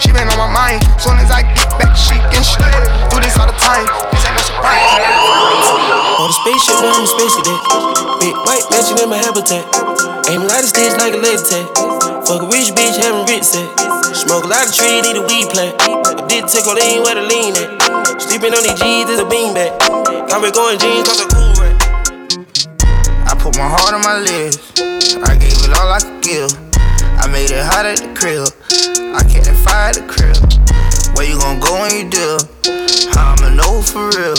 she 0.00 0.12
been 0.12 0.28
on 0.28 0.36
my 0.36 0.50
mind. 0.52 0.84
Soon 1.00 1.16
as 1.16 1.32
I 1.32 1.40
get 1.56 1.68
back, 1.80 1.96
she 1.96 2.20
can 2.28 2.44
slay. 2.44 2.74
Do 3.08 3.16
this 3.20 3.36
all 3.40 3.48
the 3.48 3.56
time, 3.56 3.88
this 4.12 4.24
ain't 4.28 4.36
no 4.36 4.42
surprise. 4.44 4.84
On 6.20 6.28
the 6.28 6.36
spaceship, 6.44 6.76
on 6.84 7.00
the 7.00 7.08
space 7.08 7.34
cadet. 7.40 7.60
Big 8.20 8.36
white 8.44 8.64
mansion 8.68 9.00
in 9.00 9.08
my 9.08 9.16
habitat. 9.16 9.64
Aim 10.28 10.44
a 10.44 10.46
lot 10.48 10.60
of 10.60 10.68
sticks 10.68 10.96
like 11.00 11.16
a 11.16 11.20
laser 11.20 11.64
tag. 11.64 11.66
Fuck 12.28 12.44
a 12.44 12.48
rich 12.48 12.72
bitch, 12.76 12.96
having 13.00 13.24
rich 13.24 13.44
set. 13.44 13.68
Smoke 14.12 14.44
a 14.44 14.48
lot 14.52 14.68
of 14.68 14.72
tree, 14.72 15.00
need 15.00 15.16
a 15.16 15.24
weed 15.24 15.48
plant. 15.48 15.76
I 15.80 16.12
did 16.12 16.28
big 16.28 16.44
tickle, 16.44 16.76
they 16.76 16.96
ain't 16.96 17.04
where 17.04 17.16
to 17.16 17.24
lean 17.24 17.56
at. 17.56 18.20
Sleeping 18.20 18.52
on 18.52 18.62
these 18.64 18.76
G's 18.76 19.08
is 19.08 19.20
a 19.20 19.28
beanbag. 19.28 19.80
Got 20.28 20.44
me 20.44 20.52
going 20.52 20.78
jeans, 20.78 21.08
cause 21.08 21.20
a 21.24 21.26
cool 21.32 21.52
right. 21.60 21.76
I 23.28 23.32
put 23.36 23.56
my 23.56 23.68
heart 23.68 23.96
on 23.96 24.04
my 24.04 24.20
lips. 24.20 24.60
I 25.24 25.36
gave 25.40 25.56
it 25.64 25.72
all 25.72 25.88
I 25.88 26.00
could 26.00 26.20
give. 26.20 26.52
I 27.20 27.28
made 27.32 27.50
it 27.50 27.64
hot 27.64 27.84
at 27.84 27.98
the 28.00 28.12
crib. 28.12 28.48
I 29.14 29.22
can't 29.22 29.46
fire 29.46 29.90
at 29.90 29.94
the 29.94 30.02
crib. 30.10 30.36
Where 31.14 31.24
you 31.24 31.38
gon' 31.38 31.60
go 31.60 31.72
when 31.80 31.94
you 31.94 32.10
do? 32.10 32.38
How 33.14 33.34
I'ma 33.38 33.54
know 33.54 33.80
for 33.80 34.10
real? 34.10 34.34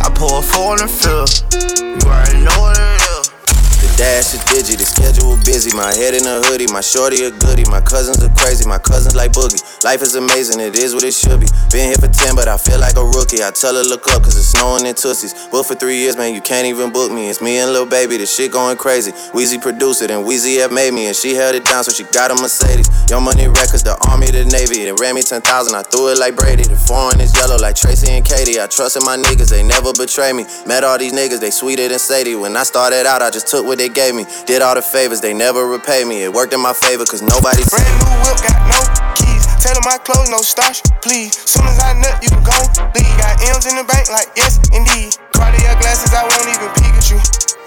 I 0.00 0.10
pour 0.14 0.38
a 0.38 0.42
four 0.42 0.78
the 0.78 0.88
fill. 0.88 1.28
You 1.76 2.00
already 2.08 2.40
know 2.40 2.58
what 2.58 2.78
it 2.78 2.94
is. 2.94 2.97
Dash 3.98 4.30
is 4.30 4.38
digi, 4.46 4.78
the 4.78 4.86
schedule 4.86 5.34
busy. 5.42 5.74
My 5.74 5.90
head 5.90 6.14
in 6.14 6.22
a 6.22 6.38
hoodie, 6.46 6.70
my 6.70 6.78
shorty 6.78 7.26
a 7.26 7.34
goodie. 7.34 7.66
My 7.66 7.82
cousins 7.82 8.22
are 8.22 8.30
crazy, 8.38 8.62
my 8.62 8.78
cousins 8.78 9.18
like 9.18 9.34
boogie. 9.34 9.58
Life 9.82 10.06
is 10.06 10.14
amazing, 10.14 10.62
it 10.62 10.78
is 10.78 10.94
what 10.94 11.02
it 11.02 11.10
should 11.10 11.42
be. 11.42 11.50
Been 11.74 11.90
here 11.90 11.98
for 11.98 12.06
10, 12.06 12.38
but 12.38 12.46
I 12.46 12.62
feel 12.62 12.78
like 12.78 12.94
a 12.94 13.02
rookie. 13.02 13.42
I 13.42 13.50
tell 13.50 13.74
her 13.74 13.82
look 13.82 14.06
up, 14.14 14.22
cause 14.22 14.38
it's 14.38 14.54
snowing 14.54 14.86
in 14.86 14.94
Tussies. 14.94 15.34
Booked 15.50 15.66
for 15.66 15.74
three 15.74 15.98
years, 15.98 16.14
man, 16.14 16.30
you 16.30 16.38
can't 16.38 16.70
even 16.70 16.94
book 16.94 17.10
me. 17.10 17.26
It's 17.26 17.42
me 17.42 17.58
and 17.58 17.74
Lil 17.74 17.90
Baby, 17.90 18.22
the 18.22 18.26
shit 18.26 18.54
going 18.54 18.78
crazy. 18.78 19.10
Weezy 19.34 19.58
produced 19.60 20.00
it, 20.02 20.14
and 20.14 20.22
Weezy 20.22 20.62
have 20.62 20.70
made 20.70 20.94
me, 20.94 21.10
and 21.10 21.16
she 21.16 21.34
held 21.34 21.58
it 21.58 21.66
down, 21.66 21.82
so 21.82 21.90
she 21.90 22.06
got 22.14 22.30
a 22.30 22.38
Mercedes. 22.38 22.86
Young 23.10 23.26
Money 23.26 23.50
Records, 23.50 23.82
the 23.82 23.98
Army, 24.06 24.30
the 24.30 24.46
Navy. 24.46 24.86
They 24.86 24.94
ran 24.94 25.18
me 25.18 25.22
10,000, 25.26 25.42
I 25.74 25.82
threw 25.82 26.14
it 26.14 26.18
like 26.22 26.36
Brady. 26.38 26.62
The 26.62 26.78
foreign 26.78 27.18
is 27.18 27.34
yellow 27.34 27.58
like 27.58 27.74
Tracy 27.74 28.14
and 28.14 28.22
Katie. 28.22 28.62
I 28.62 28.70
trusted 28.70 29.02
my 29.02 29.18
niggas, 29.18 29.50
they 29.50 29.66
never 29.66 29.90
betray 29.90 30.32
me. 30.32 30.46
Met 30.70 30.84
all 30.86 30.98
these 30.98 31.12
niggas, 31.12 31.40
they 31.40 31.50
sweeter 31.50 31.88
than 31.88 31.98
Sadie. 31.98 32.36
When 32.36 32.56
I 32.56 32.62
started 32.62 33.02
out, 33.04 33.22
I 33.22 33.30
just 33.30 33.48
took 33.48 33.66
what 33.66 33.78
they 33.78 33.87
gave 33.88 34.14
me. 34.14 34.26
Did 34.46 34.62
all 34.62 34.74
the 34.74 34.82
favors, 34.82 35.20
they 35.20 35.34
never 35.34 35.66
repay 35.66 36.04
me. 36.04 36.22
It 36.22 36.32
worked 36.32 36.52
in 36.52 36.60
my 36.60 36.72
favor, 36.72 37.04
cause 37.04 37.22
nobody 37.22 37.62
Brand 37.68 37.88
new 38.00 38.12
whip, 38.24 38.38
got 38.44 38.58
no 38.68 38.80
keys. 39.14 39.44
Them 39.62 39.82
my 39.84 39.98
clothes, 39.98 40.30
no 40.30 40.38
starch, 40.38 40.82
please. 41.02 41.34
Soon 41.34 41.66
as 41.66 41.78
I 41.80 41.92
nut, 41.94 42.22
you 42.22 42.30
can 42.30 42.42
go 42.42 42.58
leave. 42.94 43.14
Got 43.18 43.42
M's 43.54 43.66
in 43.66 43.76
the 43.76 43.84
bank, 43.84 44.08
like 44.10 44.28
yes, 44.36 44.58
indeed. 44.72 45.16
Cartier 45.32 45.74
glasses, 45.80 46.14
I 46.14 46.22
won't 46.22 46.48
even 46.48 46.88
you. 47.10 47.20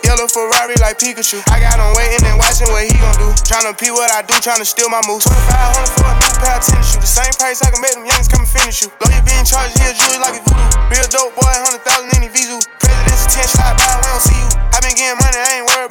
Yellow 0.05 0.27
Ferrari 0.29 0.77
like 0.81 0.97
Pikachu. 0.97 1.41
I 1.49 1.61
got 1.61 1.77
him 1.77 1.93
waiting 1.97 2.25
and 2.25 2.37
watching 2.37 2.69
what 2.69 2.85
he 2.85 2.93
gon' 2.93 3.17
do. 3.21 3.29
Tryna 3.45 3.77
pee 3.77 3.93
what 3.93 4.09
I 4.13 4.21
do, 4.21 4.33
tryna 4.41 4.65
steal 4.65 4.89
my 4.89 5.01
moves. 5.05 5.25
2500 5.25 5.93
for 5.93 6.05
a 6.05 6.13
new 6.17 6.33
pair 6.41 6.57
of 6.57 6.61
tennis 6.61 6.87
shoes. 6.93 7.01
The 7.01 7.09
same 7.09 7.33
price 7.37 7.61
I 7.61 7.69
can 7.73 7.81
make 7.81 7.93
them 7.93 8.05
youngins 8.05 8.29
come 8.29 8.45
and 8.45 8.49
finish 8.49 8.81
you. 8.81 8.89
Lawyer 9.01 9.21
being 9.25 9.45
charged 9.45 9.77
here, 9.77 9.93
jewelry 9.93 10.21
like 10.21 10.37
a 10.37 10.41
voodoo. 10.45 10.89
Real 10.89 11.07
dope 11.09 11.33
boy, 11.37 11.53
100,000 11.53 12.17
in 12.17 12.21
the 12.25 12.31
Vizu. 12.33 12.57
President's 12.81 13.25
attention, 13.29 13.49
slide 13.55 13.77
by, 13.77 13.93
we 13.97 14.05
don't 14.09 14.23
see 14.25 14.39
you. 14.41 14.49
I 14.73 14.77
been 14.81 14.95
getting 14.97 15.17
money, 15.21 15.37
I 15.37 15.49
ain't 15.61 15.65
worried 15.69 15.90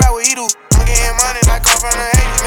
from 1.81 1.93
the 1.93 1.97
80s. 1.97 2.40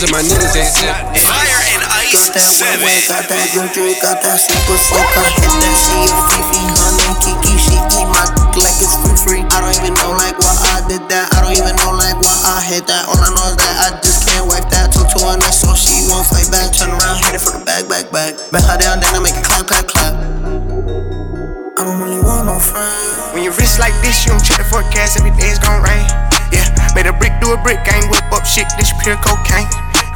if 0.00 0.08
my 0.08 0.24
niggas 0.24 0.56
ain't 0.56 0.72
sick? 0.72 0.88
Fire 1.28 1.60
and 1.76 1.84
Ice 2.00 2.32
7. 2.32 2.80
Got 3.12 3.28
that 3.28 3.44
juju, 3.52 3.92
got 4.00 4.24
that 4.24 4.40
super 4.40 4.80
soak. 4.80 5.04
I 5.12 5.28
hit 5.36 5.52
that 5.52 5.76
shit, 5.76 6.08
Fifi, 6.32 6.64
honey, 6.80 7.10
Kiki. 7.20 7.54
She 7.60 7.76
eat 7.76 8.08
my 8.08 8.24
dick 8.32 8.56
like 8.64 8.80
it's 8.80 8.96
free 9.04 9.12
free. 9.22 9.42
I 9.54 9.62
don't 9.62 9.74
even 9.78 9.94
know 9.94 10.12
like 10.18 10.36
why 10.42 10.54
I 10.74 10.82
did 10.90 11.06
that. 11.08 11.30
I 11.32 11.46
don't 11.46 11.54
even 11.54 11.74
know 11.78 11.94
like 11.94 12.18
why 12.18 12.34
I 12.42 12.58
hit 12.60 12.84
that. 12.90 13.06
All 13.06 13.16
I 13.16 13.30
know 13.30 13.54
is 13.54 13.56
that 13.56 13.74
I 13.84 13.88
just 14.02 14.26
can't 14.26 14.46
wipe 14.50 14.66
that. 14.74 14.90
Talk 14.90 15.08
to 15.14 15.18
her 15.22 15.36
next, 15.38 15.62
so 15.62 15.70
she 15.78 16.04
won't 16.10 16.26
fight 16.26 16.50
back. 16.50 16.74
Turn 16.74 16.90
around, 16.90 17.22
hit 17.22 17.38
it 17.38 17.42
for 17.42 17.54
the 17.54 17.62
back, 17.62 17.86
back, 17.86 18.10
back. 18.10 18.34
Bend 18.50 18.66
her 18.66 18.76
down, 18.76 18.98
then 18.98 19.14
I 19.14 19.20
make 19.22 19.36
it 19.38 19.46
clap, 19.46 19.64
clap, 19.70 19.86
clap. 19.86 20.14
I 21.78 21.80
don't 21.86 21.98
really 22.02 22.20
want 22.20 22.46
no 22.46 22.58
friends. 22.58 23.32
When 23.32 23.42
you 23.42 23.50
wrist 23.54 23.78
like 23.78 23.94
this, 24.02 24.26
you 24.26 24.34
don't 24.34 24.44
check 24.44 24.58
the 24.58 24.66
forecast. 24.68 25.16
Every 25.18 25.32
day 25.38 25.48
it's 25.48 25.62
gon' 25.62 25.80
rain. 25.82 26.04
Yeah, 26.52 26.68
made 26.94 27.06
a 27.06 27.14
brick 27.14 27.32
do 27.40 27.54
a 27.54 27.58
brick. 27.58 27.80
I 27.86 28.02
ain't 28.02 28.10
whip 28.10 28.26
up 28.30 28.44
shit. 28.44 28.68
This 28.76 28.92
pure 29.02 29.16
cocaine. 29.22 29.70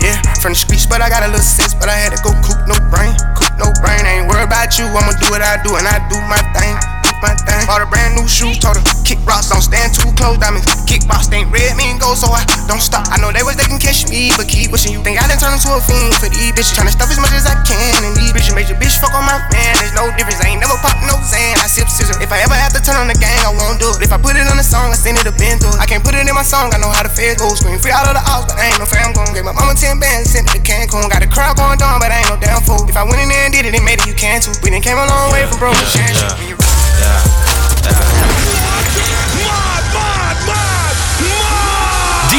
Yeah, 0.06 0.22
from 0.38 0.54
the 0.54 0.60
streets, 0.62 0.86
but 0.86 1.02
I 1.02 1.10
got 1.10 1.26
a 1.26 1.30
little 1.34 1.42
sense. 1.42 1.74
But 1.74 1.90
I 1.90 1.98
had 1.98 2.14
to 2.14 2.20
go 2.22 2.30
coop 2.46 2.62
no 2.70 2.78
brain. 2.94 3.10
Coop 3.34 3.50
no 3.58 3.74
brain. 3.82 4.06
I 4.06 4.22
ain't 4.22 4.30
worried 4.30 4.46
about 4.46 4.78
you. 4.78 4.86
I'ma 4.86 5.10
do 5.18 5.26
what 5.34 5.42
I 5.42 5.58
do, 5.66 5.74
and 5.74 5.82
I 5.82 5.98
do 6.06 6.14
my 6.30 6.38
thing. 6.54 6.78
Do 7.02 7.10
my 7.18 7.34
thing. 7.42 7.66
Bought 7.66 7.82
a 7.82 7.90
brand 7.90 8.14
new 8.14 8.22
shoe. 8.30 8.54
Told 8.62 8.78
her 8.78 8.86
kick 9.02 9.18
rocks, 9.26 9.50
don't 9.50 9.66
stand 9.66 9.90
too 9.98 10.06
close. 10.14 10.38
Diamonds. 10.38 10.62
rocks. 11.10 11.26
ain't 11.34 11.50
red, 11.50 11.74
mean 11.74 11.98
go, 11.98 12.14
so 12.14 12.30
I 12.30 12.46
don't 12.70 12.78
stop. 12.78 13.10
I 13.10 13.18
know 13.18 13.34
they 13.34 13.42
was 13.42 13.58
they 13.58 13.66
can 13.66 13.82
catch 13.82 14.06
me, 14.06 14.30
but 14.38 14.46
keep 14.46 14.70
wishing 14.70 14.94
you 14.94 15.02
think 15.02 15.18
I 15.18 15.26
done 15.26 15.42
turned 15.42 15.58
into 15.58 15.74
a 15.74 15.82
fiend 15.82 16.14
for 16.22 16.30
these 16.30 16.54
bitches. 16.54 16.78
Tryna 16.78 16.94
stuff 16.94 17.10
as 17.10 17.18
much 17.18 17.34
as 17.34 17.42
I 17.50 17.58
can, 17.66 18.06
and 18.06 18.14
these 18.14 18.30
bitches 18.30 18.54
made 18.54 18.70
your 18.70 18.78
bitch 18.78 18.94
fuck 19.02 19.10
on 19.10 19.26
my 19.26 19.42
man. 19.50 19.74
There's 19.82 19.98
no 19.98 20.06
difference. 20.14 20.38
I 20.38 20.54
ain't 20.54 20.62
never 20.62 20.78
pop 20.86 21.02
no 21.02 21.18
Zan. 21.26 21.58
I 21.58 21.66
sip 21.66 21.90
scissor. 21.90 22.14
If 22.22 22.30
I 22.30 22.46
ever 22.46 22.54
to 22.96 23.04
turn 23.04 23.08
on 23.08 23.12
the 23.12 23.20
gang, 23.20 23.36
I 23.44 23.52
won't 23.52 23.76
do 23.76 23.92
it. 23.92 24.00
If 24.00 24.12
I 24.12 24.16
put 24.16 24.36
it 24.36 24.48
on 24.48 24.56
a 24.56 24.64
song, 24.64 24.88
I 24.88 24.96
send 24.96 25.20
it 25.20 25.28
to 25.28 25.32
it. 25.32 25.76
I 25.76 25.84
can't 25.84 26.02
put 26.02 26.14
it 26.14 26.24
in 26.24 26.32
my 26.32 26.42
song, 26.42 26.72
I 26.72 26.78
know 26.80 26.88
how 26.88 27.02
the 27.04 27.12
feds 27.12 27.36
go. 27.36 27.52
Scream 27.52 27.78
free 27.78 27.92
out 27.92 28.08
of 28.08 28.16
the 28.16 28.24
house, 28.24 28.48
but 28.48 28.56
I 28.56 28.72
ain't 28.72 28.78
no 28.80 28.86
fam 28.86 29.12
gon' 29.12 29.34
Gave 29.36 29.44
my 29.44 29.52
mama 29.52 29.74
10 29.74 30.00
bands, 30.00 30.32
sent 30.32 30.48
it 30.48 30.56
to 30.56 30.60
Cancun. 30.64 31.10
Got 31.12 31.20
a 31.22 31.28
crowd 31.28 31.56
going 31.60 31.76
down, 31.76 32.00
but 32.00 32.08
I 32.08 32.24
ain't 32.24 32.30
no 32.32 32.40
damn 32.40 32.62
fool. 32.64 32.88
If 32.88 32.96
I 32.96 33.04
went 33.04 33.20
in 33.20 33.28
there 33.28 33.44
and 33.44 33.52
did 33.52 33.66
it, 33.68 33.74
it 33.74 33.84
made 33.84 34.00
it, 34.00 34.06
you 34.08 34.16
can 34.16 34.40
too. 34.40 34.56
We 34.64 34.70
done 34.70 34.80
came 34.80 34.96
a 34.96 35.04
long 35.04 35.28
way 35.32 35.44
from 35.44 35.60
broke 35.60 35.76
to 35.76 35.84
shit. 35.84 36.08
When 39.36 39.65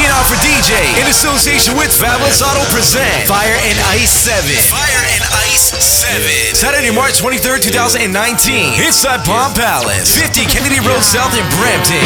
you 0.08 0.14
DNR 0.14 0.24
for 0.24 0.38
DJ 0.40 0.72
in 1.00 1.06
association 1.08 1.76
with 1.76 1.92
Fabulous 1.92 2.40
Auto 2.40 2.64
present 2.72 3.28
Fire 3.28 3.56
and 3.68 3.78
Ice 3.92 4.10
7. 4.10 4.40
Fire 4.72 5.04
and 5.12 5.22
Ice 5.52 5.76
7. 5.76 6.54
Saturday, 6.54 6.94
March 6.94 7.20
23rd, 7.20 7.62
2019. 7.62 8.80
Inside 8.80 9.24
Palm 9.24 9.52
Palace, 9.52 10.08
50 10.16 10.46
Kennedy 10.46 10.80
Road 10.80 11.02
South 11.02 11.36
in 11.36 11.44
Brampton. 11.60 12.00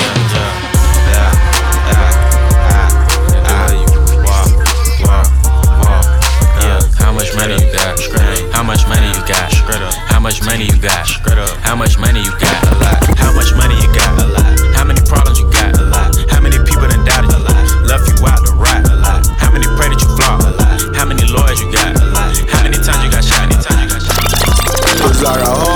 How 6.98 7.12
much 7.12 7.36
money 7.36 7.54
you 7.54 7.72
got? 7.72 8.00
How 8.52 8.62
much 8.62 8.86
money 8.88 9.06
you 9.06 9.22
got? 9.26 9.52
How 10.10 10.18
much 10.20 10.42
money 10.42 10.64
you 10.64 10.78
got? 10.80 11.06
How 11.62 11.76
much 11.76 11.98
money 11.98 12.20
you 12.20 12.32
got? 12.38 12.66
A 12.66 12.78
lot. 12.78 13.18
How 13.18 13.34
much 13.34 13.54
money 13.54 13.74
you 13.74 13.88
got? 13.94 14.22
A 14.22 14.26
lot. 14.26 14.41
Like 25.22 25.46
a 25.46 25.71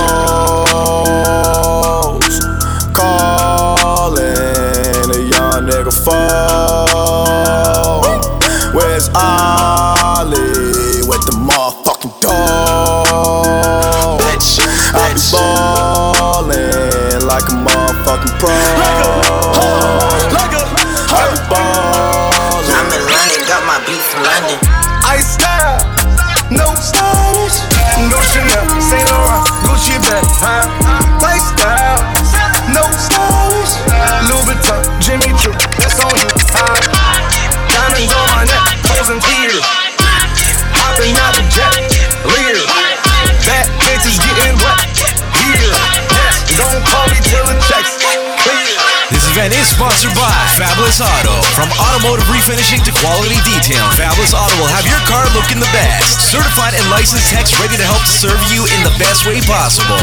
Fabulous 50.97 51.29
Auto. 51.29 51.37
From 51.53 51.69
automotive 51.77 52.25
refinishing 52.33 52.81
to 52.89 52.93
quality 53.05 53.37
detail, 53.45 53.85
Fabulous 54.01 54.33
Auto 54.33 54.57
will 54.57 54.73
have 54.73 54.89
your 54.89 55.01
car 55.05 55.29
looking 55.37 55.61
the 55.61 55.69
best. 55.69 56.33
Certified 56.33 56.73
and 56.73 56.89
licensed 56.89 57.29
techs 57.29 57.53
ready 57.61 57.77
to 57.77 57.85
help 57.85 58.01
serve 58.09 58.41
you 58.49 58.65
in 58.65 58.81
the 58.81 58.95
best 58.97 59.29
way 59.29 59.45
possible. 59.45 60.01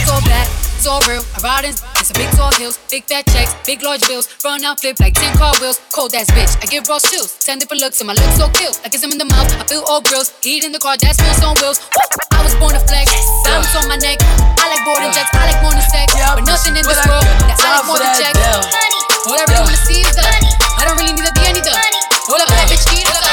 It's 0.00 0.08
all 0.08 0.24
bad, 0.24 0.48
it's 0.80 0.88
all 0.88 1.04
real. 1.04 1.20
I 1.36 1.44
ride 1.44 1.68
in, 1.68 1.76
it's 1.76 2.08
to 2.08 2.16
big 2.16 2.32
tall 2.32 2.48
hills, 2.56 2.80
big 2.88 3.04
fat 3.04 3.28
checks, 3.36 3.52
big 3.68 3.84
large 3.84 4.00
bills, 4.08 4.32
run 4.40 4.64
out 4.64 4.80
flip 4.80 4.96
like 4.96 5.12
10 5.12 5.36
car 5.36 5.52
wheels. 5.60 5.76
Cold 5.92 6.16
ass 6.16 6.30
bitch, 6.32 6.56
I 6.64 6.66
give 6.72 6.88
raw 6.88 6.96
chills. 6.96 7.36
Ten 7.36 7.60
different 7.60 7.84
looks 7.84 8.00
and 8.00 8.08
my 8.08 8.16
lips 8.16 8.40
so 8.40 8.48
kill. 8.56 8.72
I 8.84 8.88
kiss 8.88 9.04
them 9.04 9.12
in 9.12 9.20
the 9.20 9.28
mouth, 9.28 9.52
I 9.60 9.64
feel 9.68 9.84
all 9.84 10.00
grills. 10.00 10.32
Eat 10.40 10.64
in 10.64 10.72
the 10.72 10.80
car, 10.80 10.96
that 10.96 11.20
smells 11.20 11.44
on 11.44 11.52
wheels. 11.60 11.84
I 12.32 12.40
was 12.40 12.56
born 12.56 12.72
to 12.72 12.80
flex, 12.88 13.12
diamonds 13.44 13.76
on 13.76 13.92
my 13.92 14.00
neck. 14.00 14.24
I 14.56 14.72
like 14.72 14.88
boarding 14.88 15.12
jets, 15.12 15.28
I 15.36 15.52
like 15.52 15.60
more 15.60 15.76
than 15.76 15.84
sex. 15.92 16.16
But 16.16 16.48
nothing 16.48 16.80
in 16.80 16.84
this 16.88 16.96
world 17.04 17.28
that 17.44 17.60
I 17.60 17.76
like 17.76 17.84
more 17.84 18.00
than 18.00 18.08
check. 18.16 19.11
All 19.22 19.38
I 19.38 19.46
really 19.46 19.62
wanna 19.62 19.78
see 19.86 20.02
is 20.02 20.18
the. 20.18 20.26
I 20.26 20.82
don't 20.82 20.98
really 20.98 21.14
need 21.14 21.22
to 21.22 21.30
be 21.30 21.46
any 21.46 21.62
the. 21.62 21.70
All 21.70 22.42
of 22.42 22.48
that 22.50 22.66
bitch 22.66 22.82
need 22.90 23.06
is 23.06 23.18
the. 23.22 23.30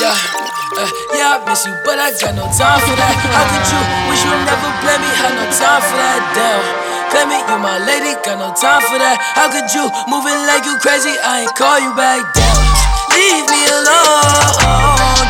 Yeah, 0.00 0.16
uh, 0.16 0.88
yeah, 1.12 1.36
I 1.36 1.44
miss 1.44 1.60
you, 1.68 1.76
but 1.84 2.00
I 2.00 2.08
got 2.16 2.32
no 2.32 2.48
time 2.56 2.80
for 2.80 2.96
that. 2.96 3.14
How 3.28 3.44
could 3.52 3.68
you 3.68 3.80
wish 4.08 4.24
you 4.24 4.32
never 4.32 4.70
play 4.80 4.96
me? 4.96 5.12
Had 5.20 5.36
no 5.36 5.44
time 5.52 5.84
for 5.84 5.96
that, 6.00 6.24
damn. 6.32 6.64
Play 7.12 7.28
me, 7.28 7.36
you 7.36 7.58
my 7.60 7.76
lady, 7.84 8.16
got 8.24 8.40
no 8.40 8.48
time 8.56 8.80
for 8.88 8.96
that. 8.96 9.20
How 9.36 9.52
could 9.52 9.68
you 9.76 9.92
moving 10.08 10.40
like 10.48 10.64
you 10.64 10.80
crazy? 10.80 11.12
I 11.12 11.44
ain't 11.44 11.52
call 11.52 11.76
you 11.76 11.92
back, 11.92 12.24
damn. 12.32 12.56
Leave 13.12 13.44
me 13.44 13.60
alone, 13.76 15.28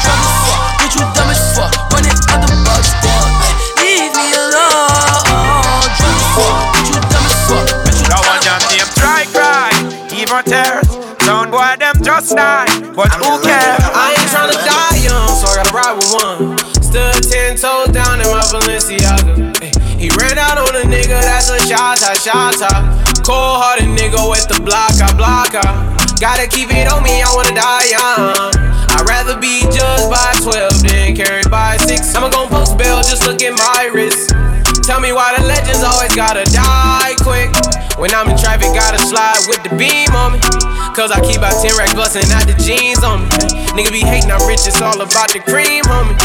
even 10.40 10.52
tears. 10.52 10.88
Sound 11.24 11.50
boy 11.50 11.76
them 11.78 11.96
just 12.02 12.34
die, 12.34 12.66
but 12.94 13.12
who 13.20 13.40
cares? 13.42 13.84
I 13.92 14.16
ain't 14.16 14.30
tryna 14.32 14.58
die 14.64 14.98
young, 15.04 15.28
so 15.36 15.46
I 15.46 15.62
gotta 15.62 15.74
ride 15.74 15.96
with 15.96 16.12
one. 16.12 16.58
Stood 16.82 17.30
ten 17.30 17.56
toes 17.56 17.92
down 17.92 18.20
in 18.20 18.26
my 18.26 18.42
Balenciaga. 18.48 19.54
Ay, 19.62 19.70
he 19.98 20.08
ran 20.16 20.38
out 20.38 20.58
on 20.58 20.74
a 20.76 20.84
nigga, 20.88 21.20
that's 21.20 21.50
a 21.50 21.60
shot, 21.60 21.98
shot, 21.98 22.56
Cold 23.22 23.60
hearted 23.60 23.88
nigga 23.92 24.18
with 24.30 24.48
the 24.48 24.60
blocker, 24.64 25.12
blocker. 25.16 25.64
Gotta 26.20 26.48
keep 26.48 26.72
it 26.72 26.90
on 26.90 27.02
me, 27.02 27.22
I 27.22 27.28
wanna 27.34 27.54
die 27.54 27.86
young. 27.92 28.50
I'd 28.90 29.06
rather 29.06 29.38
be 29.38 29.62
judged 29.70 30.10
by 30.10 30.34
12 30.42 30.82
than 30.82 31.16
carried 31.16 31.50
by 31.50 31.76
6. 31.76 32.14
I'ma 32.14 32.28
gon' 32.30 32.48
post 32.48 32.76
bail, 32.76 33.02
just 33.02 33.26
look 33.26 33.40
at 33.42 33.52
my 33.52 33.90
wrist. 33.92 34.30
Tell 34.82 35.00
me 35.00 35.12
why 35.12 35.36
the 35.36 35.44
legends 35.44 35.84
always 35.84 36.14
gotta 36.16 36.44
die 36.50 37.14
quick. 37.22 37.69
When 38.00 38.08
I'm 38.16 38.32
in 38.32 38.38
traffic, 38.40 38.72
gotta 38.72 38.96
slide 38.96 39.44
with 39.44 39.60
the 39.60 39.76
beam 39.76 40.08
on 40.16 40.32
me. 40.32 40.40
Cause 40.96 41.12
I 41.12 41.20
keep 41.20 41.44
out 41.44 41.52
10 41.60 41.76
racks 41.76 41.92
bustin' 41.92 42.32
out 42.32 42.48
the 42.48 42.56
jeans 42.56 43.04
on 43.04 43.28
me. 43.28 43.28
Nigga 43.76 43.92
be 43.92 44.00
hating, 44.00 44.32
I'm 44.32 44.40
rich, 44.48 44.64
it's 44.64 44.80
all 44.80 44.96
about 44.96 45.28
the 45.36 45.44
cream, 45.44 45.84
homie. 45.84 46.16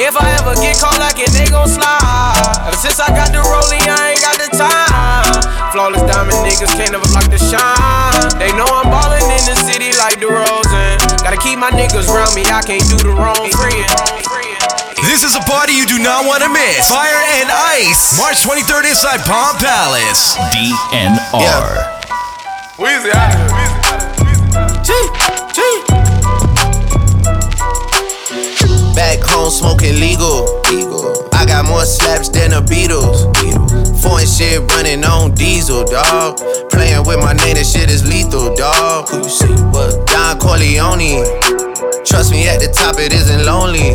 If 0.00 0.16
I 0.16 0.24
ever 0.40 0.56
get 0.56 0.80
caught 0.80 0.96
like 0.96 1.20
it, 1.20 1.28
they 1.36 1.44
gon' 1.52 1.68
slide. 1.68 2.64
Ever 2.64 2.80
since 2.80 2.96
I 2.96 3.12
got 3.12 3.28
the 3.28 3.44
rollie, 3.44 3.76
I 3.76 4.16
ain't 4.16 4.24
got 4.24 4.40
the 4.40 4.48
time. 4.56 5.44
Flawless 5.68 6.00
diamond 6.08 6.40
niggas 6.48 6.72
can't 6.80 6.96
ever 6.96 7.04
block 7.12 7.28
the 7.28 7.36
shine. 7.36 8.32
They 8.40 8.48
know 8.56 8.64
I'm 8.64 8.88
ballin' 8.88 9.28
in 9.28 9.44
the 9.44 9.56
city 9.68 9.92
like 10.00 10.24
the 10.24 10.32
DeRozan. 10.32 10.96
Gotta 11.20 11.36
keep 11.44 11.60
my 11.60 11.68
niggas 11.68 12.08
around 12.08 12.32
me, 12.32 12.48
I 12.48 12.64
can't 12.64 12.88
do 12.88 12.96
the 13.04 13.12
wrong 13.12 13.52
friend. 13.52 13.84
This 15.02 15.22
is 15.22 15.36
a 15.36 15.40
party 15.40 15.74
you 15.74 15.86
do 15.86 15.98
not 15.98 16.26
want 16.26 16.42
to 16.42 16.48
miss. 16.48 16.90
Fire 16.90 17.22
and 17.38 17.48
Ice, 17.50 18.18
March 18.18 18.42
23rd 18.42 18.90
inside 18.90 19.20
Palm 19.20 19.56
Palace. 19.56 20.36
DNR. 20.50 21.98
Weezy 22.76 23.10
out 23.14 23.34
of 23.34 23.50
here. 23.54 23.78
G, 24.82 24.90
G. 25.54 25.62
Back 28.94 29.20
home 29.22 29.50
smoking 29.50 30.00
legal. 30.00 30.62
legal. 30.70 31.28
I 31.32 31.46
got 31.46 31.64
more 31.64 31.84
slaps 31.84 32.28
than 32.28 32.50
the 32.50 32.60
Beatles. 32.60 33.32
Beatles. 33.34 34.02
Foreign 34.02 34.26
shit 34.26 34.60
running 34.72 35.04
on 35.04 35.34
diesel, 35.34 35.84
dog. 35.84 36.38
Playing 36.70 37.06
with 37.06 37.18
my 37.18 37.32
name, 37.34 37.54
that 37.54 37.66
shit 37.66 37.90
is 37.90 38.06
lethal, 38.08 38.54
dog. 38.56 39.08
Who 39.10 39.18
you 39.18 39.28
see? 39.28 39.54
What? 39.70 40.06
Don 40.08 40.38
Corleone. 40.38 41.24
Trust 42.04 42.32
me, 42.32 42.48
at 42.48 42.58
the 42.60 42.68
top 42.72 42.98
it 42.98 43.12
isn't 43.12 43.44
lonely. 43.44 43.94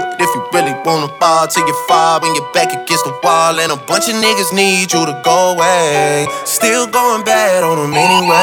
If 0.81 0.87
you 0.87 0.93
really 0.93 1.05
wanna 1.05 1.19
ball 1.19 1.47
till 1.47 1.67
you 1.67 1.73
fall 1.87 2.19
when 2.21 2.33
you're 2.33 2.51
back 2.53 2.73
against 2.73 3.05
the 3.05 3.13
wall. 3.21 3.59
And 3.59 3.71
a 3.71 3.75
bunch 3.75 4.09
of 4.09 4.15
niggas 4.15 4.51
need 4.51 4.91
you 4.91 5.05
to 5.05 5.21
go 5.23 5.53
away. 5.53 6.25
Still 6.45 6.87
going 6.87 7.23
bad 7.23 7.63
on 7.63 7.77
them 7.77 7.93
anyway. 7.93 8.33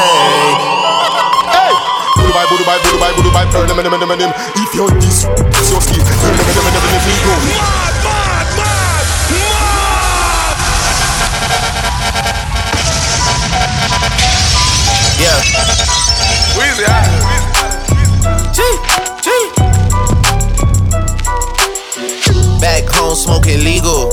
Hey! 1.50 1.74
Booty 2.14 2.32
bye, 2.32 2.46
booty 2.48 2.64
bye, 2.64 2.78
booty 2.78 2.98
bye, 2.98 3.12
booty 3.16 3.30
bye, 3.34 3.50
burn 3.50 3.66
them, 3.66 3.76
them, 3.82 3.90
them, 3.90 4.08
them, 4.08 4.18
them. 4.18 4.32
If 4.54 4.72
you're 4.72 4.90
this, 5.02 5.26
it's 5.26 5.70
your 5.70 5.80
skill. 5.82 5.98
Burn 5.98 6.36
them, 6.36 6.46
them, 6.46 6.54
them, 6.54 6.78
them, 6.78 6.82
them, 6.86 7.02
them, 7.02 7.42
them. 7.42 7.58
Yeah. 15.18 15.42
Weezy 16.54 16.86
out 16.86 17.02
of 17.02 17.10
here. 17.18 18.54
G, 18.54 18.62
G. 19.22 19.57
Back 22.60 22.88
home 22.90 23.14
smoking 23.14 23.64
legal. 23.64 24.10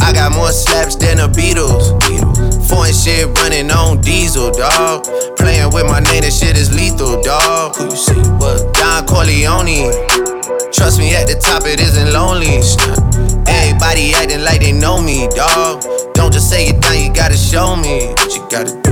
I 0.00 0.12
got 0.12 0.32
more 0.32 0.52
slaps 0.52 0.96
than 0.96 1.18
the 1.18 1.28
Beatles. 1.28 1.94
Foreign 2.68 2.92
shit 2.92 3.26
running 3.38 3.70
on 3.70 4.00
diesel, 4.00 4.50
dog. 4.50 5.04
Playing 5.36 5.72
with 5.72 5.86
my 5.86 6.00
name, 6.00 6.22
that 6.22 6.32
shit 6.32 6.56
is 6.56 6.74
lethal, 6.74 7.22
dog. 7.22 7.76
Who 7.76 7.84
you 7.84 7.96
see? 7.96 8.20
What? 8.38 8.74
Don 8.74 9.06
Corleone. 9.06 9.92
Trust 10.72 10.98
me, 10.98 11.14
at 11.14 11.26
the 11.26 11.38
top 11.40 11.62
it 11.64 11.80
isn't 11.80 12.12
lonely. 12.12 12.60
Everybody 13.46 14.14
acting 14.14 14.42
like 14.42 14.60
they 14.60 14.72
know 14.72 15.00
me, 15.00 15.28
dog. 15.28 15.84
Don't 16.14 16.32
just 16.32 16.50
say 16.50 16.68
it 16.68 16.80
down, 16.80 16.98
you 16.98 17.12
gotta 17.12 17.36
show 17.36 17.76
me 17.76 18.08
what 18.18 18.34
you 18.34 18.46
gotta 18.50 18.80
do. 18.82 18.91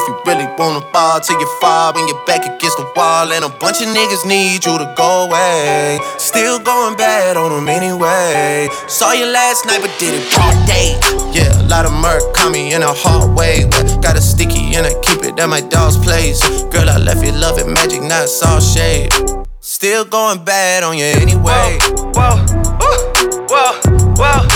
If 0.00 0.08
you 0.08 0.16
really 0.24 0.46
wanna 0.56 0.80
ball 0.92 1.20
till 1.20 1.38
you 1.38 1.46
fall 1.60 1.92
when 1.92 2.08
you're 2.08 2.24
back 2.24 2.40
against 2.46 2.78
the 2.78 2.90
wall. 2.96 3.30
And 3.32 3.44
a 3.44 3.50
bunch 3.50 3.82
of 3.82 3.88
niggas 3.88 4.24
need 4.24 4.64
you 4.64 4.78
to 4.78 4.94
go 4.96 5.26
away. 5.28 6.00
Still 6.16 6.58
going 6.58 6.96
bad 6.96 7.36
on 7.36 7.52
them 7.52 7.68
anyway. 7.68 8.70
Saw 8.88 9.12
you 9.12 9.26
last 9.26 9.66
night, 9.66 9.82
but 9.82 9.92
did 9.98 10.14
it 10.14 10.24
broad 10.32 10.56
day. 10.66 10.96
Yeah, 11.36 11.52
a 11.60 11.66
lot 11.68 11.84
of 11.84 11.92
murk 11.92 12.22
caught 12.32 12.50
me 12.50 12.72
in 12.72 12.80
a 12.82 12.94
hard 12.94 13.36
way. 13.36 13.66
But 13.70 14.00
got 14.00 14.16
a 14.16 14.22
sticky 14.22 14.74
and 14.74 14.86
I 14.86 14.94
keep 15.02 15.22
it 15.22 15.38
at 15.38 15.48
my 15.50 15.60
dog's 15.60 15.98
place. 15.98 16.40
Girl, 16.72 16.88
I 16.88 16.96
left 16.96 17.22
you 17.22 17.32
love 17.32 17.58
it 17.58 17.66
magic, 17.66 18.00
not 18.00 18.26
all 18.46 18.60
shade. 18.60 19.12
Still 19.60 20.06
going 20.06 20.42
bad 20.44 20.82
on 20.82 20.96
you 20.96 21.04
anyway. 21.04 21.76
Whoa, 22.16 22.40
ooh, 22.88 23.44
whoa, 23.52 23.72
whoa, 24.16 24.48
whoa. 24.48 24.49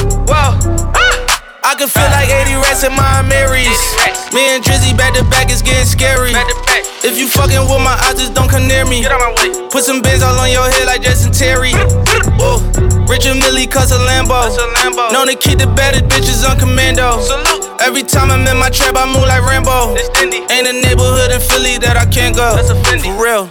I 1.74 1.76
can 1.76 1.90
feel 1.90 2.06
like 2.14 2.30
80 2.30 2.54
rats 2.62 2.86
in 2.86 2.94
my 2.94 3.18
Marys. 3.26 3.82
Me 4.30 4.46
and 4.54 4.62
Drizzy 4.62 4.94
back 4.94 5.10
to 5.18 5.26
back 5.26 5.50
is 5.50 5.58
getting 5.58 5.82
scary. 5.82 6.30
If 7.02 7.18
you 7.18 7.26
fucking 7.26 7.66
with 7.66 7.82
my 7.82 7.98
eyes, 8.06 8.14
just 8.14 8.32
don't 8.32 8.46
come 8.46 8.70
near 8.70 8.86
me. 8.86 9.02
Put 9.74 9.82
some 9.82 9.98
bins 9.98 10.22
all 10.22 10.38
on 10.38 10.54
your 10.54 10.62
head 10.70 10.86
like 10.86 11.02
Jason 11.02 11.32
Terry. 11.34 11.74
Whoa. 12.38 12.62
Richard 13.10 13.42
Mille 13.42 13.66
cuss 13.66 13.90
a 13.90 13.98
Lambo. 13.98 14.54
Known 15.10 15.26
to 15.26 15.34
keep 15.34 15.58
the 15.58 15.66
baddest 15.66 16.06
bitches 16.06 16.48
on 16.48 16.62
commando. 16.62 17.18
Salute. 17.18 17.66
Every 17.82 18.04
time 18.04 18.30
I'm 18.30 18.46
in 18.46 18.56
my 18.56 18.70
trap, 18.70 18.94
I 18.94 19.10
move 19.10 19.26
like 19.26 19.42
Rambo. 19.42 19.98
Ain't 20.22 20.70
a 20.70 20.74
neighborhood 20.78 21.34
in 21.34 21.42
Philly 21.42 21.82
that 21.82 21.98
I 21.98 22.06
can't 22.06 22.36
go. 22.36 22.54
For 23.02 23.18
real. 23.18 23.50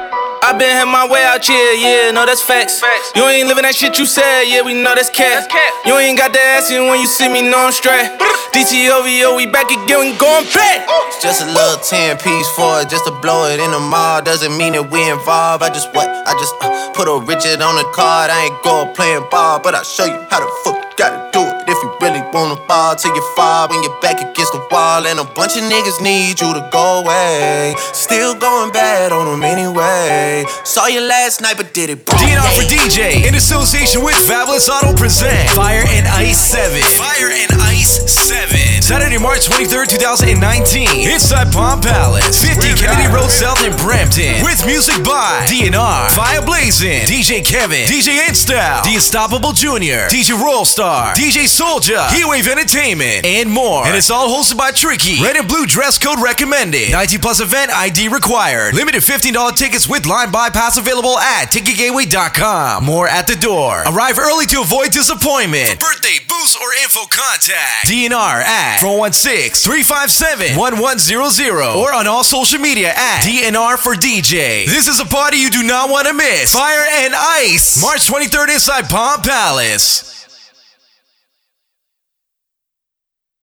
I 0.41 0.57
been 0.57 0.73
had 0.73 0.89
my 0.89 1.05
way 1.05 1.21
out 1.21 1.45
here, 1.45 1.73
yeah, 1.77 2.09
no, 2.09 2.25
that's 2.25 2.41
facts. 2.41 2.81
facts. 2.81 3.13
You 3.15 3.21
ain't 3.29 3.47
living 3.47 3.61
that 3.61 3.77
shit 3.77 4.01
you 4.01 4.09
said, 4.09 4.49
yeah, 4.49 4.65
we 4.65 4.73
know 4.73 4.97
that's 4.97 5.13
cat. 5.13 5.45
You 5.85 5.93
ain't 6.01 6.17
got 6.17 6.33
the 6.33 6.41
ass 6.41 6.73
in 6.73 6.89
when 6.89 6.97
you 6.99 7.05
see 7.05 7.29
me, 7.29 7.45
no 7.45 7.69
I'm 7.69 7.71
straight. 7.71 8.09
DTOVO, 8.49 9.37
we 9.37 9.45
back 9.45 9.69
again, 9.69 10.01
we 10.01 10.17
going 10.17 10.49
back. 10.49 10.89
It's 11.13 11.21
just 11.21 11.45
a 11.45 11.47
little 11.47 11.77
10 11.77 12.17
piece 12.17 12.49
for 12.57 12.81
it, 12.81 12.89
just 12.89 13.05
to 13.05 13.13
blow 13.21 13.45
it 13.53 13.61
in 13.61 13.69
the 13.69 13.79
mall. 13.79 14.21
Doesn't 14.25 14.57
mean 14.57 14.73
that 14.73 14.89
we 14.89 15.05
involved. 15.09 15.61
I 15.61 15.69
just 15.69 15.93
what? 15.93 16.09
I 16.09 16.33
just 16.33 16.57
uh, 16.57 16.89
put 16.97 17.05
a 17.05 17.21
Richard 17.21 17.61
on 17.61 17.77
the 17.77 17.85
card. 17.93 18.33
I 18.33 18.49
ain't 18.49 18.57
go 18.65 18.89
playing 18.97 19.29
ball, 19.29 19.61
but 19.61 19.77
I'll 19.77 19.85
show 19.85 20.09
you 20.09 20.25
how 20.33 20.41
the 20.41 20.49
fuck 20.65 20.73
you 20.81 20.89
gotta 20.97 21.29
do 21.29 21.45
it. 21.45 21.69
If 21.69 21.77
you 21.85 21.89
really 22.01 22.20
wanna 22.33 22.55
fall 22.67 22.95
till 22.95 23.13
you 23.15 23.23
fall 23.35 23.67
when 23.69 23.83
you're 23.83 23.99
back 24.01 24.19
against 24.21 24.53
the 24.53 24.61
wall. 24.71 25.05
And 25.05 25.19
a 25.19 25.23
bunch 25.23 25.57
of 25.57 25.63
niggas 25.63 26.01
need 26.01 26.39
you 26.39 26.53
to 26.53 26.63
go 26.71 27.01
away. 27.03 27.75
Still 27.93 28.35
going 28.35 28.71
bad 28.71 29.11
on 29.11 29.25
them 29.25 29.43
anyway. 29.43 30.45
Saw 30.63 30.87
you 30.87 31.01
last 31.01 31.41
night, 31.41 31.57
but 31.57 31.73
did 31.73 31.89
it. 31.89 32.05
DNR 32.05 32.51
for 32.55 32.65
DJ 32.67 33.27
in 33.27 33.35
association 33.35 34.03
with 34.03 34.15
Fabulous 34.27 34.69
Auto 34.69 34.95
present 34.95 35.49
Fire 35.51 35.83
and 35.87 36.07
Ice 36.07 36.39
7. 36.39 36.81
Fire 36.97 37.29
and 37.29 37.51
Ice 37.69 38.09
7. 38.11 38.81
Saturday, 38.81 39.17
March 39.17 39.47
23rd, 39.47 39.87
2019. 39.87 41.07
Inside 41.09 41.51
Palm 41.51 41.79
Palace. 41.81 42.41
50 42.43 42.81
Kennedy 42.81 43.07
Road 43.13 43.29
South 43.29 43.63
in 43.65 43.75
Brampton. 43.77 44.43
With 44.43 44.65
music 44.65 45.03
by 45.03 45.45
DNR, 45.47 46.09
Fire 46.11 46.41
Blazing, 46.41 47.07
DJ 47.07 47.45
Kevin, 47.45 47.85
DJ 47.87 48.19
InStyle, 48.27 48.83
The 48.83 48.95
Unstoppable 48.95 49.53
Jr., 49.53 50.09
DJ 50.11 50.35
Roll 50.35 50.65
Star, 50.65 51.13
DJ 51.15 51.47
Soldier, 51.47 52.01
Heatwave 52.21 52.47
Entertainment, 52.47 53.25
and 53.25 53.49
more. 53.49 53.83
And 53.85 53.95
it's 53.97 54.11
all 54.11 54.29
hosted 54.29 54.55
by 54.55 54.69
Tricky. 54.71 55.23
Red 55.23 55.37
and 55.37 55.47
blue 55.47 55.65
dress 55.65 55.97
code 55.97 56.21
recommended. 56.21 56.91
19 56.91 57.19
plus 57.19 57.39
event 57.39 57.71
ID 57.71 58.09
required. 58.09 58.75
Limited 58.75 59.01
$15 59.01 59.55
tickets 59.55 59.89
with 59.89 60.05
line 60.05 60.29
bypass 60.31 60.77
available 60.77 61.17
at 61.17 61.45
ticketgateway.com. 61.51 62.85
More 62.85 63.07
at 63.07 63.25
the 63.25 63.35
door. 63.35 63.81
Arrive 63.87 64.19
early 64.19 64.45
to 64.47 64.61
avoid 64.61 64.91
disappointment. 64.91 65.67
For 65.69 65.77
birthday, 65.77 66.17
booths, 66.29 66.55
or 66.61 66.71
info 66.83 67.05
contact. 67.09 67.87
DNR 67.87 68.11
at 68.13 68.81
416-357-1100 68.81 71.75
or 71.75 71.91
on 71.91 72.05
all 72.05 72.23
social 72.23 72.59
media 72.59 72.93
at 72.95 73.23
DNR 73.23 73.79
for 73.79 73.95
DJ. 73.95 74.67
This 74.67 74.87
is 74.87 74.99
a 74.99 75.05
party 75.05 75.37
you 75.37 75.49
do 75.49 75.63
not 75.63 75.89
want 75.89 76.07
to 76.07 76.13
miss. 76.13 76.53
Fire 76.53 76.85
and 76.87 77.15
Ice. 77.15 77.81
March 77.81 78.07
23rd 78.07 78.53
inside 78.53 78.89
Palm 78.89 79.21
Palace. 79.21 80.09